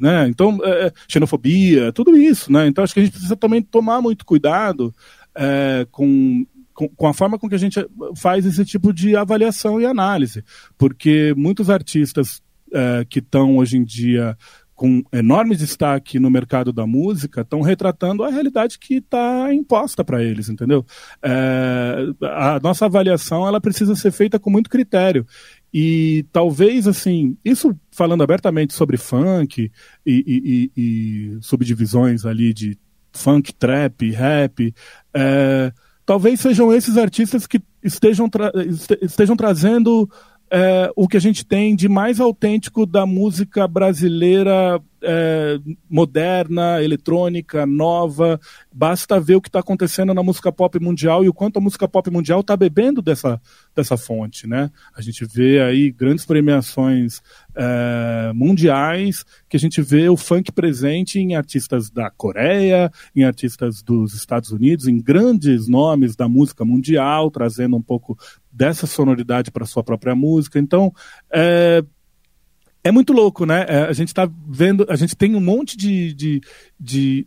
né? 0.00 0.28
Então, 0.28 0.58
é, 0.62 0.92
xenofobia, 1.08 1.92
tudo 1.92 2.16
isso, 2.16 2.52
né? 2.52 2.66
Então, 2.66 2.84
acho 2.84 2.94
que 2.94 3.00
a 3.00 3.02
gente 3.04 3.12
precisa 3.12 3.36
também 3.36 3.62
tomar 3.62 4.00
muito 4.00 4.24
cuidado 4.24 4.94
é, 5.34 5.86
com 5.90 6.46
com, 6.74 6.88
com, 6.88 7.06
a 7.06 7.14
forma 7.14 7.38
com 7.38 7.48
que 7.48 7.54
a 7.54 7.58
gente 7.58 7.78
faz 8.16 8.44
esse 8.44 8.64
tipo 8.64 8.92
de 8.92 9.14
avaliação 9.14 9.80
e 9.80 9.86
análise, 9.86 10.42
porque 10.76 11.32
muitos 11.36 11.70
artistas 11.70 12.42
é, 12.72 13.06
que 13.08 13.20
estão 13.20 13.58
hoje 13.58 13.76
em 13.76 13.84
dia 13.84 14.36
com 14.74 15.04
enorme 15.12 15.54
destaque 15.54 16.18
no 16.18 16.28
mercado 16.28 16.72
da 16.72 16.84
música 16.84 17.42
estão 17.42 17.60
retratando 17.60 18.24
a 18.24 18.30
realidade 18.30 18.78
que 18.78 18.96
está 18.96 19.54
imposta 19.54 20.04
para 20.04 20.22
eles, 20.22 20.48
entendeu? 20.48 20.84
É, 21.22 22.08
a 22.22 22.58
nossa 22.60 22.86
avaliação 22.86 23.46
ela 23.46 23.60
precisa 23.60 23.94
ser 23.94 24.10
feita 24.10 24.38
com 24.38 24.50
muito 24.50 24.68
critério 24.68 25.24
e 25.76 26.24
talvez 26.30 26.86
assim 26.86 27.36
isso 27.44 27.76
falando 27.90 28.22
abertamente 28.22 28.72
sobre 28.72 28.96
funk 28.96 29.72
e, 30.06 30.12
e, 30.12 30.70
e, 30.76 31.34
e 31.36 31.38
subdivisões 31.42 32.24
ali 32.24 32.54
de 32.54 32.78
funk, 33.12 33.52
trap, 33.52 34.10
rap, 34.10 34.74
é, 35.12 35.72
talvez 36.06 36.40
sejam 36.40 36.72
esses 36.72 36.96
artistas 36.96 37.46
que 37.46 37.60
estejam, 37.82 38.28
tra 38.28 38.52
estejam 39.02 39.36
trazendo 39.36 40.08
é, 40.50 40.90
o 40.94 41.08
que 41.08 41.16
a 41.16 41.20
gente 41.20 41.44
tem 41.44 41.74
de 41.74 41.88
mais 41.88 42.20
autêntico 42.20 42.86
da 42.86 43.04
música 43.04 43.66
brasileira 43.66 44.80
é, 45.04 45.58
moderna, 45.88 46.82
eletrônica, 46.82 47.66
nova. 47.66 48.40
Basta 48.72 49.20
ver 49.20 49.36
o 49.36 49.40
que 49.40 49.48
está 49.48 49.60
acontecendo 49.60 50.14
na 50.14 50.22
música 50.22 50.50
pop 50.50 50.78
mundial 50.80 51.24
e 51.24 51.28
o 51.28 51.34
quanto 51.34 51.58
a 51.58 51.60
música 51.60 51.86
pop 51.86 52.10
mundial 52.10 52.40
está 52.40 52.56
bebendo 52.56 53.02
dessa, 53.02 53.40
dessa 53.74 53.96
fonte, 53.96 54.46
né? 54.46 54.70
A 54.96 55.00
gente 55.00 55.24
vê 55.24 55.60
aí 55.60 55.90
grandes 55.90 56.24
premiações 56.24 57.20
é, 57.54 58.32
mundiais, 58.34 59.24
que 59.48 59.56
a 59.56 59.60
gente 59.60 59.80
vê 59.82 60.08
o 60.08 60.16
funk 60.16 60.50
presente 60.50 61.18
em 61.18 61.36
artistas 61.36 61.90
da 61.90 62.10
Coreia, 62.10 62.90
em 63.14 63.24
artistas 63.24 63.82
dos 63.82 64.14
Estados 64.14 64.50
Unidos, 64.50 64.88
em 64.88 65.00
grandes 65.00 65.68
nomes 65.68 66.16
da 66.16 66.28
música 66.28 66.64
mundial, 66.64 67.30
trazendo 67.30 67.76
um 67.76 67.82
pouco 67.82 68.18
dessa 68.50 68.86
sonoridade 68.86 69.50
para 69.50 69.66
sua 69.66 69.82
própria 69.82 70.14
música. 70.14 70.58
Então, 70.58 70.92
é, 71.32 71.84
é 72.84 72.92
muito 72.92 73.14
louco, 73.14 73.46
né? 73.46 73.64
É, 73.66 73.78
a 73.84 73.92
gente 73.94 74.08
está 74.08 74.30
vendo, 74.46 74.86
a 74.90 74.94
gente 74.94 75.16
tem 75.16 75.34
um 75.34 75.40
monte 75.40 75.74
de. 75.74 76.12
de, 76.12 76.42
de 76.78 77.26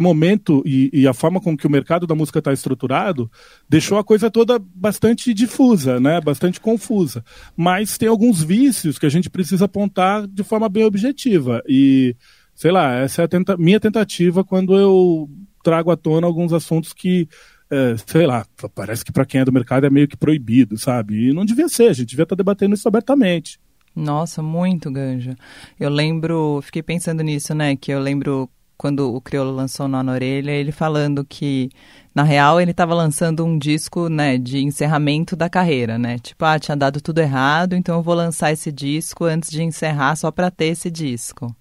momento 0.00 0.62
e, 0.64 0.88
e, 0.94 1.06
a 1.06 1.12
forma 1.12 1.42
com 1.42 1.54
que 1.54 1.66
o 1.66 1.70
mercado 1.70 2.06
da 2.06 2.14
música 2.14 2.38
está 2.38 2.54
estruturado 2.54 3.30
deixou 3.68 3.98
a 3.98 4.04
coisa 4.04 4.30
toda 4.30 4.58
bastante 4.58 5.34
difusa, 5.34 6.00
né? 6.00 6.22
Bastante 6.22 6.58
confusa. 6.58 7.22
Mas 7.54 7.98
tem 7.98 8.08
alguns 8.08 8.42
vícios 8.42 8.98
que 8.98 9.04
a 9.04 9.10
gente 9.10 9.28
precisa 9.28 9.66
apontar 9.66 10.26
de 10.26 10.42
forma 10.42 10.70
bem 10.70 10.84
objetiva. 10.84 11.62
E, 11.68 12.16
sei 12.54 12.72
lá, 12.72 12.94
essa 12.94 13.20
é 13.20 13.24
a 13.26 13.28
tenta 13.28 13.58
minha 13.58 13.78
tentativa 13.78 14.42
quando 14.42 14.74
eu 14.74 15.28
trago 15.62 15.90
à 15.90 15.96
tona 15.98 16.26
alguns 16.26 16.52
assuntos 16.54 16.94
que. 16.94 17.28
É, 17.70 17.96
sei 18.06 18.26
lá, 18.26 18.46
parece 18.74 19.04
que 19.04 19.12
para 19.12 19.24
quem 19.26 19.40
é 19.40 19.44
do 19.44 19.52
mercado 19.52 19.84
é 19.84 19.90
meio 19.90 20.08
que 20.08 20.16
proibido, 20.16 20.78
sabe? 20.78 21.28
E 21.28 21.32
não 21.34 21.44
devia 21.44 21.68
ser, 21.68 21.88
a 21.88 21.92
gente 21.92 22.10
devia 22.10 22.22
estar 22.22 22.36
tá 22.36 22.38
debatendo 22.38 22.74
isso 22.74 22.86
abertamente. 22.86 23.58
Nossa, 23.94 24.42
muito, 24.42 24.90
Ganja. 24.90 25.36
Eu 25.78 25.88
lembro, 25.88 26.60
fiquei 26.62 26.82
pensando 26.82 27.22
nisso, 27.22 27.54
né? 27.54 27.76
Que 27.76 27.92
eu 27.92 28.00
lembro 28.00 28.50
quando 28.76 29.14
o 29.14 29.20
Criolo 29.20 29.52
lançou 29.52 29.86
Nó 29.86 30.02
na 30.02 30.12
Orelha, 30.12 30.50
ele 30.50 30.72
falando 30.72 31.24
que, 31.24 31.70
na 32.14 32.22
real, 32.24 32.60
ele 32.60 32.72
estava 32.72 32.92
lançando 32.92 33.44
um 33.44 33.56
disco, 33.56 34.08
né, 34.08 34.36
de 34.36 34.58
encerramento 34.58 35.36
da 35.36 35.48
carreira, 35.48 35.96
né? 35.96 36.18
Tipo, 36.18 36.44
ah, 36.44 36.58
tinha 36.58 36.76
dado 36.76 37.00
tudo 37.00 37.20
errado, 37.20 37.74
então 37.74 37.96
eu 37.96 38.02
vou 38.02 38.14
lançar 38.14 38.52
esse 38.52 38.72
disco 38.72 39.24
antes 39.24 39.50
de 39.50 39.62
encerrar 39.62 40.16
só 40.16 40.30
para 40.30 40.50
ter 40.50 40.66
esse 40.66 40.90
disco. 40.90 41.54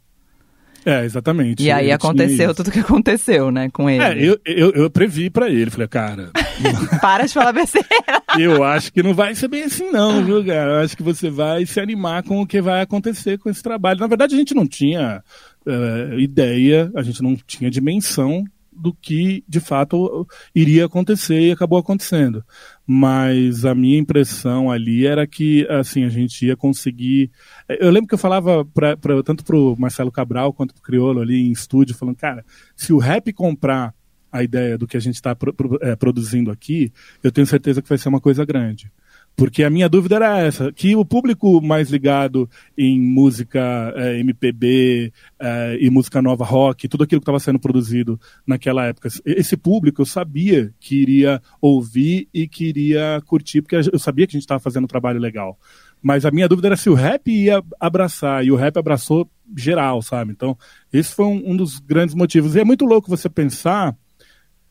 É, 0.85 1.05
exatamente. 1.05 1.63
E 1.63 1.71
aí 1.71 1.91
aconteceu 1.91 2.53
tudo 2.53 2.67
o 2.67 2.71
que 2.71 2.79
aconteceu, 2.79 3.51
né, 3.51 3.69
com 3.71 3.89
ele. 3.89 4.03
É, 4.03 4.17
eu, 4.17 4.39
eu, 4.45 4.71
eu 4.71 4.89
previ 4.89 5.29
para 5.29 5.49
ele, 5.49 5.71
falei, 5.71 5.87
cara... 5.87 6.31
Para 7.01 7.25
de 7.25 7.33
falar 7.33 7.51
besteira. 7.51 7.87
eu 8.39 8.63
acho 8.63 8.91
que 8.91 9.03
não 9.03 9.13
vai 9.13 9.35
ser 9.35 9.47
bem 9.47 9.63
assim 9.63 9.91
não, 9.91 10.23
viu, 10.23 10.45
cara? 10.45 10.73
Eu 10.73 10.79
acho 10.83 10.95
que 10.95 11.03
você 11.03 11.29
vai 11.29 11.65
se 11.65 11.79
animar 11.79 12.23
com 12.23 12.41
o 12.41 12.47
que 12.47 12.61
vai 12.61 12.81
acontecer 12.81 13.37
com 13.37 13.49
esse 13.49 13.61
trabalho. 13.61 13.99
Na 13.99 14.07
verdade, 14.07 14.35
a 14.35 14.37
gente 14.37 14.53
não 14.53 14.67
tinha 14.67 15.23
uh, 15.65 16.19
ideia, 16.19 16.91
a 16.95 17.01
gente 17.01 17.21
não 17.21 17.35
tinha 17.35 17.69
dimensão 17.69 18.43
do 18.77 18.93
que 18.93 19.43
de 19.47 19.59
fato 19.59 20.27
iria 20.53 20.85
acontecer 20.85 21.39
e 21.39 21.51
acabou 21.51 21.79
acontecendo. 21.79 22.43
Mas 22.85 23.65
a 23.65 23.73
minha 23.73 23.97
impressão 23.97 24.69
ali 24.69 25.05
era 25.05 25.25
que 25.25 25.67
assim 25.69 26.03
a 26.03 26.09
gente 26.09 26.45
ia 26.45 26.55
conseguir. 26.55 27.31
Eu 27.67 27.89
lembro 27.89 28.07
que 28.07 28.13
eu 28.13 28.19
falava 28.19 28.65
pra, 28.65 28.97
pra, 28.97 29.21
tanto 29.23 29.43
para 29.43 29.55
o 29.55 29.75
Marcelo 29.77 30.11
Cabral 30.11 30.53
quanto 30.53 30.73
para 30.73 30.79
o 30.79 30.83
Criolo 30.83 31.21
ali 31.21 31.41
em 31.41 31.51
estúdio, 31.51 31.95
falando, 31.95 32.17
cara, 32.17 32.45
se 32.75 32.91
o 32.91 32.97
rap 32.97 33.31
comprar 33.33 33.93
a 34.31 34.41
ideia 34.43 34.77
do 34.77 34.87
que 34.87 34.97
a 34.97 34.99
gente 34.99 35.15
está 35.15 35.35
pro, 35.35 35.53
pro, 35.53 35.77
é, 35.81 35.95
produzindo 35.95 36.49
aqui, 36.49 36.91
eu 37.23 37.31
tenho 37.31 37.45
certeza 37.45 37.81
que 37.83 37.89
vai 37.89 37.99
ser 37.99 38.09
uma 38.09 38.19
coisa 38.19 38.43
grande. 38.43 38.91
Porque 39.35 39.63
a 39.63 39.69
minha 39.69 39.89
dúvida 39.89 40.15
era 40.15 40.39
essa, 40.39 40.71
que 40.71 40.95
o 40.95 41.03
público 41.03 41.59
mais 41.59 41.89
ligado 41.89 42.47
em 42.77 42.99
música 43.01 43.91
é, 43.95 44.19
MPB 44.19 45.11
é, 45.39 45.77
e 45.81 45.89
música 45.89 46.21
nova 46.21 46.45
rock, 46.45 46.87
tudo 46.87 47.03
aquilo 47.03 47.19
que 47.19 47.23
estava 47.23 47.39
sendo 47.39 47.59
produzido 47.59 48.19
naquela 48.45 48.85
época, 48.85 49.09
esse 49.25 49.57
público 49.57 50.01
eu 50.01 50.05
sabia 50.05 50.71
que 50.79 51.01
iria 51.01 51.41
ouvir 51.59 52.27
e 52.33 52.47
que 52.47 52.65
iria 52.65 53.21
curtir, 53.25 53.61
porque 53.61 53.75
eu 53.75 53.99
sabia 53.99 54.27
que 54.27 54.31
a 54.31 54.37
gente 54.37 54.43
estava 54.43 54.59
fazendo 54.59 54.83
um 54.83 54.87
trabalho 54.87 55.19
legal. 55.19 55.57
Mas 56.01 56.25
a 56.25 56.31
minha 56.31 56.47
dúvida 56.47 56.67
era 56.67 56.75
se 56.75 56.89
o 56.89 56.93
rap 56.93 57.31
ia 57.31 57.63
abraçar, 57.79 58.45
e 58.45 58.51
o 58.51 58.55
rap 58.55 58.77
abraçou 58.77 59.27
geral, 59.55 60.01
sabe? 60.01 60.31
Então, 60.31 60.57
esse 60.91 61.15
foi 61.15 61.25
um, 61.25 61.51
um 61.51 61.55
dos 61.55 61.79
grandes 61.79 62.13
motivos. 62.13 62.55
E 62.55 62.59
é 62.59 62.65
muito 62.65 62.85
louco 62.85 63.09
você 63.09 63.29
pensar 63.29 63.95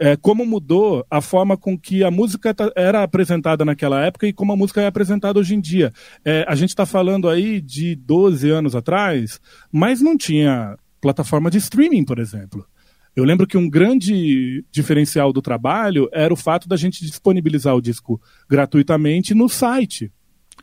é, 0.02 0.16
como 0.16 0.44
mudou 0.44 1.06
a 1.08 1.20
forma 1.20 1.56
com 1.56 1.78
que 1.78 2.02
a 2.02 2.10
música 2.10 2.52
era 2.74 3.04
apresentada 3.04 3.64
naquela 3.64 4.04
época 4.04 4.26
e 4.26 4.32
como 4.32 4.52
a 4.52 4.56
música 4.56 4.82
é 4.82 4.86
apresentada 4.88 5.38
hoje 5.38 5.54
em 5.54 5.60
dia. 5.60 5.92
É, 6.24 6.44
a 6.48 6.56
gente 6.56 6.70
está 6.70 6.84
falando 6.84 7.28
aí 7.28 7.60
de 7.60 7.94
12 7.94 8.50
anos 8.50 8.74
atrás, 8.74 9.40
mas 9.70 10.00
não 10.00 10.18
tinha 10.18 10.76
plataforma 11.00 11.48
de 11.48 11.58
streaming, 11.58 12.04
por 12.04 12.18
exemplo. 12.18 12.66
Eu 13.14 13.22
lembro 13.22 13.46
que 13.46 13.56
um 13.56 13.70
grande 13.70 14.64
diferencial 14.72 15.32
do 15.32 15.40
trabalho 15.40 16.08
era 16.12 16.34
o 16.34 16.36
fato 16.36 16.68
da 16.68 16.76
gente 16.76 17.06
disponibilizar 17.06 17.76
o 17.76 17.80
disco 17.80 18.20
gratuitamente 18.50 19.34
no 19.34 19.48
site. 19.48 20.10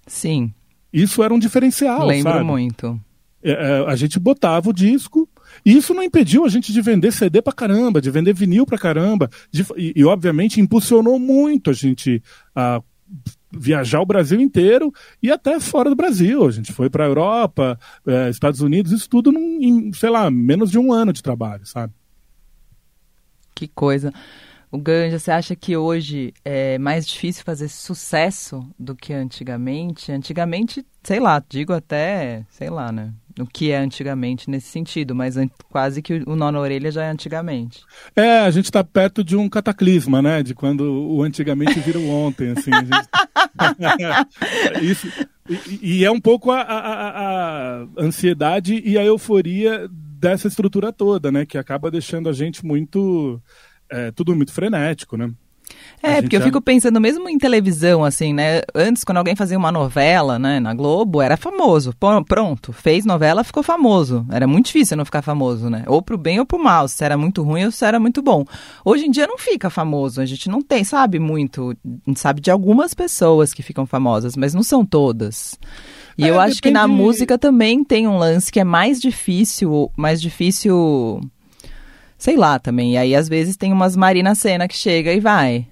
Sim. 0.06 0.54
Isso 0.92 1.24
era 1.24 1.34
um 1.34 1.40
diferencial. 1.40 2.06
Lembro 2.06 2.34
sabe? 2.34 2.44
muito. 2.44 3.00
É, 3.42 3.52
é 3.52 3.86
a 3.90 3.96
gente 3.96 4.20
botava 4.20 4.70
o 4.70 4.74
disco, 4.74 5.30
e 5.66 5.76
isso 5.76 5.94
não 5.94 6.04
impediu 6.04 6.46
a 6.46 6.50
gente 6.50 6.72
de 6.72 6.82
vender 6.82 7.12
CD 7.12 7.42
pra 7.42 7.54
caramba, 7.54 8.02
de 8.02 8.12
vender 8.12 8.34
vinil 8.34 8.66
pra 8.66 8.78
caramba. 8.78 9.30
De, 9.52 9.66
e, 9.76 9.94
e, 9.96 10.06
obviamente, 10.06 10.62
impulsionou 10.62 11.20
muito 11.20 11.70
a 11.70 11.74
gente 11.74 12.22
a 12.56 12.82
viajar 13.52 14.00
o 14.02 14.06
Brasil 14.06 14.40
inteiro 14.40 14.94
e 15.22 15.32
até 15.32 15.60
fora 15.60 15.90
do 15.90 15.96
Brasil. 15.96 16.46
A 16.48 16.52
gente 16.52 16.72
foi 16.72 16.90
pra 16.90 17.06
Europa, 17.06 17.80
é, 18.06 18.30
Estados 18.30 18.62
Unidos, 18.62 18.92
isso 18.92 19.10
tudo 19.10 19.32
num, 19.32 19.60
em, 19.62 19.94
sei 19.94 20.10
lá, 20.10 20.30
menos 20.30 20.70
de 20.70 20.78
um 20.78 20.94
ano 20.94 21.12
de 21.12 21.24
trabalho, 21.24 21.66
sabe? 21.66 21.94
Que 23.56 23.68
coisa. 23.68 24.14
O 24.72 24.78
Ganja, 24.78 25.18
você 25.18 25.32
acha 25.32 25.56
que 25.56 25.76
hoje 25.76 26.32
é 26.46 26.78
mais 26.78 27.08
difícil 27.08 27.44
fazer 27.44 27.68
sucesso 27.70 28.64
do 28.78 28.96
que 28.96 29.12
antigamente? 29.12 30.12
Antigamente, 30.12 30.86
sei 31.04 31.20
lá, 31.20 31.44
digo 31.50 31.74
até, 31.74 32.46
sei 32.52 32.70
lá, 32.70 32.92
né? 32.92 33.12
O 33.44 33.48
que 33.48 33.72
é 33.72 33.78
antigamente 33.78 34.50
nesse 34.50 34.68
sentido, 34.68 35.16
mas 35.16 35.36
quase 35.70 36.02
que 36.02 36.24
o 36.26 36.36
nó 36.36 36.52
na 36.52 36.60
orelha 36.60 36.92
já 36.92 37.04
é 37.04 37.10
antigamente. 37.10 37.82
É, 38.16 38.40
a 38.40 38.52
gente 38.52 38.66
está 38.66 38.84
perto 38.84 39.24
de 39.24 39.36
um 39.36 39.50
cataclisma, 39.50 40.22
né? 40.22 40.44
De 40.44 40.54
quando 40.54 40.82
o 40.82 41.24
antigamente 41.24 41.80
vira 41.80 41.98
o 42.00 42.10
ontem, 42.10 42.52
assim. 42.52 42.72
Gente... 42.72 43.10
Isso, 44.82 45.08
e, 45.50 46.00
e, 46.00 46.06
é 46.06 46.12
um 46.12 46.20
pouco 46.20 46.52
a, 46.52 46.62
a, 46.62 47.82
a 47.82 47.88
ansiedade 47.98 48.82
e 48.86 48.98
a 48.98 49.04
euforia 49.04 49.90
dessa 49.92 50.48
estrutura 50.48 50.92
toda, 50.92 51.32
né? 51.32 51.46
Que 51.46 51.58
acaba 51.58 51.90
deixando 51.90 52.30
a 52.30 52.34
gente 52.34 52.66
muito 52.66 53.42
é 53.90 54.12
tudo 54.12 54.36
muito 54.36 54.54
frenético, 54.54 55.18
né? 55.18 55.32
É, 56.02 56.22
porque 56.22 56.38
eu 56.38 56.42
fico 56.42 56.62
pensando, 56.62 57.00
mesmo 57.00 57.28
em 57.28 57.38
televisão, 57.38 58.06
assim, 58.06 58.34
né? 58.34 58.62
Antes, 58.74 59.04
quando 59.04 59.18
alguém 59.18 59.36
fazia 59.36 59.58
uma 59.58 59.72
novela, 59.72 60.40
né, 60.40 60.60
na 60.60 60.74
Globo, 60.74 61.22
era 61.22 61.36
famoso. 61.36 61.94
Pronto, 62.28 62.72
fez 62.72 63.06
novela, 63.06 63.44
ficou 63.44 63.62
famoso. 63.62 64.26
Era 64.32 64.48
muito 64.48 64.68
difícil 64.68 64.96
não 64.96 65.04
ficar 65.04 65.22
famoso, 65.22 65.70
né? 65.70 65.84
Ou 65.88 66.02
pro 66.02 66.18
bem 66.18 66.40
ou 66.40 66.46
pro 66.46 66.58
mal, 66.58 66.88
se 66.88 67.04
era 67.04 67.18
muito 67.18 67.44
ruim 67.44 67.66
ou 67.66 67.72
se 67.72 67.86
era 67.86 68.00
muito 68.00 68.22
bom. 68.22 68.46
Hoje 68.86 69.06
em 69.06 69.12
dia 69.12 69.28
não 69.28 69.38
fica 69.38 69.70
famoso, 69.70 70.22
a 70.22 70.26
gente 70.26 70.50
não 70.50 70.62
tem, 70.62 70.84
sabe 70.84 71.20
muito. 71.20 71.76
A 71.86 72.10
gente 72.10 72.20
sabe 72.20 72.40
de 72.40 72.50
algumas 72.50 72.94
pessoas 72.94 73.54
que 73.54 73.62
ficam 73.62 73.86
famosas, 73.86 74.38
mas 74.38 74.54
não 74.54 74.64
são 74.64 74.86
todas. 74.86 75.60
E 76.18 76.24
é, 76.24 76.30
eu 76.30 76.40
acho 76.40 76.56
depende... 76.56 76.62
que 76.62 76.72
na 76.72 76.88
música 76.88 77.38
também 77.38 77.84
tem 77.84 78.08
um 78.08 78.18
lance 78.18 78.52
que 78.52 78.60
é 78.60 78.64
mais 78.64 79.02
difícil, 79.02 79.92
mais 79.98 80.22
difícil 80.22 81.22
sei 82.20 82.38
lá 82.38 82.60
também. 82.60 82.94
E 82.94 82.98
aí, 82.98 83.16
às 83.16 83.28
vezes, 83.28 83.58
tem 83.58 83.74
umas 83.74 83.96
Marina 83.96 84.36
Cena 84.36 84.68
que 84.68 84.76
chega 84.76 85.12
e 85.12 85.20
vai. 85.20 85.66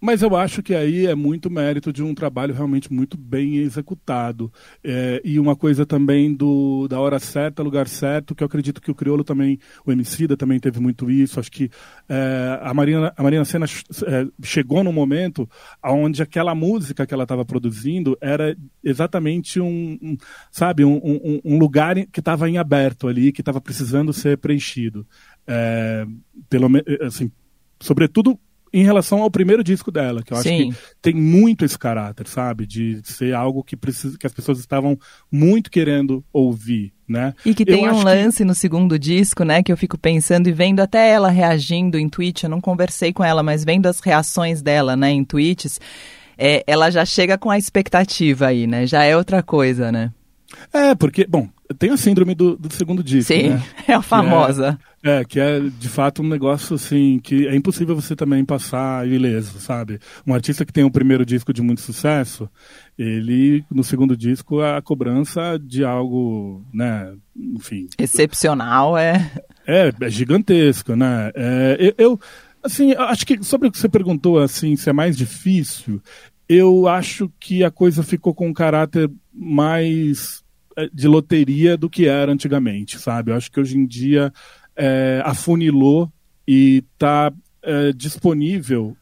Mas 0.00 0.22
eu 0.22 0.34
acho 0.34 0.62
que 0.62 0.74
aí 0.74 1.06
é 1.06 1.14
muito 1.14 1.50
mérito 1.50 1.92
de 1.92 2.02
um 2.02 2.14
trabalho 2.14 2.54
realmente 2.54 2.90
muito 2.90 3.18
bem 3.18 3.56
executado. 3.56 4.50
É, 4.82 5.20
e 5.22 5.38
uma 5.38 5.54
coisa 5.54 5.84
também 5.84 6.34
do 6.34 6.88
da 6.88 6.98
hora 6.98 7.18
certa, 7.18 7.62
lugar 7.62 7.86
certo, 7.86 8.34
que 8.34 8.42
eu 8.42 8.46
acredito 8.46 8.80
que 8.80 8.90
o 8.90 8.94
Criolo 8.94 9.22
também, 9.22 9.58
o 9.84 9.92
Emicida 9.92 10.38
também 10.38 10.58
teve 10.58 10.80
muito 10.80 11.10
isso. 11.10 11.38
Acho 11.38 11.52
que 11.52 11.70
é, 12.08 12.58
a, 12.62 12.72
Marina, 12.72 13.12
a 13.14 13.22
Marina 13.22 13.44
Senna 13.44 13.66
é, 13.66 14.26
chegou 14.42 14.82
num 14.82 14.92
momento 14.92 15.46
onde 15.84 16.22
aquela 16.22 16.54
música 16.54 17.06
que 17.06 17.12
ela 17.12 17.24
estava 17.24 17.44
produzindo 17.44 18.16
era 18.22 18.56
exatamente 18.82 19.60
um, 19.60 19.98
um 20.00 20.16
sabe, 20.50 20.82
um, 20.82 20.96
um, 20.96 21.40
um 21.44 21.58
lugar 21.58 21.94
que 22.06 22.20
estava 22.20 22.48
em 22.48 22.56
aberto 22.56 23.06
ali, 23.06 23.32
que 23.32 23.42
estava 23.42 23.60
precisando 23.60 24.14
ser 24.14 24.38
preenchido. 24.38 25.06
É, 25.52 26.06
pelo 26.48 26.68
assim, 27.02 27.28
sobretudo 27.80 28.38
em 28.72 28.84
relação 28.84 29.20
ao 29.20 29.30
primeiro 29.30 29.64
disco 29.64 29.90
dela, 29.90 30.22
que 30.22 30.32
eu 30.32 30.36
Sim. 30.36 30.70
acho 30.70 30.78
que 30.78 30.86
tem 31.02 31.14
muito 31.14 31.64
esse 31.64 31.78
caráter, 31.78 32.28
sabe? 32.28 32.66
De 32.66 33.00
ser 33.02 33.34
algo 33.34 33.64
que, 33.64 33.76
precisa, 33.76 34.16
que 34.16 34.26
as 34.26 34.32
pessoas 34.32 34.60
estavam 34.60 34.96
muito 35.30 35.70
querendo 35.70 36.24
ouvir, 36.32 36.92
né? 37.08 37.34
E 37.44 37.52
que 37.52 37.64
tem 37.64 37.84
eu 37.84 37.94
um 37.94 38.02
lance 38.02 38.38
que... 38.38 38.44
no 38.44 38.54
segundo 38.54 38.98
disco, 38.98 39.42
né? 39.42 39.62
Que 39.62 39.72
eu 39.72 39.76
fico 39.76 39.98
pensando 39.98 40.48
e 40.48 40.52
vendo 40.52 40.80
até 40.80 41.10
ela 41.10 41.30
reagindo 41.30 41.98
em 41.98 42.08
tweet. 42.08 42.44
Eu 42.44 42.50
não 42.50 42.60
conversei 42.60 43.12
com 43.12 43.24
ela, 43.24 43.42
mas 43.42 43.64
vendo 43.64 43.86
as 43.86 43.98
reações 43.98 44.62
dela, 44.62 44.96
né, 44.96 45.10
em 45.10 45.24
tweets, 45.24 45.80
é, 46.38 46.62
ela 46.66 46.90
já 46.90 47.04
chega 47.04 47.36
com 47.36 47.50
a 47.50 47.58
expectativa 47.58 48.46
aí, 48.46 48.66
né? 48.66 48.86
Já 48.86 49.02
é 49.02 49.16
outra 49.16 49.42
coisa, 49.42 49.90
né? 49.90 50.12
É, 50.72 50.94
porque, 50.94 51.26
bom, 51.26 51.48
tem 51.78 51.90
a 51.90 51.96
síndrome 51.96 52.34
do, 52.34 52.56
do 52.56 52.72
segundo 52.72 53.02
disco. 53.02 53.32
Sim, 53.32 53.50
né? 53.50 53.62
é 53.86 53.94
a 53.94 54.02
famosa. 54.02 54.78
É, 55.02 55.20
é, 55.20 55.24
que 55.24 55.40
é 55.40 55.60
de 55.60 55.88
fato 55.88 56.22
um 56.22 56.28
negócio 56.28 56.74
assim 56.74 57.18
que 57.22 57.46
é 57.46 57.54
impossível 57.54 57.94
você 57.94 58.14
também 58.14 58.44
passar 58.44 59.06
ileso, 59.06 59.58
sabe? 59.60 59.98
Um 60.26 60.34
artista 60.34 60.64
que 60.64 60.72
tem 60.72 60.84
um 60.84 60.90
primeiro 60.90 61.24
disco 61.24 61.52
de 61.52 61.62
muito 61.62 61.80
sucesso, 61.80 62.48
ele 62.98 63.64
no 63.70 63.84
segundo 63.84 64.16
disco 64.16 64.60
a 64.60 64.82
cobrança 64.82 65.58
de 65.58 65.84
algo, 65.84 66.64
né? 66.72 67.14
Enfim. 67.36 67.88
Excepcional 67.98 68.98
é. 68.98 69.30
É, 69.66 69.92
é 70.00 70.10
gigantesco, 70.10 70.96
né? 70.96 71.30
É, 71.34 71.94
eu, 71.96 72.20
assim, 72.62 72.92
acho 72.92 73.26
que 73.26 73.42
sobre 73.42 73.68
o 73.68 73.72
que 73.72 73.78
você 73.78 73.88
perguntou, 73.88 74.38
assim, 74.38 74.76
se 74.76 74.90
é 74.90 74.92
mais 74.92 75.16
difícil, 75.16 76.02
eu 76.48 76.88
acho 76.88 77.32
que 77.38 77.62
a 77.62 77.70
coisa 77.70 78.02
ficou 78.02 78.34
com 78.34 78.48
um 78.48 78.52
caráter 78.52 79.08
mais 79.32 80.42
é, 80.76 80.88
de 80.92 81.08
loteria 81.08 81.76
do 81.76 81.90
que 81.90 82.06
era 82.06 82.32
antigamente, 82.32 82.98
sabe? 82.98 83.30
Eu 83.30 83.36
acho 83.36 83.50
que 83.50 83.60
hoje 83.60 83.76
em 83.76 83.86
dia 83.86 84.32
é, 84.76 85.22
afunilou 85.24 86.10
e 86.46 86.84
está 86.92 87.32
é, 87.62 87.92
disponível 87.92 88.96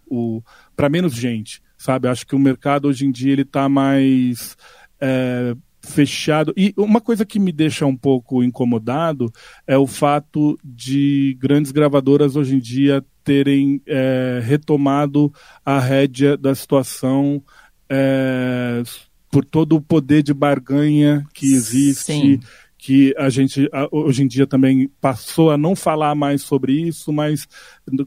para 0.77 0.89
menos 0.89 1.15
gente, 1.15 1.63
sabe? 1.77 2.09
Eu 2.09 2.13
acho 2.13 2.27
que 2.27 2.35
o 2.35 2.39
mercado 2.39 2.89
hoje 2.89 3.07
em 3.07 3.11
dia 3.11 3.33
ele 3.33 3.43
está 3.43 3.69
mais 3.69 4.57
é, 5.01 5.55
fechado. 5.83 6.53
E 6.57 6.75
uma 6.77 7.01
coisa 7.01 7.25
que 7.25 7.39
me 7.39 7.53
deixa 7.53 7.87
um 7.87 7.97
pouco 7.97 8.43
incomodado 8.43 9.33
é 9.67 9.77
o 9.77 9.87
fato 9.87 10.59
de 10.65 11.37
grandes 11.41 11.73
gravadoras 11.73 12.37
hoje 12.37 12.57
em 12.57 12.61
dia 12.61 13.05
terem 13.25 13.81
é, 13.87 14.41
retomado 14.43 15.33
a 15.65 15.79
rédea 15.79 16.37
da 16.37 16.55
situação 16.55 17.43
é, 17.89 18.83
por 19.31 19.45
todo 19.45 19.77
o 19.77 19.81
poder 19.81 20.23
de 20.23 20.33
barganha 20.33 21.25
que 21.35 21.47
existe, 21.47 22.13
Sim. 22.13 22.41
que 22.77 23.15
a 23.19 23.29
gente 23.29 23.69
hoje 23.91 24.23
em 24.23 24.27
dia 24.27 24.47
também 24.47 24.89
passou 25.01 25.51
a 25.51 25.59
não 25.59 25.77
falar 25.77 26.15
mais 26.15 26.43
sobre 26.43 26.73
isso, 26.73 27.13
mas 27.13 27.47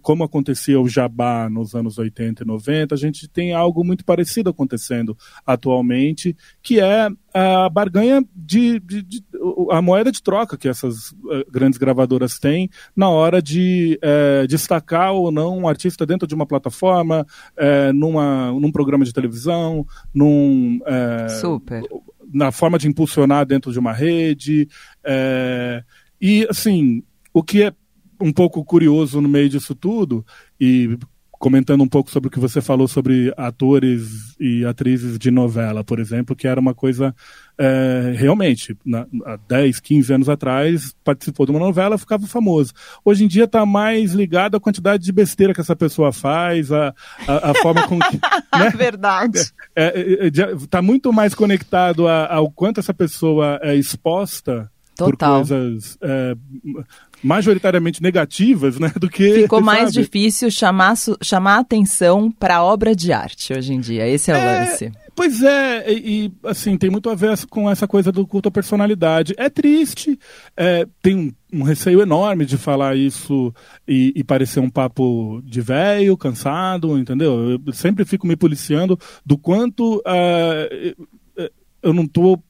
como 0.01 0.23
acontecia 0.23 0.79
o 0.79 0.87
jabá 0.87 1.49
nos 1.49 1.75
anos 1.75 1.97
80 1.97 2.43
e 2.43 2.47
90, 2.47 2.95
a 2.95 2.97
gente 2.97 3.27
tem 3.27 3.53
algo 3.53 3.83
muito 3.83 4.03
parecido 4.05 4.49
acontecendo 4.49 5.17
atualmente, 5.45 6.35
que 6.61 6.79
é 6.79 7.09
a 7.33 7.69
barganha 7.69 8.23
de, 8.35 8.79
de, 8.79 9.01
de 9.01 9.23
a 9.71 9.81
moeda 9.81 10.11
de 10.11 10.21
troca 10.21 10.57
que 10.57 10.67
essas 10.67 11.11
uh, 11.11 11.45
grandes 11.49 11.77
gravadoras 11.77 12.39
têm 12.39 12.69
na 12.95 13.09
hora 13.09 13.41
de 13.41 13.99
uh, 14.03 14.47
destacar 14.47 15.13
ou 15.13 15.31
não 15.31 15.59
um 15.59 15.67
artista 15.67 16.05
dentro 16.05 16.27
de 16.27 16.35
uma 16.35 16.45
plataforma, 16.45 17.25
uh, 17.57 17.93
numa, 17.93 18.51
num 18.51 18.71
programa 18.71 19.05
de 19.05 19.13
televisão, 19.13 19.85
num 20.13 20.79
Super 21.39 21.83
na 22.33 22.51
forma 22.51 22.77
de 22.77 22.87
impulsionar 22.87 23.45
dentro 23.45 23.71
de 23.71 23.79
uma 23.79 23.91
rede. 23.91 24.67
É, 25.03 25.83
e, 26.19 26.47
assim, 26.49 27.03
o 27.33 27.43
que 27.43 27.63
é 27.63 27.73
um 28.19 28.31
pouco 28.31 28.63
curioso 28.63 29.19
no 29.19 29.27
meio 29.27 29.49
disso 29.49 29.73
tudo, 29.75 30.25
e 30.59 30.97
comentando 31.41 31.81
um 31.81 31.87
pouco 31.87 32.11
sobre 32.11 32.27
o 32.27 32.31
que 32.31 32.39
você 32.39 32.61
falou 32.61 32.87
sobre 32.87 33.33
atores 33.35 34.35
e 34.39 34.63
atrizes 34.63 35.17
de 35.17 35.31
novela, 35.31 35.83
por 35.83 35.97
exemplo, 35.97 36.35
que 36.35 36.47
era 36.47 36.59
uma 36.59 36.75
coisa 36.75 37.15
é, 37.57 38.13
realmente, 38.15 38.77
na, 38.85 39.07
há 39.25 39.39
10, 39.47 39.79
15 39.79 40.13
anos 40.13 40.29
atrás, 40.29 40.95
participou 41.03 41.47
de 41.47 41.51
uma 41.51 41.59
novela, 41.59 41.97
ficava 41.97 42.27
famoso. 42.27 42.73
Hoje 43.03 43.25
em 43.25 43.27
dia 43.27 43.45
está 43.45 43.65
mais 43.65 44.13
ligado 44.13 44.55
à 44.55 44.59
quantidade 44.59 45.03
de 45.03 45.11
besteira 45.11 45.51
que 45.51 45.59
essa 45.59 45.75
pessoa 45.75 46.13
faz, 46.13 46.71
a, 46.71 46.93
a, 47.27 47.49
a 47.49 47.53
forma 47.55 47.87
com 47.87 47.97
que. 47.99 48.19
né? 48.55 48.69
Verdade. 48.75 49.39
Está 49.39 49.53
é, 49.75 49.99
é, 49.99 50.27
é 50.27 50.31
tá 50.69 50.79
muito 50.79 51.11
mais 51.11 51.33
conectado 51.33 52.07
ao 52.07 52.51
quanto 52.51 52.79
essa 52.79 52.93
pessoa 52.93 53.59
é 53.63 53.75
exposta 53.75 54.69
Total. 54.95 55.41
por 55.41 55.47
coisas 55.47 55.97
é, 56.01 56.35
majoritariamente 57.23 58.01
negativas, 58.01 58.79
né, 58.79 58.91
do 58.95 59.09
que 59.09 59.41
ficou 59.41 59.61
mais 59.61 59.93
sabe? 59.93 60.05
difícil 60.05 60.49
chamar 60.49 60.95
chamar 61.21 61.59
atenção 61.59 62.31
para 62.31 62.63
obra 62.63 62.95
de 62.95 63.11
arte 63.13 63.53
hoje 63.53 63.73
em 63.73 63.79
dia. 63.79 64.07
Esse 64.07 64.31
é 64.31 64.33
o 64.33 64.37
é, 64.37 64.59
lance. 64.59 64.91
Pois 65.15 65.41
é, 65.43 65.91
e, 65.91 66.25
e, 66.25 66.33
assim 66.43 66.77
tem 66.77 66.89
muito 66.89 67.09
a 67.09 67.15
ver 67.15 67.37
com 67.49 67.69
essa 67.69 67.87
coisa 67.87 68.11
do 68.11 68.25
culto 68.25 68.49
à 68.49 68.51
personalidade. 68.51 69.33
É 69.37 69.49
triste, 69.49 70.17
é, 70.55 70.87
tem 71.01 71.15
um, 71.15 71.59
um, 71.59 71.63
receio 71.63 72.01
enorme 72.01 72.45
de 72.45 72.57
falar 72.57 72.95
isso 72.95 73.53
e, 73.87 74.13
e 74.15 74.23
parecer 74.23 74.59
um 74.59 74.69
papo 74.69 75.41
de 75.43 75.61
velho, 75.61 76.17
cansado, 76.17 76.97
entendeu? 76.97 77.59
Eu 77.65 77.73
sempre 77.73 78.05
fico 78.05 78.25
me 78.25 78.35
policiando 78.35 78.97
do 79.25 79.37
quanto 79.37 79.97
uh, 79.97 81.07
eu 81.81 81.93
não 81.93 82.03
estou 82.03 82.41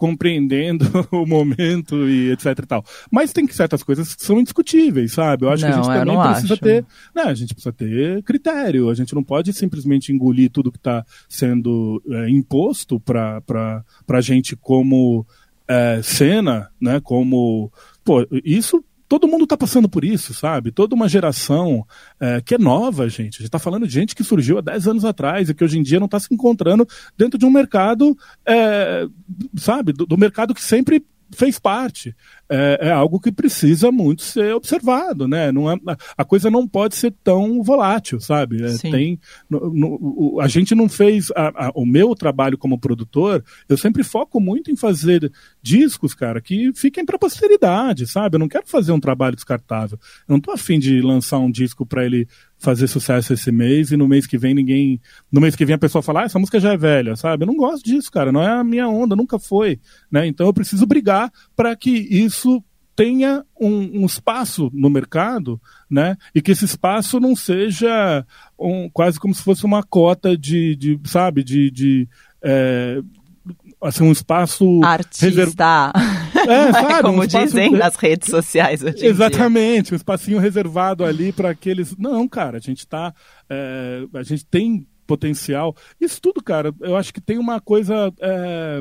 compreendendo 0.00 0.86
o 1.12 1.26
momento 1.26 2.08
e 2.08 2.32
etc 2.32 2.58
e 2.58 2.66
tal. 2.66 2.82
Mas 3.10 3.34
tem 3.34 3.46
certas 3.48 3.82
coisas 3.82 4.14
que 4.14 4.24
são 4.24 4.40
indiscutíveis, 4.40 5.12
sabe? 5.12 5.44
Eu 5.44 5.50
acho 5.50 5.62
não, 5.62 5.68
que 5.68 5.78
a 5.78 5.82
gente 5.82 5.98
também 5.98 6.22
precisa 6.22 6.54
acho. 6.54 6.62
ter, 6.62 6.86
né, 7.14 7.22
a 7.24 7.34
gente 7.34 7.52
precisa 7.52 7.72
ter 7.72 8.22
critério, 8.22 8.88
a 8.88 8.94
gente 8.94 9.14
não 9.14 9.22
pode 9.22 9.52
simplesmente 9.52 10.10
engolir 10.10 10.50
tudo 10.50 10.72
que 10.72 10.78
está 10.78 11.04
sendo 11.28 12.02
é, 12.08 12.30
imposto 12.30 12.98
para 12.98 13.84
a 14.08 14.20
gente 14.22 14.56
como 14.56 15.26
é, 15.68 16.00
cena, 16.02 16.70
né, 16.80 16.98
como, 16.98 17.70
pô, 18.02 18.26
isso 18.42 18.82
todo 19.10 19.26
mundo 19.26 19.42
está 19.42 19.56
passando 19.56 19.88
por 19.88 20.04
isso, 20.04 20.32
sabe? 20.32 20.70
Toda 20.70 20.94
uma 20.94 21.08
geração 21.08 21.84
é, 22.20 22.40
que 22.40 22.54
é 22.54 22.58
nova, 22.58 23.08
gente. 23.08 23.34
A 23.34 23.38
gente 23.38 23.46
está 23.46 23.58
falando 23.58 23.84
de 23.84 23.92
gente 23.92 24.14
que 24.14 24.22
surgiu 24.22 24.58
há 24.58 24.60
10 24.60 24.86
anos 24.86 25.04
atrás 25.04 25.50
e 25.50 25.54
que 25.54 25.64
hoje 25.64 25.80
em 25.80 25.82
dia 25.82 25.98
não 25.98 26.06
está 26.06 26.20
se 26.20 26.32
encontrando 26.32 26.86
dentro 27.18 27.36
de 27.36 27.44
um 27.44 27.50
mercado, 27.50 28.16
é, 28.46 29.08
sabe? 29.56 29.92
Do, 29.92 30.06
do 30.06 30.16
mercado 30.16 30.54
que 30.54 30.62
sempre 30.62 31.04
fez 31.32 31.58
parte. 31.58 32.14
É, 32.48 32.88
é, 32.88 32.90
algo 32.90 33.20
que 33.20 33.30
precisa 33.30 33.92
muito 33.92 34.22
ser 34.22 34.54
observado, 34.54 35.28
né? 35.28 35.52
Não 35.52 35.70
é, 35.70 35.76
a 36.16 36.24
coisa 36.24 36.50
não 36.50 36.66
pode 36.66 36.96
ser 36.96 37.14
tão 37.22 37.62
volátil, 37.62 38.20
sabe? 38.20 38.64
É, 38.64 38.76
tem, 38.78 39.20
no, 39.48 39.72
no, 39.72 40.40
a 40.40 40.48
gente 40.48 40.74
não 40.74 40.88
fez 40.88 41.30
a, 41.36 41.68
a, 41.68 41.70
o 41.74 41.86
meu 41.86 42.14
trabalho 42.14 42.58
como 42.58 42.78
produtor. 42.78 43.44
Eu 43.68 43.76
sempre 43.76 44.02
foco 44.02 44.40
muito 44.40 44.70
em 44.70 44.76
fazer 44.76 45.30
discos, 45.62 46.12
cara, 46.12 46.40
que 46.40 46.72
fiquem 46.74 47.04
para 47.04 47.18
posteridade, 47.18 48.06
sabe? 48.06 48.34
Eu 48.34 48.40
não 48.40 48.48
quero 48.48 48.66
fazer 48.66 48.90
um 48.90 49.00
trabalho 49.00 49.36
descartável. 49.36 49.98
Eu 50.28 50.32
não 50.32 50.40
tô 50.40 50.50
afim 50.50 50.78
de 50.78 51.00
lançar 51.00 51.38
um 51.38 51.50
disco 51.50 51.86
para 51.86 52.04
ele 52.04 52.26
fazer 52.60 52.86
sucesso 52.86 53.32
esse 53.32 53.50
mês 53.50 53.90
e 53.90 53.96
no 53.96 54.06
mês 54.06 54.26
que 54.26 54.38
vem 54.38 54.54
ninguém. 54.54 55.00
No 55.32 55.40
mês 55.40 55.56
que 55.56 55.64
vem 55.64 55.74
a 55.74 55.78
pessoa 55.78 56.02
falar, 56.02 56.22
ah, 56.22 56.24
essa 56.24 56.38
música 56.38 56.60
já 56.60 56.72
é 56.72 56.76
velha, 56.76 57.16
sabe? 57.16 57.42
Eu 57.42 57.46
não 57.46 57.56
gosto 57.56 57.84
disso, 57.84 58.12
cara. 58.12 58.30
Não 58.30 58.42
é 58.42 58.48
a 58.48 58.62
minha 58.62 58.86
onda, 58.86 59.16
nunca 59.16 59.38
foi. 59.38 59.80
Né? 60.10 60.26
Então 60.26 60.46
eu 60.46 60.52
preciso 60.52 60.86
brigar 60.86 61.32
para 61.56 61.74
que 61.74 61.90
isso 61.90 62.62
tenha 62.94 63.42
um, 63.58 64.02
um, 64.02 64.06
espaço 64.06 64.70
no 64.74 64.90
mercado, 64.90 65.58
né? 65.88 66.18
E 66.34 66.42
que 66.42 66.50
esse 66.50 66.66
espaço 66.66 67.18
não 67.18 67.34
seja 67.34 68.26
um, 68.58 68.90
quase 68.90 69.18
como 69.18 69.34
se 69.34 69.42
fosse 69.42 69.64
uma 69.64 69.82
cota 69.82 70.36
de, 70.36 70.76
de 70.76 71.00
sabe, 71.04 71.42
de, 71.42 71.70
de 71.70 72.08
é, 72.42 73.00
assim, 73.80 74.04
um 74.04 74.12
espaço 74.12 74.82
artista. 74.84 75.26
É, 76.50 76.72
sabe, 76.72 77.02
Como 77.02 77.22
um 77.22 77.26
dizem 77.26 77.72
nas 77.72 77.96
redes 77.96 78.28
sociais 78.28 78.82
hoje 78.82 79.06
Exatamente, 79.06 79.92
um 79.92 79.96
espacinho 79.96 80.38
reservado 80.38 81.04
ali 81.04 81.32
para 81.32 81.50
aqueles. 81.50 81.96
Não, 81.96 82.26
cara, 82.28 82.58
a 82.58 82.60
gente 82.60 82.86
tá. 82.86 83.14
É, 83.48 84.04
a 84.14 84.22
gente 84.22 84.44
tem 84.46 84.86
potencial. 85.06 85.74
Isso 86.00 86.20
tudo, 86.20 86.42
cara, 86.42 86.72
eu 86.80 86.96
acho 86.96 87.12
que 87.12 87.20
tem 87.20 87.38
uma 87.38 87.60
coisa 87.60 88.12
é, 88.20 88.80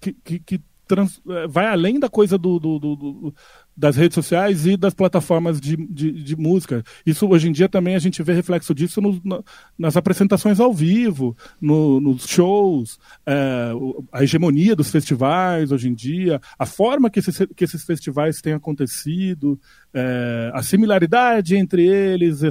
que, 0.00 0.12
que, 0.12 0.38
que 0.38 0.60
trans, 0.86 1.20
é, 1.28 1.46
vai 1.46 1.66
além 1.66 1.98
da 1.98 2.08
coisa 2.08 2.36
do, 2.36 2.58
do, 2.58 2.78
do, 2.78 2.96
do 2.96 3.34
das 3.76 3.96
redes 3.96 4.14
sociais 4.14 4.66
e 4.66 4.76
das 4.76 4.94
plataformas 4.94 5.60
de, 5.60 5.76
de, 5.76 6.12
de, 6.12 6.36
música. 6.36 6.84
Isso 7.04 7.26
hoje 7.28 7.48
em 7.48 7.52
dia 7.52 7.68
também 7.68 7.94
a 7.94 7.98
gente 7.98 8.22
vê 8.22 8.32
reflexo 8.32 8.74
disso 8.74 9.00
no, 9.00 9.20
no, 9.24 9.44
nas 9.78 9.96
apresentações 9.96 10.60
ao 10.60 10.72
vivo, 10.72 11.36
no, 11.60 12.00
nos 12.00 12.26
shows, 12.26 12.98
é, 13.26 13.70
a 14.12 14.22
hegemonia 14.22 14.76
dos 14.76 14.90
festivais 14.90 15.72
hoje 15.72 15.88
em 15.88 15.94
dia, 15.94 16.40
a 16.58 16.66
forma 16.66 17.10
que 17.10 17.18
esses, 17.18 17.38
que 17.56 17.64
esses 17.64 17.84
festivais 17.84 18.40
têm 18.40 18.52
acontecido, 18.52 19.58
é, 19.92 20.50
a 20.54 20.62
similaridade 20.62 21.56
entre 21.56 21.86
eles, 21.86 22.42
a 22.42 22.50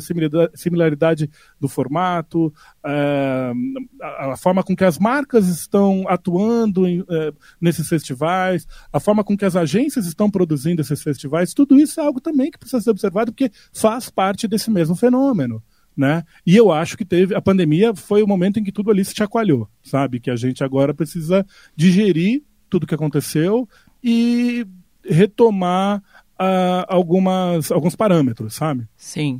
similaridade 0.55 1.29
do 1.59 1.67
formato, 1.67 2.53
a, 2.85 4.33
a, 4.33 4.37
forma 4.37 4.61
com 4.61 4.75
que 4.75 4.83
as 4.83 4.99
marcas 4.99 5.47
estão 5.47 6.05
atuando 6.07 6.85
em, 6.85 7.03
é, 7.09 7.33
nesses 7.59 7.87
festivais, 7.87 8.67
a 8.91 8.99
forma 8.99 9.23
com 9.23 9.37
que 9.37 9.45
as 9.45 9.55
agências 9.55 10.05
estão 10.05 10.29
produzindo 10.29 10.81
esses 10.81 11.01
festivais 11.01 11.53
tudo 11.53 11.79
isso 11.79 11.99
é 11.99 12.05
algo 12.05 12.19
também 12.19 12.51
que 12.51 12.57
precisa 12.57 12.81
ser 12.81 12.89
observado 12.89 13.31
porque 13.31 13.51
faz 13.71 14.09
parte 14.09 14.47
desse 14.47 14.69
mesmo 14.69 14.95
fenômeno. 14.95 15.63
Né? 15.95 16.23
E 16.43 16.57
eu 16.57 16.71
acho 16.71 16.97
que 16.97 17.05
teve 17.05 17.35
a 17.35 17.41
pandemia 17.41 17.93
foi 17.93 18.23
o 18.23 18.27
momento 18.27 18.59
em 18.59 18.63
que 18.63 18.71
tudo 18.71 18.89
ali 18.89 19.05
se 19.05 19.15
chacoalhou, 19.15 19.69
sabe? 19.83 20.19
Que 20.19 20.31
a 20.31 20.35
gente 20.35 20.63
agora 20.63 20.91
precisa 20.91 21.45
digerir 21.75 22.41
tudo 22.67 22.87
que 22.87 22.95
aconteceu 22.95 23.69
e 24.03 24.65
retomar 25.05 25.99
uh, 26.33 26.83
algumas 26.87 27.71
alguns 27.71 27.95
parâmetros, 27.95 28.55
sabe? 28.55 28.87
Sim. 28.97 29.39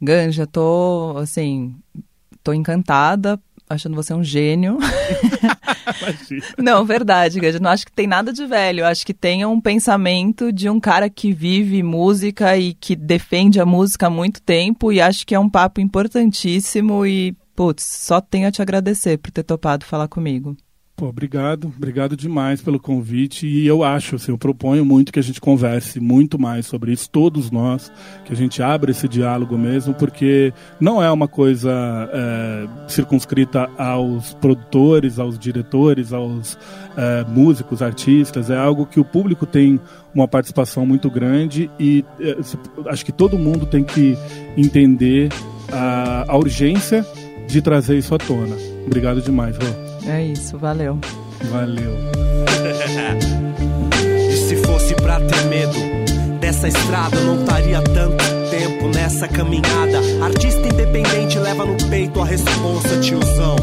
Ganja, 0.00 0.46
tô 0.46 1.16
assim, 1.18 1.74
tô 2.48 2.52
encantada 2.54 3.38
achando 3.68 3.94
você 3.94 4.14
um 4.14 4.24
gênio. 4.24 4.78
não, 6.56 6.86
verdade, 6.86 7.38
eu 7.44 7.60
não 7.60 7.70
acho 7.70 7.84
que 7.84 7.92
tem 7.92 8.06
nada 8.06 8.32
de 8.32 8.46
velho. 8.46 8.86
Acho 8.86 9.04
que 9.04 9.12
tem 9.12 9.44
um 9.44 9.60
pensamento 9.60 10.50
de 10.50 10.70
um 10.70 10.80
cara 10.80 11.10
que 11.10 11.30
vive 11.30 11.82
música 11.82 12.56
e 12.56 12.72
que 12.72 12.96
defende 12.96 13.60
a 13.60 13.66
música 13.66 14.06
há 14.06 14.10
muito 14.10 14.40
tempo 14.40 14.90
e 14.90 15.02
acho 15.02 15.26
que 15.26 15.34
é 15.34 15.38
um 15.38 15.50
papo 15.50 15.82
importantíssimo 15.82 17.04
e, 17.04 17.36
putz, 17.54 17.84
só 17.84 18.22
tenho 18.22 18.48
a 18.48 18.50
te 18.50 18.62
agradecer 18.62 19.18
por 19.18 19.30
ter 19.30 19.42
topado 19.42 19.84
falar 19.84 20.08
comigo. 20.08 20.56
Pô, 20.98 21.06
obrigado, 21.06 21.72
obrigado 21.76 22.16
demais 22.16 22.60
pelo 22.60 22.80
convite. 22.80 23.46
E 23.46 23.64
eu 23.64 23.84
acho, 23.84 24.16
assim, 24.16 24.32
eu 24.32 24.36
proponho 24.36 24.84
muito 24.84 25.12
que 25.12 25.20
a 25.20 25.22
gente 25.22 25.40
converse 25.40 26.00
muito 26.00 26.40
mais 26.40 26.66
sobre 26.66 26.90
isso, 26.90 27.08
todos 27.08 27.52
nós, 27.52 27.92
que 28.24 28.32
a 28.32 28.36
gente 28.36 28.60
abra 28.60 28.90
esse 28.90 29.06
diálogo 29.06 29.56
mesmo, 29.56 29.94
porque 29.94 30.52
não 30.80 31.00
é 31.00 31.08
uma 31.08 31.28
coisa 31.28 31.70
é, 32.12 32.66
circunscrita 32.88 33.70
aos 33.78 34.34
produtores, 34.34 35.20
aos 35.20 35.38
diretores, 35.38 36.12
aos 36.12 36.58
é, 36.96 37.24
músicos, 37.28 37.80
artistas, 37.80 38.50
é 38.50 38.56
algo 38.56 38.84
que 38.84 38.98
o 38.98 39.04
público 39.04 39.46
tem 39.46 39.80
uma 40.12 40.26
participação 40.26 40.84
muito 40.84 41.08
grande 41.08 41.70
e 41.78 42.04
é, 42.18 42.36
acho 42.86 43.04
que 43.04 43.12
todo 43.12 43.38
mundo 43.38 43.66
tem 43.66 43.84
que 43.84 44.18
entender 44.56 45.28
a, 45.70 46.24
a 46.26 46.36
urgência 46.36 47.06
de 47.46 47.62
trazer 47.62 47.96
isso 47.96 48.12
à 48.16 48.18
tona. 48.18 48.56
Obrigado 48.84 49.22
demais, 49.22 49.56
Rô. 49.56 49.87
É 50.06 50.22
isso, 50.22 50.58
valeu. 50.58 50.98
Valeu. 51.50 51.92
e 54.30 54.36
se 54.36 54.56
fosse 54.56 54.94
pra 54.94 55.20
ter 55.20 55.44
medo 55.46 55.78
dessa 56.40 56.68
estrada, 56.68 57.16
eu 57.16 57.24
não 57.24 57.40
estaria 57.40 57.80
tanto 57.82 58.24
tempo 58.50 58.88
nessa 58.88 59.28
caminhada. 59.28 59.98
Artista 60.24 60.66
independente 60.66 61.38
leva 61.38 61.64
no 61.64 61.76
peito 61.88 62.20
a 62.20 62.24
responsa, 62.24 63.00
tiozão. 63.00 63.56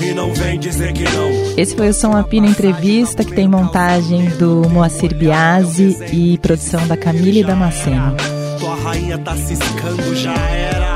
E 0.00 0.14
não 0.14 0.32
vem 0.32 0.58
dizer 0.58 0.92
que 0.92 1.04
não. 1.04 1.30
Esse 1.56 1.76
foi 1.76 1.88
o 1.88 1.94
Som 1.94 2.16
Apina 2.16 2.46
Entrevista, 2.46 3.24
que 3.24 3.34
tem 3.34 3.48
montagem 3.48 4.26
do 4.30 4.68
Moacir 4.68 5.14
Biasi 5.14 5.96
e 6.12 6.38
produção 6.38 6.86
da 6.86 6.96
Camille 6.96 7.44
Damasceno. 7.44 8.16
Tua 8.58 8.74
rainha 8.76 9.18
tá 9.18 9.36
ciscando, 9.36 10.14
já 10.14 10.34
era. 10.34 10.87